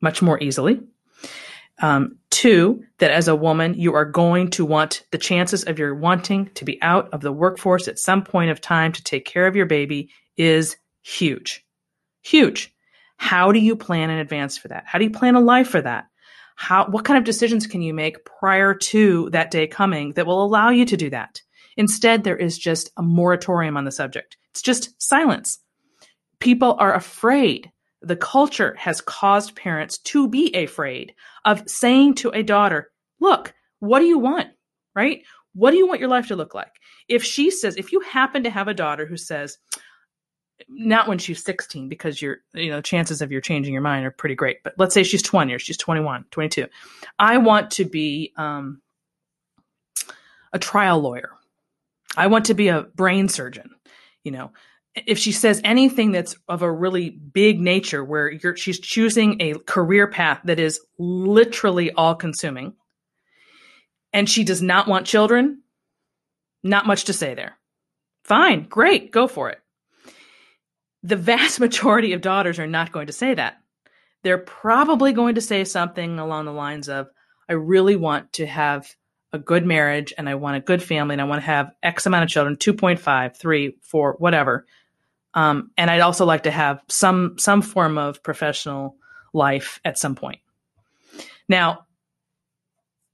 much 0.00 0.22
more 0.22 0.40
easily. 0.40 0.80
Um, 1.78 2.16
two, 2.30 2.84
that 2.98 3.10
as 3.10 3.28
a 3.28 3.36
woman, 3.36 3.74
you 3.74 3.94
are 3.94 4.04
going 4.04 4.50
to 4.50 4.64
want 4.64 5.04
the 5.10 5.18
chances 5.18 5.64
of 5.64 5.78
your 5.78 5.94
wanting 5.94 6.50
to 6.54 6.64
be 6.64 6.80
out 6.80 7.12
of 7.12 7.20
the 7.20 7.32
workforce 7.32 7.88
at 7.88 7.98
some 7.98 8.22
point 8.22 8.50
of 8.50 8.60
time 8.60 8.92
to 8.92 9.02
take 9.02 9.26
care 9.26 9.46
of 9.46 9.56
your 9.56 9.66
baby 9.66 10.10
is 10.36 10.76
huge. 11.02 11.66
Huge. 12.22 12.72
How 13.18 13.52
do 13.52 13.58
you 13.58 13.76
plan 13.76 14.10
in 14.10 14.18
advance 14.18 14.56
for 14.56 14.68
that? 14.68 14.84
How 14.86 14.98
do 14.98 15.04
you 15.04 15.10
plan 15.10 15.34
a 15.34 15.40
life 15.40 15.68
for 15.68 15.80
that? 15.80 16.06
How, 16.56 16.86
what 16.86 17.04
kind 17.04 17.18
of 17.18 17.24
decisions 17.24 17.66
can 17.66 17.82
you 17.82 17.94
make 17.94 18.24
prior 18.24 18.74
to 18.74 19.30
that 19.30 19.50
day 19.50 19.66
coming 19.66 20.12
that 20.12 20.26
will 20.26 20.42
allow 20.42 20.70
you 20.70 20.84
to 20.86 20.96
do 20.96 21.10
that? 21.10 21.40
Instead, 21.76 22.24
there 22.24 22.36
is 22.36 22.58
just 22.58 22.90
a 22.96 23.02
moratorium 23.02 23.76
on 23.76 23.84
the 23.84 23.92
subject. 23.92 24.36
It's 24.50 24.62
just 24.62 25.00
silence. 25.00 25.58
People 26.40 26.76
are 26.78 26.94
afraid 26.94 27.70
the 28.00 28.16
culture 28.16 28.74
has 28.78 29.00
caused 29.00 29.56
parents 29.56 29.98
to 29.98 30.28
be 30.28 30.52
afraid 30.54 31.14
of 31.44 31.68
saying 31.68 32.14
to 32.14 32.30
a 32.30 32.42
daughter, 32.42 32.90
look, 33.20 33.54
what 33.80 34.00
do 34.00 34.06
you 34.06 34.18
want? 34.18 34.48
Right? 34.94 35.22
What 35.54 35.72
do 35.72 35.76
you 35.76 35.86
want 35.86 36.00
your 36.00 36.08
life 36.08 36.28
to 36.28 36.36
look 36.36 36.54
like? 36.54 36.72
If 37.08 37.22
she 37.22 37.50
says, 37.50 37.76
if 37.76 37.92
you 37.92 38.00
happen 38.00 38.42
to 38.44 38.50
have 38.50 38.68
a 38.68 38.74
daughter 38.74 39.06
who 39.06 39.16
says, 39.16 39.58
not 40.68 41.06
when 41.06 41.18
she's 41.18 41.44
16 41.44 41.88
because 41.88 42.20
you're 42.20 42.38
you 42.54 42.70
know 42.70 42.80
chances 42.80 43.20
of 43.20 43.30
you 43.30 43.40
changing 43.40 43.72
your 43.72 43.82
mind 43.82 44.06
are 44.06 44.10
pretty 44.10 44.34
great 44.34 44.62
but 44.64 44.72
let's 44.78 44.94
say 44.94 45.02
she's 45.02 45.22
20 45.22 45.52
or 45.52 45.58
she's 45.58 45.76
21 45.76 46.24
22 46.30 46.66
i 47.18 47.36
want 47.36 47.70
to 47.72 47.84
be 47.84 48.32
um, 48.36 48.80
a 50.52 50.58
trial 50.58 51.00
lawyer. 51.00 51.30
I 52.16 52.28
want 52.28 52.46
to 52.46 52.54
be 52.54 52.68
a 52.68 52.82
brain 52.82 53.28
surgeon 53.28 53.70
you 54.24 54.32
know. 54.32 54.52
If 54.94 55.18
she 55.18 55.30
says 55.30 55.60
anything 55.62 56.10
that's 56.10 56.34
of 56.48 56.62
a 56.62 56.72
really 56.72 57.10
big 57.10 57.60
nature 57.60 58.02
where 58.02 58.32
she's 58.56 58.80
choosing 58.80 59.42
a 59.42 59.58
career 59.58 60.08
path 60.08 60.40
that 60.44 60.58
is 60.58 60.80
literally 60.98 61.92
all 61.92 62.14
consuming 62.14 62.72
and 64.14 64.28
she 64.28 64.42
does 64.42 64.62
not 64.62 64.88
want 64.88 65.06
children 65.06 65.62
not 66.62 66.86
much 66.86 67.04
to 67.04 67.12
say 67.12 67.34
there. 67.34 67.58
Fine 68.24 68.66
great 68.68 69.10
go 69.10 69.28
for 69.28 69.50
it 69.50 69.60
the 71.06 71.16
vast 71.16 71.60
majority 71.66 72.12
of 72.12 72.20
daughters 72.20 72.58
are 72.58 72.66
not 72.66 72.92
going 72.92 73.06
to 73.06 73.12
say 73.12 73.34
that 73.34 73.58
they're 74.22 74.38
probably 74.38 75.12
going 75.12 75.36
to 75.36 75.40
say 75.40 75.64
something 75.64 76.18
along 76.18 76.44
the 76.44 76.52
lines 76.52 76.88
of 76.88 77.08
i 77.48 77.52
really 77.52 77.96
want 77.96 78.32
to 78.32 78.46
have 78.46 78.94
a 79.32 79.38
good 79.38 79.64
marriage 79.64 80.12
and 80.16 80.28
i 80.28 80.34
want 80.34 80.56
a 80.56 80.60
good 80.60 80.82
family 80.82 81.14
and 81.14 81.22
i 81.22 81.24
want 81.24 81.40
to 81.40 81.46
have 81.46 81.72
x 81.82 82.06
amount 82.06 82.24
of 82.24 82.28
children 82.30 82.56
2.5 82.56 83.36
3 83.36 83.76
4 83.82 84.16
whatever 84.18 84.66
um, 85.36 85.70
and 85.76 85.90
I'd 85.90 86.00
also 86.00 86.24
like 86.24 86.44
to 86.44 86.50
have 86.50 86.82
some 86.88 87.38
some 87.38 87.60
form 87.60 87.98
of 87.98 88.22
professional 88.22 88.96
life 89.34 89.80
at 89.84 89.98
some 89.98 90.14
point. 90.14 90.40
Now, 91.46 91.84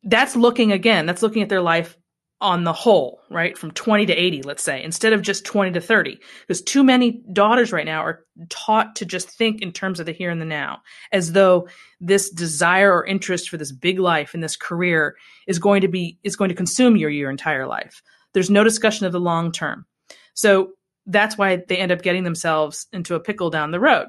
that's 0.04 0.36
looking 0.36 0.70
again. 0.70 1.04
That's 1.04 1.22
looking 1.22 1.42
at 1.42 1.48
their 1.48 1.60
life 1.60 1.98
on 2.42 2.64
the 2.64 2.72
whole, 2.72 3.20
right? 3.30 3.56
From 3.56 3.70
20 3.70 4.06
to 4.06 4.12
80, 4.12 4.42
let's 4.42 4.64
say, 4.64 4.82
instead 4.82 5.12
of 5.12 5.22
just 5.22 5.44
20 5.44 5.70
to 5.72 5.80
30. 5.80 6.18
Because 6.40 6.60
too 6.60 6.82
many 6.82 7.22
daughters 7.32 7.72
right 7.72 7.86
now 7.86 8.02
are 8.02 8.24
taught 8.48 8.96
to 8.96 9.06
just 9.06 9.30
think 9.30 9.62
in 9.62 9.72
terms 9.72 10.00
of 10.00 10.06
the 10.06 10.12
here 10.12 10.28
and 10.28 10.40
the 10.40 10.44
now, 10.44 10.82
as 11.12 11.32
though 11.32 11.68
this 12.00 12.28
desire 12.30 12.92
or 12.92 13.06
interest 13.06 13.48
for 13.48 13.56
this 13.56 13.70
big 13.70 14.00
life 14.00 14.34
and 14.34 14.42
this 14.42 14.56
career 14.56 15.16
is 15.46 15.60
going 15.60 15.82
to 15.82 15.88
be, 15.88 16.18
is 16.24 16.36
going 16.36 16.48
to 16.48 16.54
consume 16.54 16.96
your, 16.96 17.10
your 17.10 17.30
entire 17.30 17.66
life. 17.66 18.02
There's 18.34 18.50
no 18.50 18.64
discussion 18.64 19.06
of 19.06 19.12
the 19.12 19.20
long 19.20 19.52
term. 19.52 19.86
So 20.34 20.72
that's 21.06 21.38
why 21.38 21.62
they 21.68 21.76
end 21.76 21.92
up 21.92 22.02
getting 22.02 22.24
themselves 22.24 22.86
into 22.92 23.14
a 23.14 23.20
pickle 23.20 23.50
down 23.50 23.70
the 23.70 23.80
road. 23.80 24.08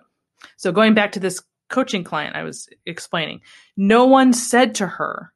So 0.57 0.71
going 0.71 0.95
back 0.95 1.11
to 1.13 1.19
this 1.19 1.41
coaching 1.69 2.03
client 2.03 2.35
I 2.35 2.43
was 2.43 2.67
explaining, 2.85 3.41
no 3.77 4.05
one 4.05 4.33
said 4.33 4.75
to 4.75 4.87
her, 4.87 5.32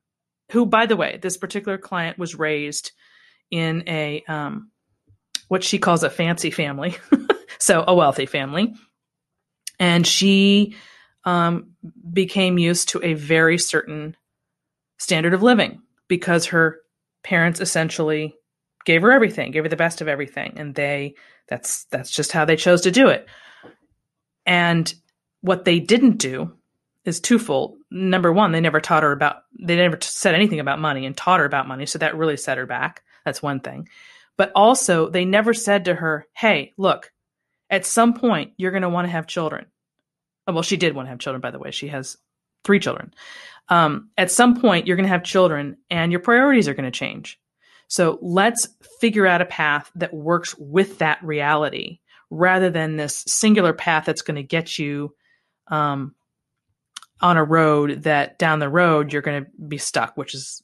who, 0.51 0.65
by 0.65 0.85
the 0.85 0.95
way, 0.95 1.19
this 1.21 1.37
particular 1.37 1.77
client 1.77 2.17
was 2.17 2.35
raised 2.35 2.91
in 3.51 3.83
a 3.87 4.23
um, 4.27 4.71
what 5.47 5.63
she 5.63 5.79
calls 5.79 6.03
a 6.03 6.09
fancy 6.09 6.51
family, 6.51 6.97
so 7.59 7.83
a 7.87 7.95
wealthy 7.95 8.25
family, 8.25 8.73
and 9.79 10.05
she 10.05 10.75
um, 11.23 11.71
became 12.11 12.57
used 12.57 12.89
to 12.89 13.03
a 13.03 13.13
very 13.13 13.57
certain 13.57 14.15
standard 14.97 15.33
of 15.33 15.43
living 15.43 15.81
because 16.07 16.47
her 16.47 16.79
parents 17.23 17.59
essentially 17.59 18.35
gave 18.85 19.01
her 19.01 19.11
everything, 19.11 19.51
gave 19.51 19.63
her 19.63 19.69
the 19.69 19.75
best 19.75 20.01
of 20.01 20.07
everything, 20.07 20.53
and 20.57 20.75
they 20.75 21.15
that's 21.47 21.85
that's 21.85 22.11
just 22.11 22.31
how 22.31 22.45
they 22.45 22.55
chose 22.55 22.81
to 22.81 22.91
do 22.91 23.09
it. 23.09 23.27
And 24.45 24.93
what 25.41 25.65
they 25.65 25.79
didn't 25.79 26.17
do 26.17 26.56
is 27.07 27.19
twofold. 27.19 27.77
Number 27.89 28.31
one, 28.31 28.51
they 28.51 28.59
never 28.59 28.81
taught 28.81 29.03
her 29.03 29.11
about 29.11 29.37
they 29.59 29.75
never 29.75 29.97
said 30.01 30.35
anything 30.35 30.59
about 30.59 30.79
money 30.79 31.05
and 31.05 31.15
taught 31.15 31.39
her 31.39 31.45
about 31.45 31.67
money, 31.67 31.85
so 31.85 31.97
that 31.99 32.17
really 32.17 32.37
set 32.37 32.57
her 32.57 32.65
back. 32.65 33.03
That's 33.25 33.41
one 33.41 33.61
thing. 33.61 33.87
But 34.37 34.51
also, 34.53 35.09
they 35.09 35.25
never 35.25 35.53
said 35.53 35.85
to 35.85 35.95
her, 35.95 36.27
"Hey, 36.33 36.73
look, 36.77 37.11
at 37.69 37.85
some 37.85 38.13
point 38.13 38.53
you're 38.57 38.71
going 38.71 38.83
to 38.83 38.89
want 38.89 39.05
to 39.07 39.11
have 39.11 39.25
children." 39.25 39.65
Oh, 40.47 40.53
well, 40.53 40.63
she 40.63 40.77
did 40.77 40.93
want 40.93 41.07
to 41.07 41.09
have 41.09 41.19
children, 41.19 41.41
by 41.41 41.51
the 41.51 41.59
way. 41.59 41.71
She 41.71 41.87
has 41.87 42.17
three 42.63 42.79
children. 42.79 43.13
Um, 43.69 44.09
at 44.17 44.31
some 44.31 44.59
point, 44.59 44.87
you're 44.87 44.95
going 44.95 45.05
to 45.05 45.13
have 45.13 45.23
children, 45.23 45.77
and 45.89 46.11
your 46.11 46.21
priorities 46.21 46.67
are 46.67 46.73
going 46.73 46.85
to 46.85 46.91
change. 46.91 47.39
So 47.87 48.19
let's 48.21 48.67
figure 48.99 49.25
out 49.25 49.41
a 49.41 49.45
path 49.45 49.89
that 49.95 50.13
works 50.13 50.55
with 50.57 50.99
that 50.99 51.23
reality 51.23 51.99
rather 52.29 52.69
than 52.69 52.97
this 52.97 53.23
singular 53.27 53.71
path 53.71 54.05
that's 54.05 54.21
going 54.21 54.35
to 54.35 54.43
get 54.43 54.77
you 54.77 55.15
um, 55.67 56.13
on 57.21 57.37
a 57.37 57.43
road 57.43 58.03
that 58.03 58.37
down 58.37 58.59
the 58.59 58.69
road 58.69 59.11
you're 59.11 59.21
going 59.21 59.43
to 59.43 59.51
be 59.67 59.77
stuck, 59.77 60.15
which 60.17 60.33
is 60.33 60.61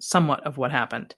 somewhat 0.00 0.46
of 0.46 0.58
what 0.58 0.70
happened. 0.70 1.14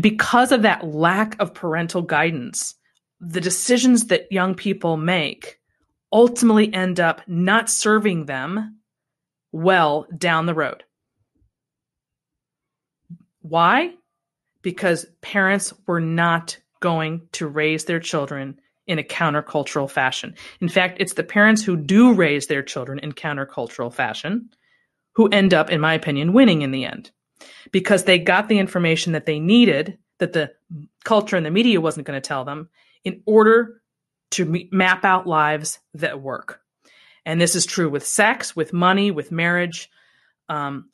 Because 0.00 0.52
of 0.52 0.62
that 0.62 0.86
lack 0.86 1.40
of 1.40 1.54
parental 1.54 2.02
guidance, 2.02 2.74
the 3.20 3.40
decisions 3.40 4.08
that 4.08 4.30
young 4.30 4.54
people 4.54 4.96
make 4.96 5.60
ultimately 6.12 6.72
end 6.72 7.00
up 7.00 7.22
not 7.26 7.70
serving 7.70 8.26
them 8.26 8.78
well 9.52 10.06
down 10.18 10.46
the 10.46 10.54
road. 10.54 10.84
Why? 13.40 13.94
because 14.64 15.06
parents 15.20 15.72
were 15.86 16.00
not 16.00 16.58
going 16.80 17.28
to 17.32 17.46
raise 17.46 17.84
their 17.84 18.00
children 18.00 18.58
in 18.86 18.98
a 18.98 19.02
countercultural 19.02 19.90
fashion. 19.90 20.34
In 20.60 20.68
fact, 20.68 20.98
it's 21.00 21.14
the 21.14 21.22
parents 21.22 21.62
who 21.62 21.76
do 21.76 22.12
raise 22.12 22.46
their 22.46 22.62
children 22.62 22.98
in 22.98 23.12
countercultural 23.12 23.92
fashion 23.92 24.50
who 25.12 25.28
end 25.28 25.54
up, 25.54 25.70
in 25.70 25.80
my 25.80 25.94
opinion, 25.94 26.32
winning 26.32 26.62
in 26.62 26.70
the 26.70 26.84
end 26.84 27.10
because 27.72 28.04
they 28.04 28.18
got 28.18 28.48
the 28.48 28.58
information 28.58 29.12
that 29.12 29.26
they 29.26 29.40
needed 29.40 29.98
that 30.18 30.32
the 30.32 30.52
culture 31.04 31.36
and 31.36 31.46
the 31.46 31.50
media 31.50 31.80
wasn't 31.80 32.06
going 32.06 32.20
to 32.20 32.26
tell 32.26 32.44
them 32.44 32.68
in 33.04 33.22
order 33.26 33.80
to 34.30 34.66
map 34.70 35.04
out 35.04 35.26
lives 35.26 35.78
that 35.94 36.20
work. 36.20 36.60
And 37.26 37.40
this 37.40 37.54
is 37.54 37.66
true 37.66 37.88
with 37.88 38.06
sex, 38.06 38.54
with 38.54 38.72
money, 38.72 39.10
with 39.10 39.32
marriage. 39.32 39.90
Um, 40.48 40.90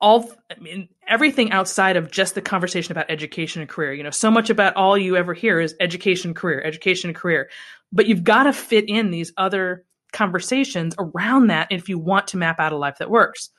all 0.00 0.30
I 0.50 0.58
mean 0.60 0.88
everything 1.06 1.52
outside 1.52 1.96
of 1.96 2.10
just 2.10 2.34
the 2.34 2.40
conversation 2.40 2.92
about 2.92 3.10
education 3.10 3.60
and 3.60 3.68
career. 3.68 3.92
You 3.92 4.02
know, 4.02 4.10
so 4.10 4.30
much 4.30 4.50
about 4.50 4.76
all 4.76 4.96
you 4.96 5.16
ever 5.16 5.34
hear 5.34 5.60
is 5.60 5.74
education, 5.80 6.34
career, 6.34 6.62
education, 6.62 7.12
career. 7.14 7.50
But 7.92 8.06
you've 8.06 8.24
got 8.24 8.44
to 8.44 8.52
fit 8.52 8.88
in 8.88 9.10
these 9.10 9.32
other 9.36 9.84
conversations 10.12 10.94
around 10.98 11.48
that 11.48 11.68
if 11.70 11.88
you 11.88 11.98
want 11.98 12.28
to 12.28 12.36
map 12.36 12.60
out 12.60 12.72
a 12.72 12.76
life 12.76 12.98
that 12.98 13.10
works. 13.10 13.50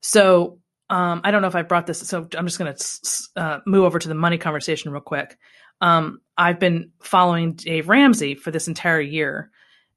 So 0.00 0.58
um, 0.88 1.20
I 1.24 1.30
don't 1.30 1.42
know 1.42 1.48
if 1.48 1.56
I 1.56 1.62
brought 1.62 1.86
this, 1.86 2.00
so 2.00 2.28
I'm 2.36 2.46
just 2.46 2.58
going 2.58 2.74
to 2.74 3.40
uh, 3.40 3.60
move 3.66 3.84
over 3.84 3.98
to 3.98 4.08
the 4.08 4.14
money 4.14 4.38
conversation 4.38 4.92
real 4.92 5.00
quick. 5.00 5.36
Um, 5.80 6.20
I've 6.38 6.60
been 6.60 6.92
following 7.00 7.54
Dave 7.54 7.88
Ramsey 7.88 8.34
for 8.34 8.50
this 8.50 8.68
entire 8.68 9.00
year, 9.00 9.50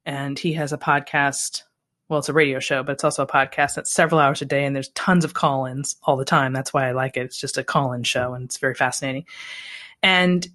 and 0.04 0.38
he 0.38 0.54
has 0.54 0.72
a 0.72 0.78
podcast 0.78 1.62
well, 2.10 2.18
it's 2.18 2.28
a 2.28 2.32
radio 2.32 2.58
show, 2.58 2.82
but 2.82 2.92
it's 2.92 3.04
also 3.04 3.22
a 3.22 3.26
podcast 3.26 3.76
that's 3.76 3.92
several 3.92 4.20
hours 4.20 4.42
a 4.42 4.44
day, 4.44 4.64
and 4.64 4.74
there's 4.74 4.88
tons 4.90 5.24
of 5.24 5.32
call 5.32 5.64
ins 5.64 5.94
all 6.02 6.16
the 6.16 6.24
time. 6.24 6.52
That's 6.52 6.74
why 6.74 6.88
I 6.88 6.92
like 6.92 7.16
it. 7.16 7.20
It's 7.20 7.40
just 7.40 7.56
a 7.56 7.62
call 7.62 7.92
in 7.92 8.02
show, 8.02 8.34
and 8.34 8.46
it's 8.46 8.58
very 8.58 8.74
fascinating. 8.74 9.26
And 10.02 10.46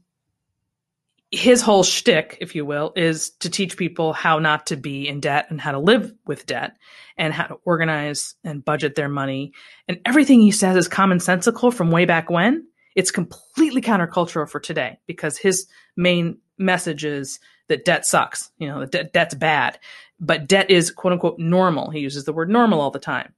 his 1.31 1.61
whole 1.61 1.83
shtick, 1.83 2.37
if 2.41 2.55
you 2.55 2.65
will, 2.65 2.91
is 2.97 3.29
to 3.39 3.49
teach 3.49 3.77
people 3.77 4.11
how 4.11 4.37
not 4.37 4.67
to 4.67 4.75
be 4.75 5.07
in 5.07 5.21
debt 5.21 5.47
and 5.49 5.59
how 5.59 5.71
to 5.71 5.79
live 5.79 6.13
with 6.25 6.45
debt 6.45 6.75
and 7.17 7.33
how 7.33 7.45
to 7.45 7.55
organize 7.63 8.35
and 8.43 8.63
budget 8.63 8.95
their 8.95 9.09
money. 9.09 9.53
And 9.87 9.99
everything 10.05 10.41
he 10.41 10.51
says 10.51 10.75
is 10.75 10.89
commonsensical 10.89 11.73
from 11.73 11.89
way 11.89 12.03
back 12.03 12.29
when. 12.29 12.67
It's 12.95 13.11
completely 13.11 13.81
countercultural 13.81 14.49
for 14.49 14.59
today 14.59 14.99
because 15.07 15.37
his 15.37 15.67
main 15.97 16.37
message 16.57 17.03
is 17.03 17.39
that 17.67 17.85
debt 17.85 18.05
sucks. 18.05 18.51
You 18.57 18.67
know, 18.67 18.85
that 18.85 19.13
debt's 19.13 19.35
bad 19.35 19.79
but 20.19 20.47
debt 20.47 20.69
is 20.69 20.91
quote 20.91 21.13
unquote 21.13 21.39
normal. 21.39 21.89
He 21.89 21.99
uses 21.99 22.25
the 22.25 22.33
word 22.33 22.49
normal 22.49 22.81
all 22.81 22.91
the 22.91 22.99
time 22.99 23.33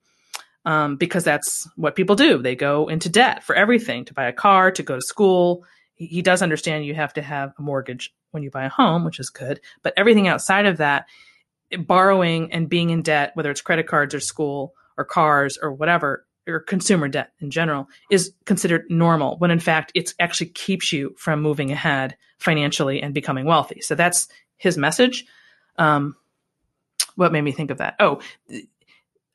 um, 0.65 0.97
because 0.97 1.23
that's 1.23 1.67
what 1.75 1.95
people 1.95 2.15
do. 2.15 2.41
They 2.41 2.55
go 2.55 2.87
into 2.87 3.09
debt 3.09 3.43
for 3.43 3.55
everything 3.55 4.05
to 4.05 4.13
buy 4.13 4.27
a 4.27 4.33
car, 4.33 4.71
to 4.71 4.83
go 4.83 4.95
to 4.95 5.01
school. 5.01 5.63
He, 5.95 6.07
he 6.07 6.21
does 6.21 6.41
understand 6.41 6.85
you 6.85 6.93
have 6.93 7.13
to 7.13 7.21
have 7.21 7.53
a 7.57 7.61
mortgage 7.61 8.13
when 8.31 8.43
you 8.43 8.51
buy 8.51 8.65
a 8.65 8.69
home, 8.69 9.05
which 9.05 9.19
is 9.19 9.29
good. 9.29 9.61
But 9.81 9.93
everything 9.95 10.27
outside 10.27 10.65
of 10.65 10.77
that, 10.77 11.05
borrowing 11.79 12.51
and 12.51 12.69
being 12.69 12.89
in 12.89 13.01
debt, 13.01 13.31
whether 13.33 13.49
it's 13.49 13.61
credit 13.61 13.87
cards 13.87 14.13
or 14.13 14.19
school 14.19 14.73
or 14.97 15.05
cars 15.05 15.57
or 15.61 15.71
whatever, 15.71 16.25
or 16.47 16.59
consumer 16.59 17.07
debt 17.07 17.31
in 17.39 17.49
general, 17.49 17.87
is 18.11 18.33
considered 18.45 18.85
normal 18.89 19.37
when 19.37 19.51
in 19.51 19.59
fact 19.59 19.91
it 19.95 20.13
actually 20.19 20.47
keeps 20.47 20.93
you 20.93 21.13
from 21.17 21.41
moving 21.41 21.71
ahead 21.71 22.15
financially 22.39 23.01
and 23.01 23.13
becoming 23.13 23.45
wealthy. 23.45 23.81
So 23.81 23.95
that's 23.95 24.27
his 24.57 24.77
message. 24.77 25.25
Um, 25.77 26.15
what 27.17 27.33
made 27.33 27.41
me 27.41 27.51
think 27.51 27.71
of 27.71 27.79
that? 27.79 27.95
Oh, 27.99 28.21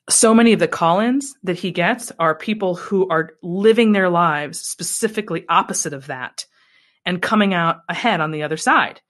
so 0.09 0.35
many 0.35 0.53
of 0.53 0.59
the 0.59 0.69
call-ins 0.69 1.37
that 1.45 1.57
he 1.57 1.71
gets 1.71 2.11
are 2.19 2.35
people 2.35 2.75
who 2.75 3.09
are 3.09 3.31
living 3.43 3.93
their 3.93 4.09
lives 4.09 4.61
specifically 4.61 5.45
opposite 5.49 5.93
of 5.93 6.07
that 6.07 6.47
and 7.05 7.23
coming 7.23 7.55
out 7.55 7.83
ahead 7.89 8.21
on 8.21 8.31
the 8.31 8.43
other 8.43 8.57
side. 8.57 9.01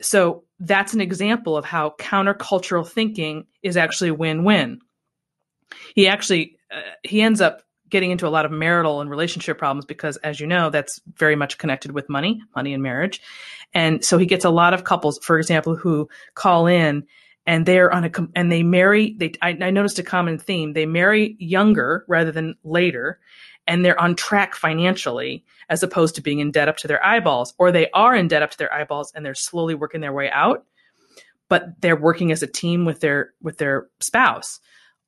So 0.00 0.44
that's 0.60 0.94
an 0.94 1.00
example 1.00 1.56
of 1.56 1.64
how 1.64 1.94
countercultural 1.98 2.86
thinking 2.86 3.46
is 3.62 3.76
actually 3.76 4.10
win-win. 4.10 4.80
He 5.94 6.06
actually 6.06 6.56
uh, 6.70 6.80
he 7.02 7.22
ends 7.22 7.40
up 7.40 7.62
getting 7.88 8.10
into 8.10 8.26
a 8.26 8.30
lot 8.30 8.44
of 8.44 8.50
marital 8.50 9.00
and 9.00 9.08
relationship 9.08 9.58
problems 9.58 9.84
because 9.84 10.16
as 10.18 10.40
you 10.40 10.46
know 10.46 10.70
that's 10.70 11.00
very 11.14 11.36
much 11.36 11.58
connected 11.58 11.92
with 11.92 12.08
money, 12.08 12.42
money 12.54 12.74
and 12.74 12.82
marriage. 12.82 13.20
And 13.72 14.04
so 14.04 14.18
he 14.18 14.26
gets 14.26 14.44
a 14.44 14.50
lot 14.50 14.74
of 14.74 14.84
couples 14.84 15.18
for 15.22 15.38
example 15.38 15.76
who 15.76 16.08
call 16.34 16.66
in 16.66 17.06
and 17.46 17.64
they're 17.64 17.92
on 17.92 18.04
a 18.04 18.10
and 18.34 18.50
they 18.50 18.62
marry 18.62 19.14
they 19.18 19.32
I, 19.42 19.56
I, 19.60 19.70
noticed 19.70 19.98
a 19.98 20.02
common 20.02 20.38
theme. 20.38 20.72
They 20.72 20.86
marry 20.86 21.36
younger 21.38 22.04
rather 22.08 22.32
than 22.32 22.56
later 22.64 23.20
and 23.66 23.84
they're 23.84 24.00
on 24.00 24.14
track 24.14 24.54
financially 24.54 25.44
as 25.68 25.82
opposed 25.82 26.14
to 26.14 26.22
being 26.22 26.38
in 26.38 26.50
debt 26.50 26.68
up 26.68 26.76
to 26.78 26.88
their 26.88 27.04
eyeballs 27.04 27.54
or 27.58 27.72
they 27.72 27.90
are 27.90 28.14
in 28.14 28.28
debt 28.28 28.42
up 28.42 28.50
to 28.52 28.58
their 28.58 28.72
eyeballs 28.72 29.12
and 29.14 29.24
they're 29.24 29.34
slowly 29.34 29.74
working 29.74 30.00
their 30.00 30.12
way 30.12 30.30
out 30.30 30.64
but 31.48 31.80
they're 31.80 31.96
working 31.96 32.32
as 32.32 32.42
a 32.42 32.46
team 32.46 32.84
with 32.84 33.00
their 33.00 33.32
with 33.42 33.58
their 33.58 33.88
spouse. 34.00 34.60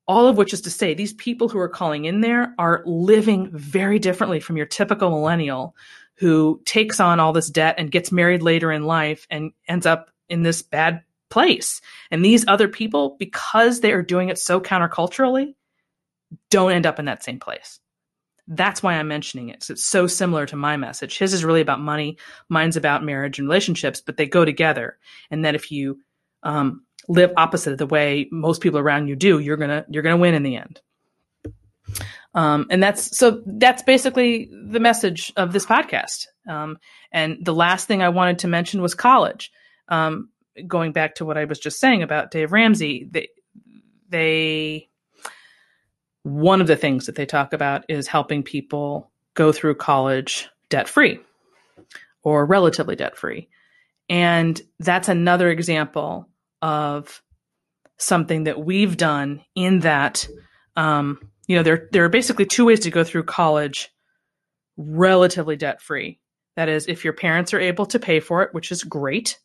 All 0.07 0.27
of 0.27 0.39
which 0.39 0.55
is 0.55 0.63
to 0.63 0.71
say 0.71 0.95
these 0.95 1.13
people 1.13 1.49
who 1.49 1.59
are 1.59 1.69
calling 1.69 2.07
in 2.07 2.23
there 2.23 2.55
are 2.59 2.83
living 2.87 3.51
very 3.53 3.99
differently 3.99 4.41
from 4.41 4.57
your 4.57 4.67
typical 4.67 5.11
millennial 5.11 5.77
who 6.15 6.61
takes 6.65 6.99
on 6.99 7.21
all 7.21 7.33
this 7.33 7.51
debt 7.51 7.75
and 7.79 7.91
gets 7.91 8.11
married 8.11 8.43
later 8.43 8.73
in 8.73 8.85
life 8.85 9.27
and 9.31 9.53
ends 9.69 9.87
up 9.87 10.11
in 10.29 10.43
this 10.43 10.63
bad 10.63 11.03
place. 11.31 11.81
And 12.11 12.25
these 12.25 12.47
other 12.47 12.69
people, 12.69 13.17
because 13.19 13.81
they 13.81 13.93
are 13.93 14.03
doing 14.03 14.29
it 14.29 14.39
so 14.39 14.61
counterculturally, 14.61 15.55
don't 16.51 16.73
end 16.73 16.87
up 16.87 16.99
in 16.99 17.07
that 17.07 17.25
same 17.25 17.41
place. 17.41 17.81
That's 18.47 18.83
why 18.83 18.95
I'm 18.95 19.09
mentioning 19.09 19.51
it. 19.51 19.69
It's 19.69 19.85
so 19.85 20.07
similar 20.07 20.47
to 20.47 20.57
my 20.57 20.77
message. 20.77 21.19
His 21.19 21.35
is 21.35 21.45
really 21.45 21.61
about 21.61 21.81
money, 21.81 22.17
mine's 22.49 22.77
about 22.77 23.05
marriage 23.05 23.39
and 23.39 23.47
relationships, 23.47 24.01
but 24.01 24.17
they 24.17 24.27
go 24.27 24.45
together. 24.45 24.99
And 25.31 25.45
that 25.45 25.55
if 25.55 25.71
you 25.71 26.01
um, 26.43 26.85
live 27.09 27.33
opposite 27.37 27.73
of 27.73 27.79
the 27.79 27.87
way 27.87 28.27
most 28.33 28.63
people 28.63 28.79
around 28.79 29.09
you 29.09 29.17
do, 29.17 29.39
you're 29.39 29.57
gonna 29.59 29.85
you're 29.91 30.03
gonna 30.03 30.17
win 30.17 30.35
in 30.35 30.43
the 30.43 30.57
end. 30.57 30.81
Um, 32.35 32.67
and 32.71 32.83
that's 32.83 33.17
so 33.17 33.43
that's 33.47 33.83
basically 33.83 34.51
the 34.53 34.81
message 34.81 35.33
of 35.37 35.53
this 35.53 35.67
podcast. 35.67 36.27
Um, 36.47 36.79
and 37.13 37.39
the 37.43 37.55
last 37.55 37.89
thing 37.89 38.03
I 38.03 38.11
wanted 38.11 38.41
to 38.41 38.49
mention 38.49 38.81
was 38.81 38.95
college. 38.95 39.51
Um, 39.89 40.29
going 40.67 40.93
back 40.93 41.17
to 41.17 41.25
what 41.25 41.39
I 41.39 41.45
was 41.45 41.59
just 41.59 41.81
saying 41.81 42.03
about 42.03 42.31
Dave 42.31 42.53
Ramsey, 42.53 43.09
they, 43.11 43.29
they 44.09 44.89
one 46.23 46.61
of 46.61 46.67
the 46.67 46.77
things 46.77 47.07
that 47.07 47.15
they 47.15 47.27
talk 47.27 47.53
about 47.53 47.85
is 47.89 48.07
helping 48.07 48.43
people 48.43 49.11
go 49.35 49.53
through 49.53 49.75
college 49.77 50.49
debt 50.69 50.89
free 50.89 51.21
or 52.23 52.45
relatively 52.45 52.97
debt 52.97 53.17
free. 53.17 53.49
And 54.09 54.61
that's 54.79 55.09
another 55.09 55.51
example 55.51 56.29
of 56.61 57.23
something 57.99 58.45
that 58.45 58.65
we've 58.65 58.97
done 58.97 59.43
in 59.55 59.81
that, 59.81 60.29
um, 60.77 61.21
you 61.47 61.57
know, 61.57 61.63
there, 61.63 61.89
there 61.93 62.05
are 62.05 62.11
basically 62.11 62.47
two 62.47 62.65
ways 62.65 62.81
to 62.81 62.91
go 62.91 63.05
through 63.05 63.25
college 63.25 63.91
relatively 64.77 65.57
debt 65.57 65.81
free. 65.81 66.21
That 66.57 66.69
is, 66.69 66.87
if 66.89 67.05
your 67.05 67.13
parents 67.13 67.55
are 67.55 67.61
able 67.61 67.87
to 67.87 67.99
pay 67.99 68.21
for 68.21 68.43
it, 68.43 68.53
which 68.53 68.73
is 68.73 68.83
great, 68.85 69.39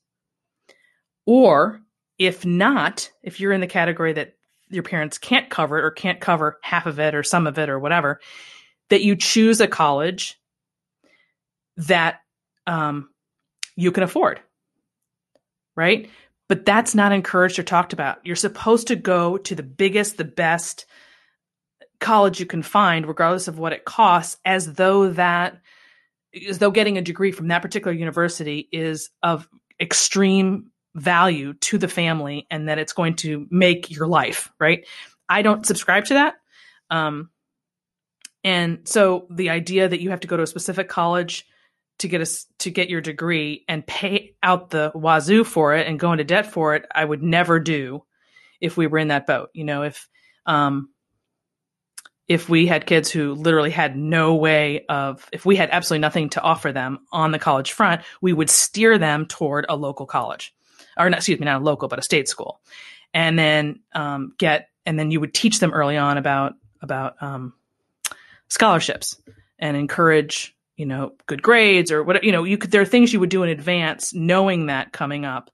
or 1.25 1.81
if 2.17 2.45
not, 2.45 3.11
if 3.21 3.39
you're 3.39 3.51
in 3.51 3.61
the 3.61 3.67
category 3.67 4.13
that 4.13 4.35
your 4.69 4.83
parents 4.83 5.17
can't 5.17 5.49
cover 5.49 5.77
it 5.77 5.83
or 5.83 5.91
can't 5.91 6.19
cover 6.19 6.59
half 6.61 6.85
of 6.85 6.99
it 6.99 7.15
or 7.15 7.23
some 7.23 7.47
of 7.47 7.57
it 7.57 7.69
or 7.69 7.79
whatever, 7.79 8.19
that 8.89 9.03
you 9.03 9.15
choose 9.15 9.61
a 9.61 9.67
college 9.67 10.39
that 11.77 12.21
um, 12.67 13.09
you 13.75 13.91
can 13.91 14.03
afford. 14.03 14.39
Right? 15.75 16.09
But 16.47 16.65
that's 16.65 16.93
not 16.93 17.11
encouraged 17.11 17.57
or 17.57 17.63
talked 17.63 17.93
about. 17.93 18.25
You're 18.25 18.35
supposed 18.35 18.87
to 18.87 18.95
go 18.95 19.37
to 19.37 19.55
the 19.55 19.63
biggest, 19.63 20.17
the 20.17 20.23
best 20.23 20.85
college 21.99 22.39
you 22.39 22.45
can 22.45 22.61
find, 22.61 23.07
regardless 23.07 23.47
of 23.47 23.57
what 23.57 23.73
it 23.73 23.85
costs, 23.85 24.37
as 24.45 24.73
though 24.73 25.09
that 25.11 25.59
as 26.47 26.57
though 26.57 26.71
getting 26.71 26.97
a 26.97 27.01
degree 27.01 27.31
from 27.31 27.47
that 27.47 27.61
particular 27.61 27.95
university 27.95 28.67
is 28.71 29.09
of 29.21 29.47
extreme 29.79 30.71
value 30.95 31.53
to 31.53 31.77
the 31.77 31.87
family 31.87 32.47
and 32.51 32.69
that 32.69 32.79
it's 32.79 32.93
going 32.93 33.15
to 33.15 33.47
make 33.49 33.89
your 33.89 34.07
life, 34.07 34.51
right? 34.59 34.85
I 35.27 35.41
don't 35.41 35.65
subscribe 35.65 36.05
to 36.05 36.15
that. 36.15 36.35
Um, 36.89 37.29
and 38.43 38.87
so 38.87 39.27
the 39.29 39.49
idea 39.49 39.87
that 39.87 40.01
you 40.01 40.09
have 40.11 40.19
to 40.21 40.27
go 40.27 40.37
to 40.37 40.43
a 40.43 40.47
specific 40.47 40.89
college 40.89 41.47
to 41.99 42.07
get 42.07 42.21
a, 42.21 42.29
to 42.59 42.69
get 42.69 42.89
your 42.89 43.01
degree 43.01 43.63
and 43.67 43.85
pay 43.85 44.35
out 44.43 44.69
the 44.69 44.91
wazoo 44.93 45.43
for 45.43 45.75
it 45.75 45.87
and 45.87 45.99
go 45.99 46.11
into 46.11 46.23
debt 46.23 46.51
for 46.51 46.75
it, 46.75 46.85
I 46.93 47.05
would 47.05 47.23
never 47.23 47.59
do 47.59 48.03
if 48.59 48.77
we 48.77 48.87
were 48.87 48.97
in 48.97 49.07
that 49.09 49.27
boat. 49.27 49.49
You 49.53 49.63
know, 49.63 49.83
if 49.83 50.09
um, 50.45 50.89
if 52.27 52.49
we 52.49 52.65
had 52.65 52.85
kids 52.85 53.11
who 53.11 53.33
literally 53.33 53.71
had 53.71 53.95
no 53.95 54.35
way 54.35 54.85
of, 54.87 55.27
if 55.31 55.45
we 55.45 55.55
had 55.55 55.69
absolutely 55.71 56.01
nothing 56.01 56.29
to 56.29 56.41
offer 56.41 56.71
them 56.71 56.99
on 57.11 57.31
the 57.31 57.39
college 57.39 57.71
front, 57.71 58.01
we 58.21 58.33
would 58.33 58.49
steer 58.49 58.97
them 58.97 59.25
toward 59.25 59.65
a 59.69 59.75
local 59.75 60.05
college 60.05 60.53
or 60.97 61.09
not, 61.09 61.17
excuse 61.19 61.39
me, 61.39 61.45
not 61.45 61.61
a 61.61 61.63
local, 61.63 61.87
but 61.87 61.99
a 61.99 62.03
state 62.03 62.27
school, 62.27 62.59
and 63.13 63.37
then 63.37 63.79
um, 63.93 64.33
get 64.37 64.69
and 64.85 64.97
then 64.97 65.11
you 65.11 65.19
would 65.19 65.33
teach 65.33 65.59
them 65.59 65.73
early 65.73 65.97
on 65.97 66.17
about 66.17 66.53
about 66.81 67.21
um, 67.21 67.53
scholarships 68.49 69.19
and 69.59 69.77
encourage 69.77 70.55
you 70.75 70.85
know 70.85 71.13
good 71.25 71.41
grades 71.41 71.91
or 71.91 72.03
what 72.03 72.23
you 72.23 72.31
know 72.31 72.43
you 72.43 72.57
could 72.57 72.71
there 72.71 72.81
are 72.81 72.85
things 72.85 73.13
you 73.13 73.19
would 73.19 73.29
do 73.29 73.43
in 73.43 73.49
advance 73.49 74.13
knowing 74.13 74.67
that 74.67 74.91
coming 74.91 75.23
up 75.25 75.51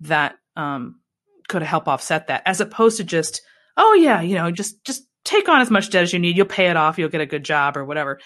that 0.00 0.36
um, 0.56 1.00
could 1.48 1.62
help 1.62 1.88
offset 1.88 2.28
that 2.28 2.42
as 2.46 2.60
opposed 2.60 2.96
to 2.96 3.04
just 3.04 3.42
oh 3.76 3.94
yeah 3.94 4.20
you 4.20 4.34
know 4.34 4.50
just 4.50 4.82
just 4.84 5.04
take 5.24 5.48
on 5.48 5.60
as 5.60 5.70
much 5.70 5.90
debt 5.90 6.02
as 6.02 6.12
you 6.12 6.18
need. 6.18 6.36
You'll 6.36 6.46
pay 6.46 6.68
it 6.68 6.76
off. 6.76 6.98
You'll 6.98 7.08
get 7.08 7.20
a 7.20 7.26
good 7.26 7.44
job 7.44 7.76
or 7.76 7.84
whatever. 7.84 8.20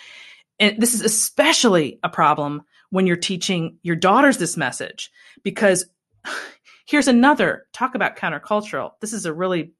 And 0.59 0.81
this 0.81 0.95
is 0.95 1.03
especially 1.03 1.99
a 2.03 2.09
problem 2.09 2.62
when 2.91 3.07
you're 3.07 3.17
teaching 3.17 3.79
your 3.83 3.97
daughters 3.97 4.39
this 4.39 4.57
message 4.57 5.11
because 5.43 5.87
Here's 6.87 7.09
another 7.09 7.66
talk 7.72 7.95
about 7.95 8.16
countercultural. 8.16 8.93
This 9.01 9.12
is 9.12 9.26
a 9.26 9.32
really 9.32 9.72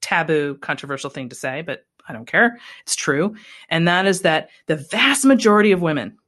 taboo, 0.00 0.56
controversial 0.60 1.10
thing 1.10 1.28
to 1.30 1.34
say, 1.34 1.62
but 1.62 1.84
I 2.08 2.12
don't 2.12 2.26
care. 2.26 2.58
It's 2.82 2.94
true. 2.94 3.34
And 3.68 3.88
that 3.88 4.06
is 4.06 4.22
that 4.22 4.50
the 4.66 4.76
vast 4.76 5.24
majority 5.24 5.72
of 5.72 5.82
women, 5.82 6.18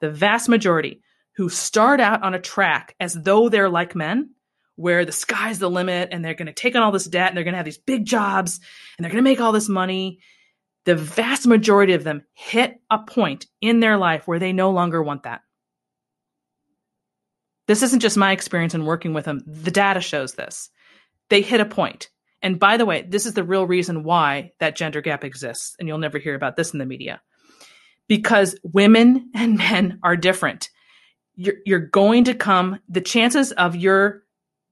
the 0.00 0.10
vast 0.10 0.48
majority 0.48 1.02
who 1.36 1.48
start 1.48 2.00
out 2.00 2.22
on 2.22 2.34
a 2.34 2.40
track 2.40 2.96
as 2.98 3.14
though 3.14 3.48
they're 3.48 3.68
like 3.68 3.94
men, 3.94 4.30
where 4.74 5.04
the 5.04 5.12
sky's 5.12 5.58
the 5.58 5.70
limit 5.70 6.08
and 6.12 6.24
they're 6.24 6.34
going 6.34 6.46
to 6.46 6.52
take 6.52 6.74
on 6.74 6.82
all 6.82 6.92
this 6.92 7.04
debt 7.04 7.28
and 7.28 7.36
they're 7.36 7.44
going 7.44 7.52
to 7.52 7.58
have 7.58 7.64
these 7.64 7.78
big 7.78 8.04
jobs 8.04 8.60
and 8.96 9.04
they're 9.04 9.12
going 9.12 9.22
to 9.22 9.28
make 9.28 9.40
all 9.40 9.52
this 9.52 9.68
money. 9.68 10.20
The 10.84 10.94
vast 10.94 11.46
majority 11.46 11.92
of 11.92 12.04
them 12.04 12.24
hit 12.32 12.80
a 12.88 12.98
point 12.98 13.46
in 13.60 13.80
their 13.80 13.96
life 13.96 14.26
where 14.26 14.38
they 14.38 14.52
no 14.52 14.70
longer 14.70 15.02
want 15.02 15.24
that. 15.24 15.42
This 17.68 17.82
isn't 17.82 18.00
just 18.00 18.16
my 18.16 18.32
experience 18.32 18.74
in 18.74 18.86
working 18.86 19.12
with 19.12 19.26
them. 19.26 19.42
The 19.46 19.70
data 19.70 20.00
shows 20.00 20.34
this. 20.34 20.70
They 21.28 21.42
hit 21.42 21.60
a 21.60 21.66
point. 21.66 22.08
And 22.40 22.58
by 22.58 22.78
the 22.78 22.86
way, 22.86 23.02
this 23.02 23.26
is 23.26 23.34
the 23.34 23.44
real 23.44 23.66
reason 23.66 24.04
why 24.04 24.52
that 24.58 24.74
gender 24.74 25.02
gap 25.02 25.22
exists. 25.22 25.76
And 25.78 25.86
you'll 25.86 25.98
never 25.98 26.18
hear 26.18 26.34
about 26.34 26.56
this 26.56 26.72
in 26.72 26.78
the 26.78 26.86
media. 26.86 27.20
Because 28.08 28.58
women 28.62 29.30
and 29.34 29.58
men 29.58 29.98
are 30.02 30.16
different. 30.16 30.70
You're, 31.36 31.56
you're 31.66 31.78
going 31.78 32.24
to 32.24 32.34
come, 32.34 32.80
the 32.88 33.02
chances 33.02 33.52
of 33.52 33.76
your 33.76 34.22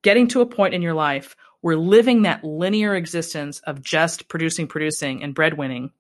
getting 0.02 0.26
to 0.28 0.40
a 0.40 0.46
point 0.46 0.72
in 0.72 0.82
your 0.82 0.94
life 0.94 1.36
where 1.60 1.76
living 1.76 2.22
that 2.22 2.44
linear 2.44 2.94
existence 2.94 3.60
of 3.60 3.82
just 3.82 4.28
producing, 4.28 4.68
producing, 4.68 5.22
and 5.22 5.34
breadwinning 5.34 5.90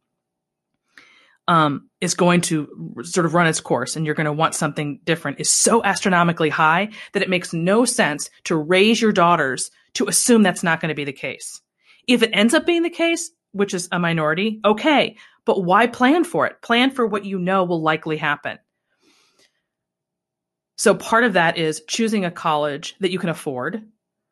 um, 1.48 1.88
is 2.00 2.14
going 2.14 2.40
to 2.42 2.94
sort 3.02 3.26
of 3.26 3.34
run 3.34 3.46
its 3.46 3.60
course 3.60 3.96
and 3.96 4.04
you're 4.04 4.14
going 4.14 4.26
to 4.26 4.32
want 4.32 4.54
something 4.54 5.00
different 5.04 5.40
is 5.40 5.52
so 5.52 5.82
astronomically 5.84 6.48
high 6.48 6.90
that 7.12 7.22
it 7.22 7.30
makes 7.30 7.52
no 7.52 7.84
sense 7.84 8.30
to 8.44 8.56
raise 8.56 9.00
your 9.00 9.12
daughters 9.12 9.70
to 9.94 10.08
assume 10.08 10.42
that's 10.42 10.62
not 10.62 10.80
going 10.80 10.88
to 10.88 10.94
be 10.94 11.04
the 11.04 11.12
case. 11.12 11.60
If 12.08 12.22
it 12.22 12.30
ends 12.32 12.54
up 12.54 12.66
being 12.66 12.82
the 12.82 12.90
case, 12.90 13.30
which 13.52 13.74
is 13.74 13.88
a 13.92 13.98
minority, 13.98 14.60
okay, 14.64 15.16
but 15.44 15.62
why 15.62 15.86
plan 15.86 16.24
for 16.24 16.46
it? 16.46 16.60
Plan 16.62 16.90
for 16.90 17.06
what 17.06 17.24
you 17.24 17.38
know 17.38 17.64
will 17.64 17.80
likely 17.80 18.16
happen. 18.16 18.58
So 20.76 20.94
part 20.94 21.24
of 21.24 21.32
that 21.34 21.56
is 21.56 21.82
choosing 21.88 22.24
a 22.24 22.30
college 22.30 22.96
that 23.00 23.10
you 23.10 23.18
can 23.18 23.30
afford 23.30 23.82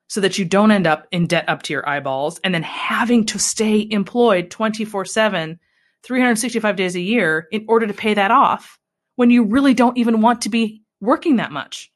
so 0.08 0.20
that 0.20 0.38
you 0.38 0.44
don't 0.44 0.70
end 0.70 0.86
up 0.86 1.06
in 1.10 1.26
debt 1.26 1.48
up 1.48 1.62
to 1.62 1.72
your 1.72 1.88
eyeballs 1.88 2.38
and 2.44 2.54
then 2.54 2.62
having 2.62 3.24
to 3.26 3.38
stay 3.38 3.86
employed 3.90 4.50
24 4.50 5.06
7 5.06 5.58
365 6.04 6.76
days 6.76 6.94
a 6.96 7.00
year 7.00 7.46
in 7.50 7.64
order 7.68 7.86
to 7.86 7.94
pay 7.94 8.14
that 8.14 8.30
off 8.30 8.78
when 9.16 9.30
you 9.30 9.44
really 9.44 9.74
don't 9.74 9.98
even 9.98 10.20
want 10.20 10.42
to 10.42 10.48
be 10.48 10.82
working 11.00 11.36
that 11.36 11.52
much. 11.52 11.90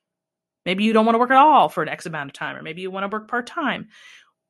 Maybe 0.64 0.84
you 0.84 0.92
don't 0.92 1.06
want 1.06 1.14
to 1.14 1.18
work 1.18 1.30
at 1.30 1.36
all 1.36 1.68
for 1.68 1.82
an 1.82 1.88
X 1.88 2.06
amount 2.06 2.30
of 2.30 2.34
time, 2.34 2.56
or 2.56 2.62
maybe 2.62 2.82
you 2.82 2.90
want 2.90 3.04
to 3.04 3.14
work 3.14 3.28
part 3.28 3.46
time, 3.46 3.88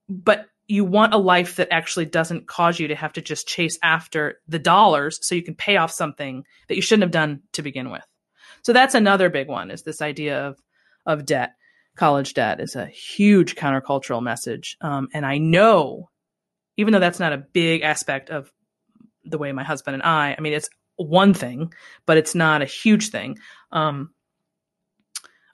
but 0.08 0.46
you 0.66 0.84
want 0.84 1.14
a 1.14 1.18
life 1.18 1.56
that 1.56 1.68
actually 1.70 2.04
doesn't 2.04 2.46
cause 2.46 2.78
you 2.78 2.88
to 2.88 2.94
have 2.94 3.14
to 3.14 3.22
just 3.22 3.48
chase 3.48 3.78
after 3.82 4.38
the 4.46 4.58
dollars 4.58 5.18
so 5.22 5.34
you 5.34 5.42
can 5.42 5.54
pay 5.54 5.76
off 5.76 5.90
something 5.90 6.44
that 6.68 6.76
you 6.76 6.82
shouldn't 6.82 7.04
have 7.04 7.10
done 7.10 7.40
to 7.54 7.62
begin 7.62 7.90
with. 7.90 8.04
So 8.62 8.72
that's 8.72 8.94
another 8.94 9.30
big 9.30 9.48
one 9.48 9.70
is 9.70 9.82
this 9.82 10.02
idea 10.02 10.48
of, 10.48 10.58
of 11.06 11.24
debt. 11.24 11.54
College 11.96 12.34
debt 12.34 12.60
is 12.60 12.76
a 12.76 12.86
huge 12.86 13.56
countercultural 13.56 14.22
message. 14.22 14.76
Um, 14.80 15.08
and 15.14 15.24
I 15.24 15.38
know, 15.38 16.10
even 16.76 16.92
though 16.92 17.00
that's 17.00 17.20
not 17.20 17.32
a 17.32 17.38
big 17.38 17.82
aspect 17.82 18.28
of 18.28 18.52
the 19.30 19.38
way 19.38 19.52
my 19.52 19.64
husband 19.64 19.94
and 19.94 20.02
I, 20.02 20.34
I 20.36 20.40
mean, 20.40 20.52
it's 20.52 20.68
one 20.96 21.34
thing, 21.34 21.72
but 22.06 22.16
it's 22.16 22.34
not 22.34 22.62
a 22.62 22.66
huge 22.66 23.10
thing. 23.10 23.38
Um, 23.72 24.10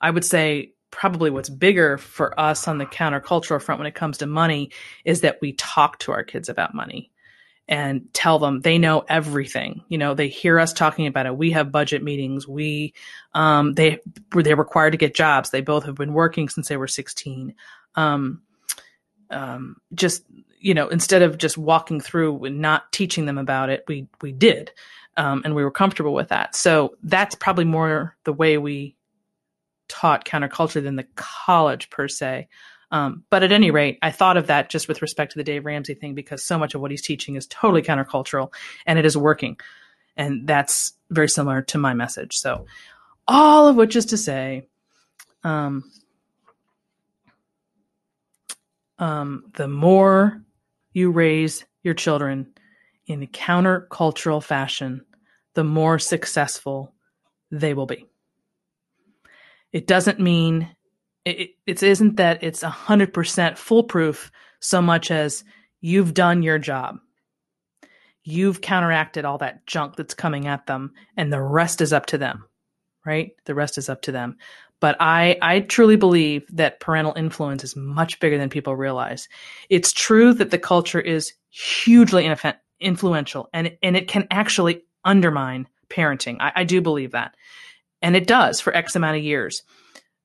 I 0.00 0.10
would 0.10 0.24
say 0.24 0.72
probably 0.90 1.30
what's 1.30 1.48
bigger 1.48 1.98
for 1.98 2.38
us 2.38 2.68
on 2.68 2.78
the 2.78 2.86
countercultural 2.86 3.60
front 3.60 3.80
when 3.80 3.86
it 3.86 3.94
comes 3.94 4.18
to 4.18 4.26
money 4.26 4.70
is 5.04 5.22
that 5.22 5.38
we 5.42 5.52
talk 5.54 5.98
to 5.98 6.12
our 6.12 6.22
kids 6.22 6.48
about 6.48 6.74
money 6.74 7.10
and 7.66 8.12
tell 8.12 8.38
them 8.38 8.60
they 8.60 8.78
know 8.78 9.04
everything. 9.08 9.82
You 9.88 9.98
know, 9.98 10.14
they 10.14 10.28
hear 10.28 10.60
us 10.60 10.72
talking 10.72 11.06
about 11.06 11.26
it. 11.26 11.36
We 11.36 11.50
have 11.52 11.72
budget 11.72 12.02
meetings. 12.02 12.46
We, 12.46 12.94
um, 13.32 13.74
they, 13.74 13.98
they're 14.32 14.56
required 14.56 14.92
to 14.92 14.98
get 14.98 15.14
jobs. 15.14 15.50
They 15.50 15.62
both 15.62 15.84
have 15.84 15.94
been 15.94 16.12
working 16.12 16.48
since 16.48 16.68
they 16.68 16.76
were 16.76 16.86
16. 16.86 17.54
Um, 17.96 18.42
um, 19.30 19.76
just 19.94 20.24
you 20.64 20.72
know, 20.72 20.88
instead 20.88 21.20
of 21.20 21.36
just 21.36 21.58
walking 21.58 22.00
through 22.00 22.42
and 22.42 22.58
not 22.58 22.90
teaching 22.90 23.26
them 23.26 23.36
about 23.36 23.68
it, 23.68 23.84
we 23.86 24.08
we 24.22 24.32
did, 24.32 24.70
um, 25.18 25.42
and 25.44 25.54
we 25.54 25.62
were 25.62 25.70
comfortable 25.70 26.14
with 26.14 26.30
that. 26.30 26.56
So 26.56 26.96
that's 27.02 27.34
probably 27.34 27.66
more 27.66 28.16
the 28.24 28.32
way 28.32 28.56
we 28.56 28.96
taught 29.88 30.24
counterculture 30.24 30.82
than 30.82 30.96
the 30.96 31.06
college 31.16 31.90
per 31.90 32.08
se. 32.08 32.48
Um, 32.90 33.24
but 33.28 33.42
at 33.42 33.52
any 33.52 33.70
rate, 33.70 33.98
I 34.00 34.10
thought 34.10 34.38
of 34.38 34.46
that 34.46 34.70
just 34.70 34.88
with 34.88 35.02
respect 35.02 35.32
to 35.32 35.38
the 35.38 35.44
Dave 35.44 35.66
Ramsey 35.66 35.92
thing 35.92 36.14
because 36.14 36.42
so 36.42 36.58
much 36.58 36.74
of 36.74 36.80
what 36.80 36.90
he's 36.90 37.02
teaching 37.02 37.36
is 37.36 37.46
totally 37.46 37.82
countercultural, 37.82 38.50
and 38.86 38.98
it 38.98 39.04
is 39.04 39.18
working, 39.18 39.58
and 40.16 40.46
that's 40.46 40.94
very 41.10 41.28
similar 41.28 41.60
to 41.60 41.76
my 41.76 41.92
message. 41.92 42.38
So, 42.38 42.64
all 43.28 43.68
of 43.68 43.76
which 43.76 43.96
is 43.96 44.06
to 44.06 44.16
say, 44.16 44.66
um, 45.42 45.84
um, 48.98 49.52
the 49.56 49.68
more 49.68 50.40
you 50.94 51.10
raise 51.10 51.66
your 51.82 51.92
children 51.94 52.54
in 53.06 53.22
a 53.22 53.26
countercultural 53.26 54.42
fashion, 54.42 55.04
the 55.54 55.64
more 55.64 55.98
successful 55.98 56.94
they 57.50 57.74
will 57.74 57.86
be. 57.86 58.06
It 59.72 59.86
doesn't 59.86 60.20
mean 60.20 60.74
it, 61.24 61.50
it 61.66 61.82
isn't 61.82 62.16
that 62.16 62.42
it's 62.42 62.62
100% 62.62 63.58
foolproof 63.58 64.30
so 64.60 64.80
much 64.80 65.10
as 65.10 65.44
you've 65.80 66.14
done 66.14 66.42
your 66.42 66.58
job. 66.58 66.96
You've 68.22 68.60
counteracted 68.60 69.24
all 69.24 69.38
that 69.38 69.66
junk 69.66 69.96
that's 69.96 70.14
coming 70.14 70.46
at 70.46 70.66
them, 70.66 70.92
and 71.16 71.30
the 71.32 71.42
rest 71.42 71.80
is 71.80 71.92
up 71.92 72.06
to 72.06 72.18
them, 72.18 72.46
right? 73.04 73.32
The 73.44 73.54
rest 73.54 73.76
is 73.76 73.90
up 73.90 74.02
to 74.02 74.12
them. 74.12 74.36
But 74.84 74.98
I, 75.00 75.38
I 75.40 75.60
truly 75.60 75.96
believe 75.96 76.46
that 76.52 76.78
parental 76.78 77.14
influence 77.16 77.64
is 77.64 77.74
much 77.74 78.20
bigger 78.20 78.36
than 78.36 78.50
people 78.50 78.76
realize. 78.76 79.30
It's 79.70 79.94
true 79.94 80.34
that 80.34 80.50
the 80.50 80.58
culture 80.58 81.00
is 81.00 81.32
hugely 81.48 82.30
influential 82.80 83.48
and, 83.54 83.78
and 83.82 83.96
it 83.96 84.08
can 84.08 84.26
actually 84.30 84.82
undermine 85.02 85.68
parenting. 85.88 86.36
I, 86.38 86.52
I 86.56 86.64
do 86.64 86.82
believe 86.82 87.12
that. 87.12 87.34
And 88.02 88.14
it 88.14 88.26
does 88.26 88.60
for 88.60 88.76
X 88.76 88.94
amount 88.94 89.16
of 89.16 89.22
years 89.22 89.62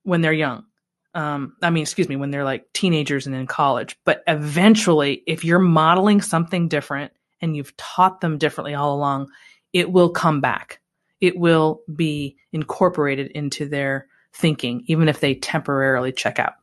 when 0.03 0.19
they're 0.19 0.33
young. 0.33 0.65
Um, 1.13 1.55
I 1.61 1.69
mean, 1.69 1.83
excuse 1.83 2.09
me, 2.09 2.17
when 2.17 2.29
they're 2.29 2.43
like 2.43 2.65
teenagers 2.73 3.27
and 3.27 3.35
in 3.37 3.47
college. 3.47 3.97
But 4.03 4.23
eventually, 4.27 5.23
if 5.25 5.45
you're 5.45 5.59
modeling 5.59 6.19
something 6.19 6.67
different 6.67 7.13
and 7.39 7.55
you've 7.55 7.77
taught 7.77 8.19
them 8.19 8.37
differently 8.37 8.73
all 8.73 8.93
along, 8.93 9.29
it 9.71 9.89
will 9.89 10.09
come 10.09 10.41
back. 10.41 10.81
It 11.21 11.39
will 11.39 11.79
be 11.95 12.35
incorporated 12.51 13.31
into 13.31 13.65
their 13.65 14.07
thinking, 14.33 14.83
even 14.87 15.09
if 15.09 15.19
they 15.19 15.35
temporarily 15.35 16.11
check 16.11 16.39
out. 16.39 16.53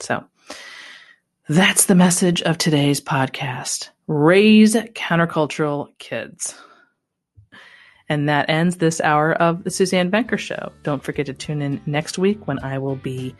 So 0.00 0.24
that's 1.48 1.86
the 1.86 1.94
message 1.94 2.42
of 2.42 2.58
today's 2.58 3.00
podcast. 3.00 3.90
Raise 4.06 4.74
countercultural 4.74 5.88
kids. 5.98 6.54
And 8.08 8.28
that 8.28 8.50
ends 8.50 8.76
this 8.76 9.00
hour 9.00 9.32
of 9.34 9.64
the 9.64 9.70
Suzanne 9.70 10.10
Venker 10.10 10.38
Show. 10.38 10.72
Don't 10.82 11.02
forget 11.02 11.26
to 11.26 11.32
tune 11.32 11.62
in 11.62 11.80
next 11.86 12.18
week 12.18 12.46
when 12.46 12.62
I 12.62 12.78
will 12.78 12.96
be 12.96 13.34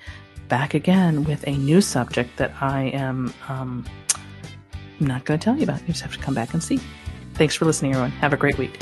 back 0.48 0.74
again 0.74 1.24
with 1.24 1.46
a 1.46 1.52
new 1.52 1.80
subject 1.80 2.36
that 2.38 2.52
I 2.60 2.84
am 2.84 3.32
um, 3.48 3.84
not 5.00 5.24
going 5.24 5.38
to 5.38 5.44
tell 5.44 5.56
you 5.56 5.64
about. 5.64 5.80
You 5.82 5.88
just 5.88 6.02
have 6.02 6.12
to 6.12 6.18
come 6.18 6.34
back 6.34 6.54
and 6.54 6.62
see. 6.62 6.80
Thanks 7.34 7.54
for 7.54 7.64
listening, 7.64 7.92
everyone. 7.92 8.12
Have 8.12 8.32
a 8.32 8.36
great 8.36 8.58
week. 8.58 8.78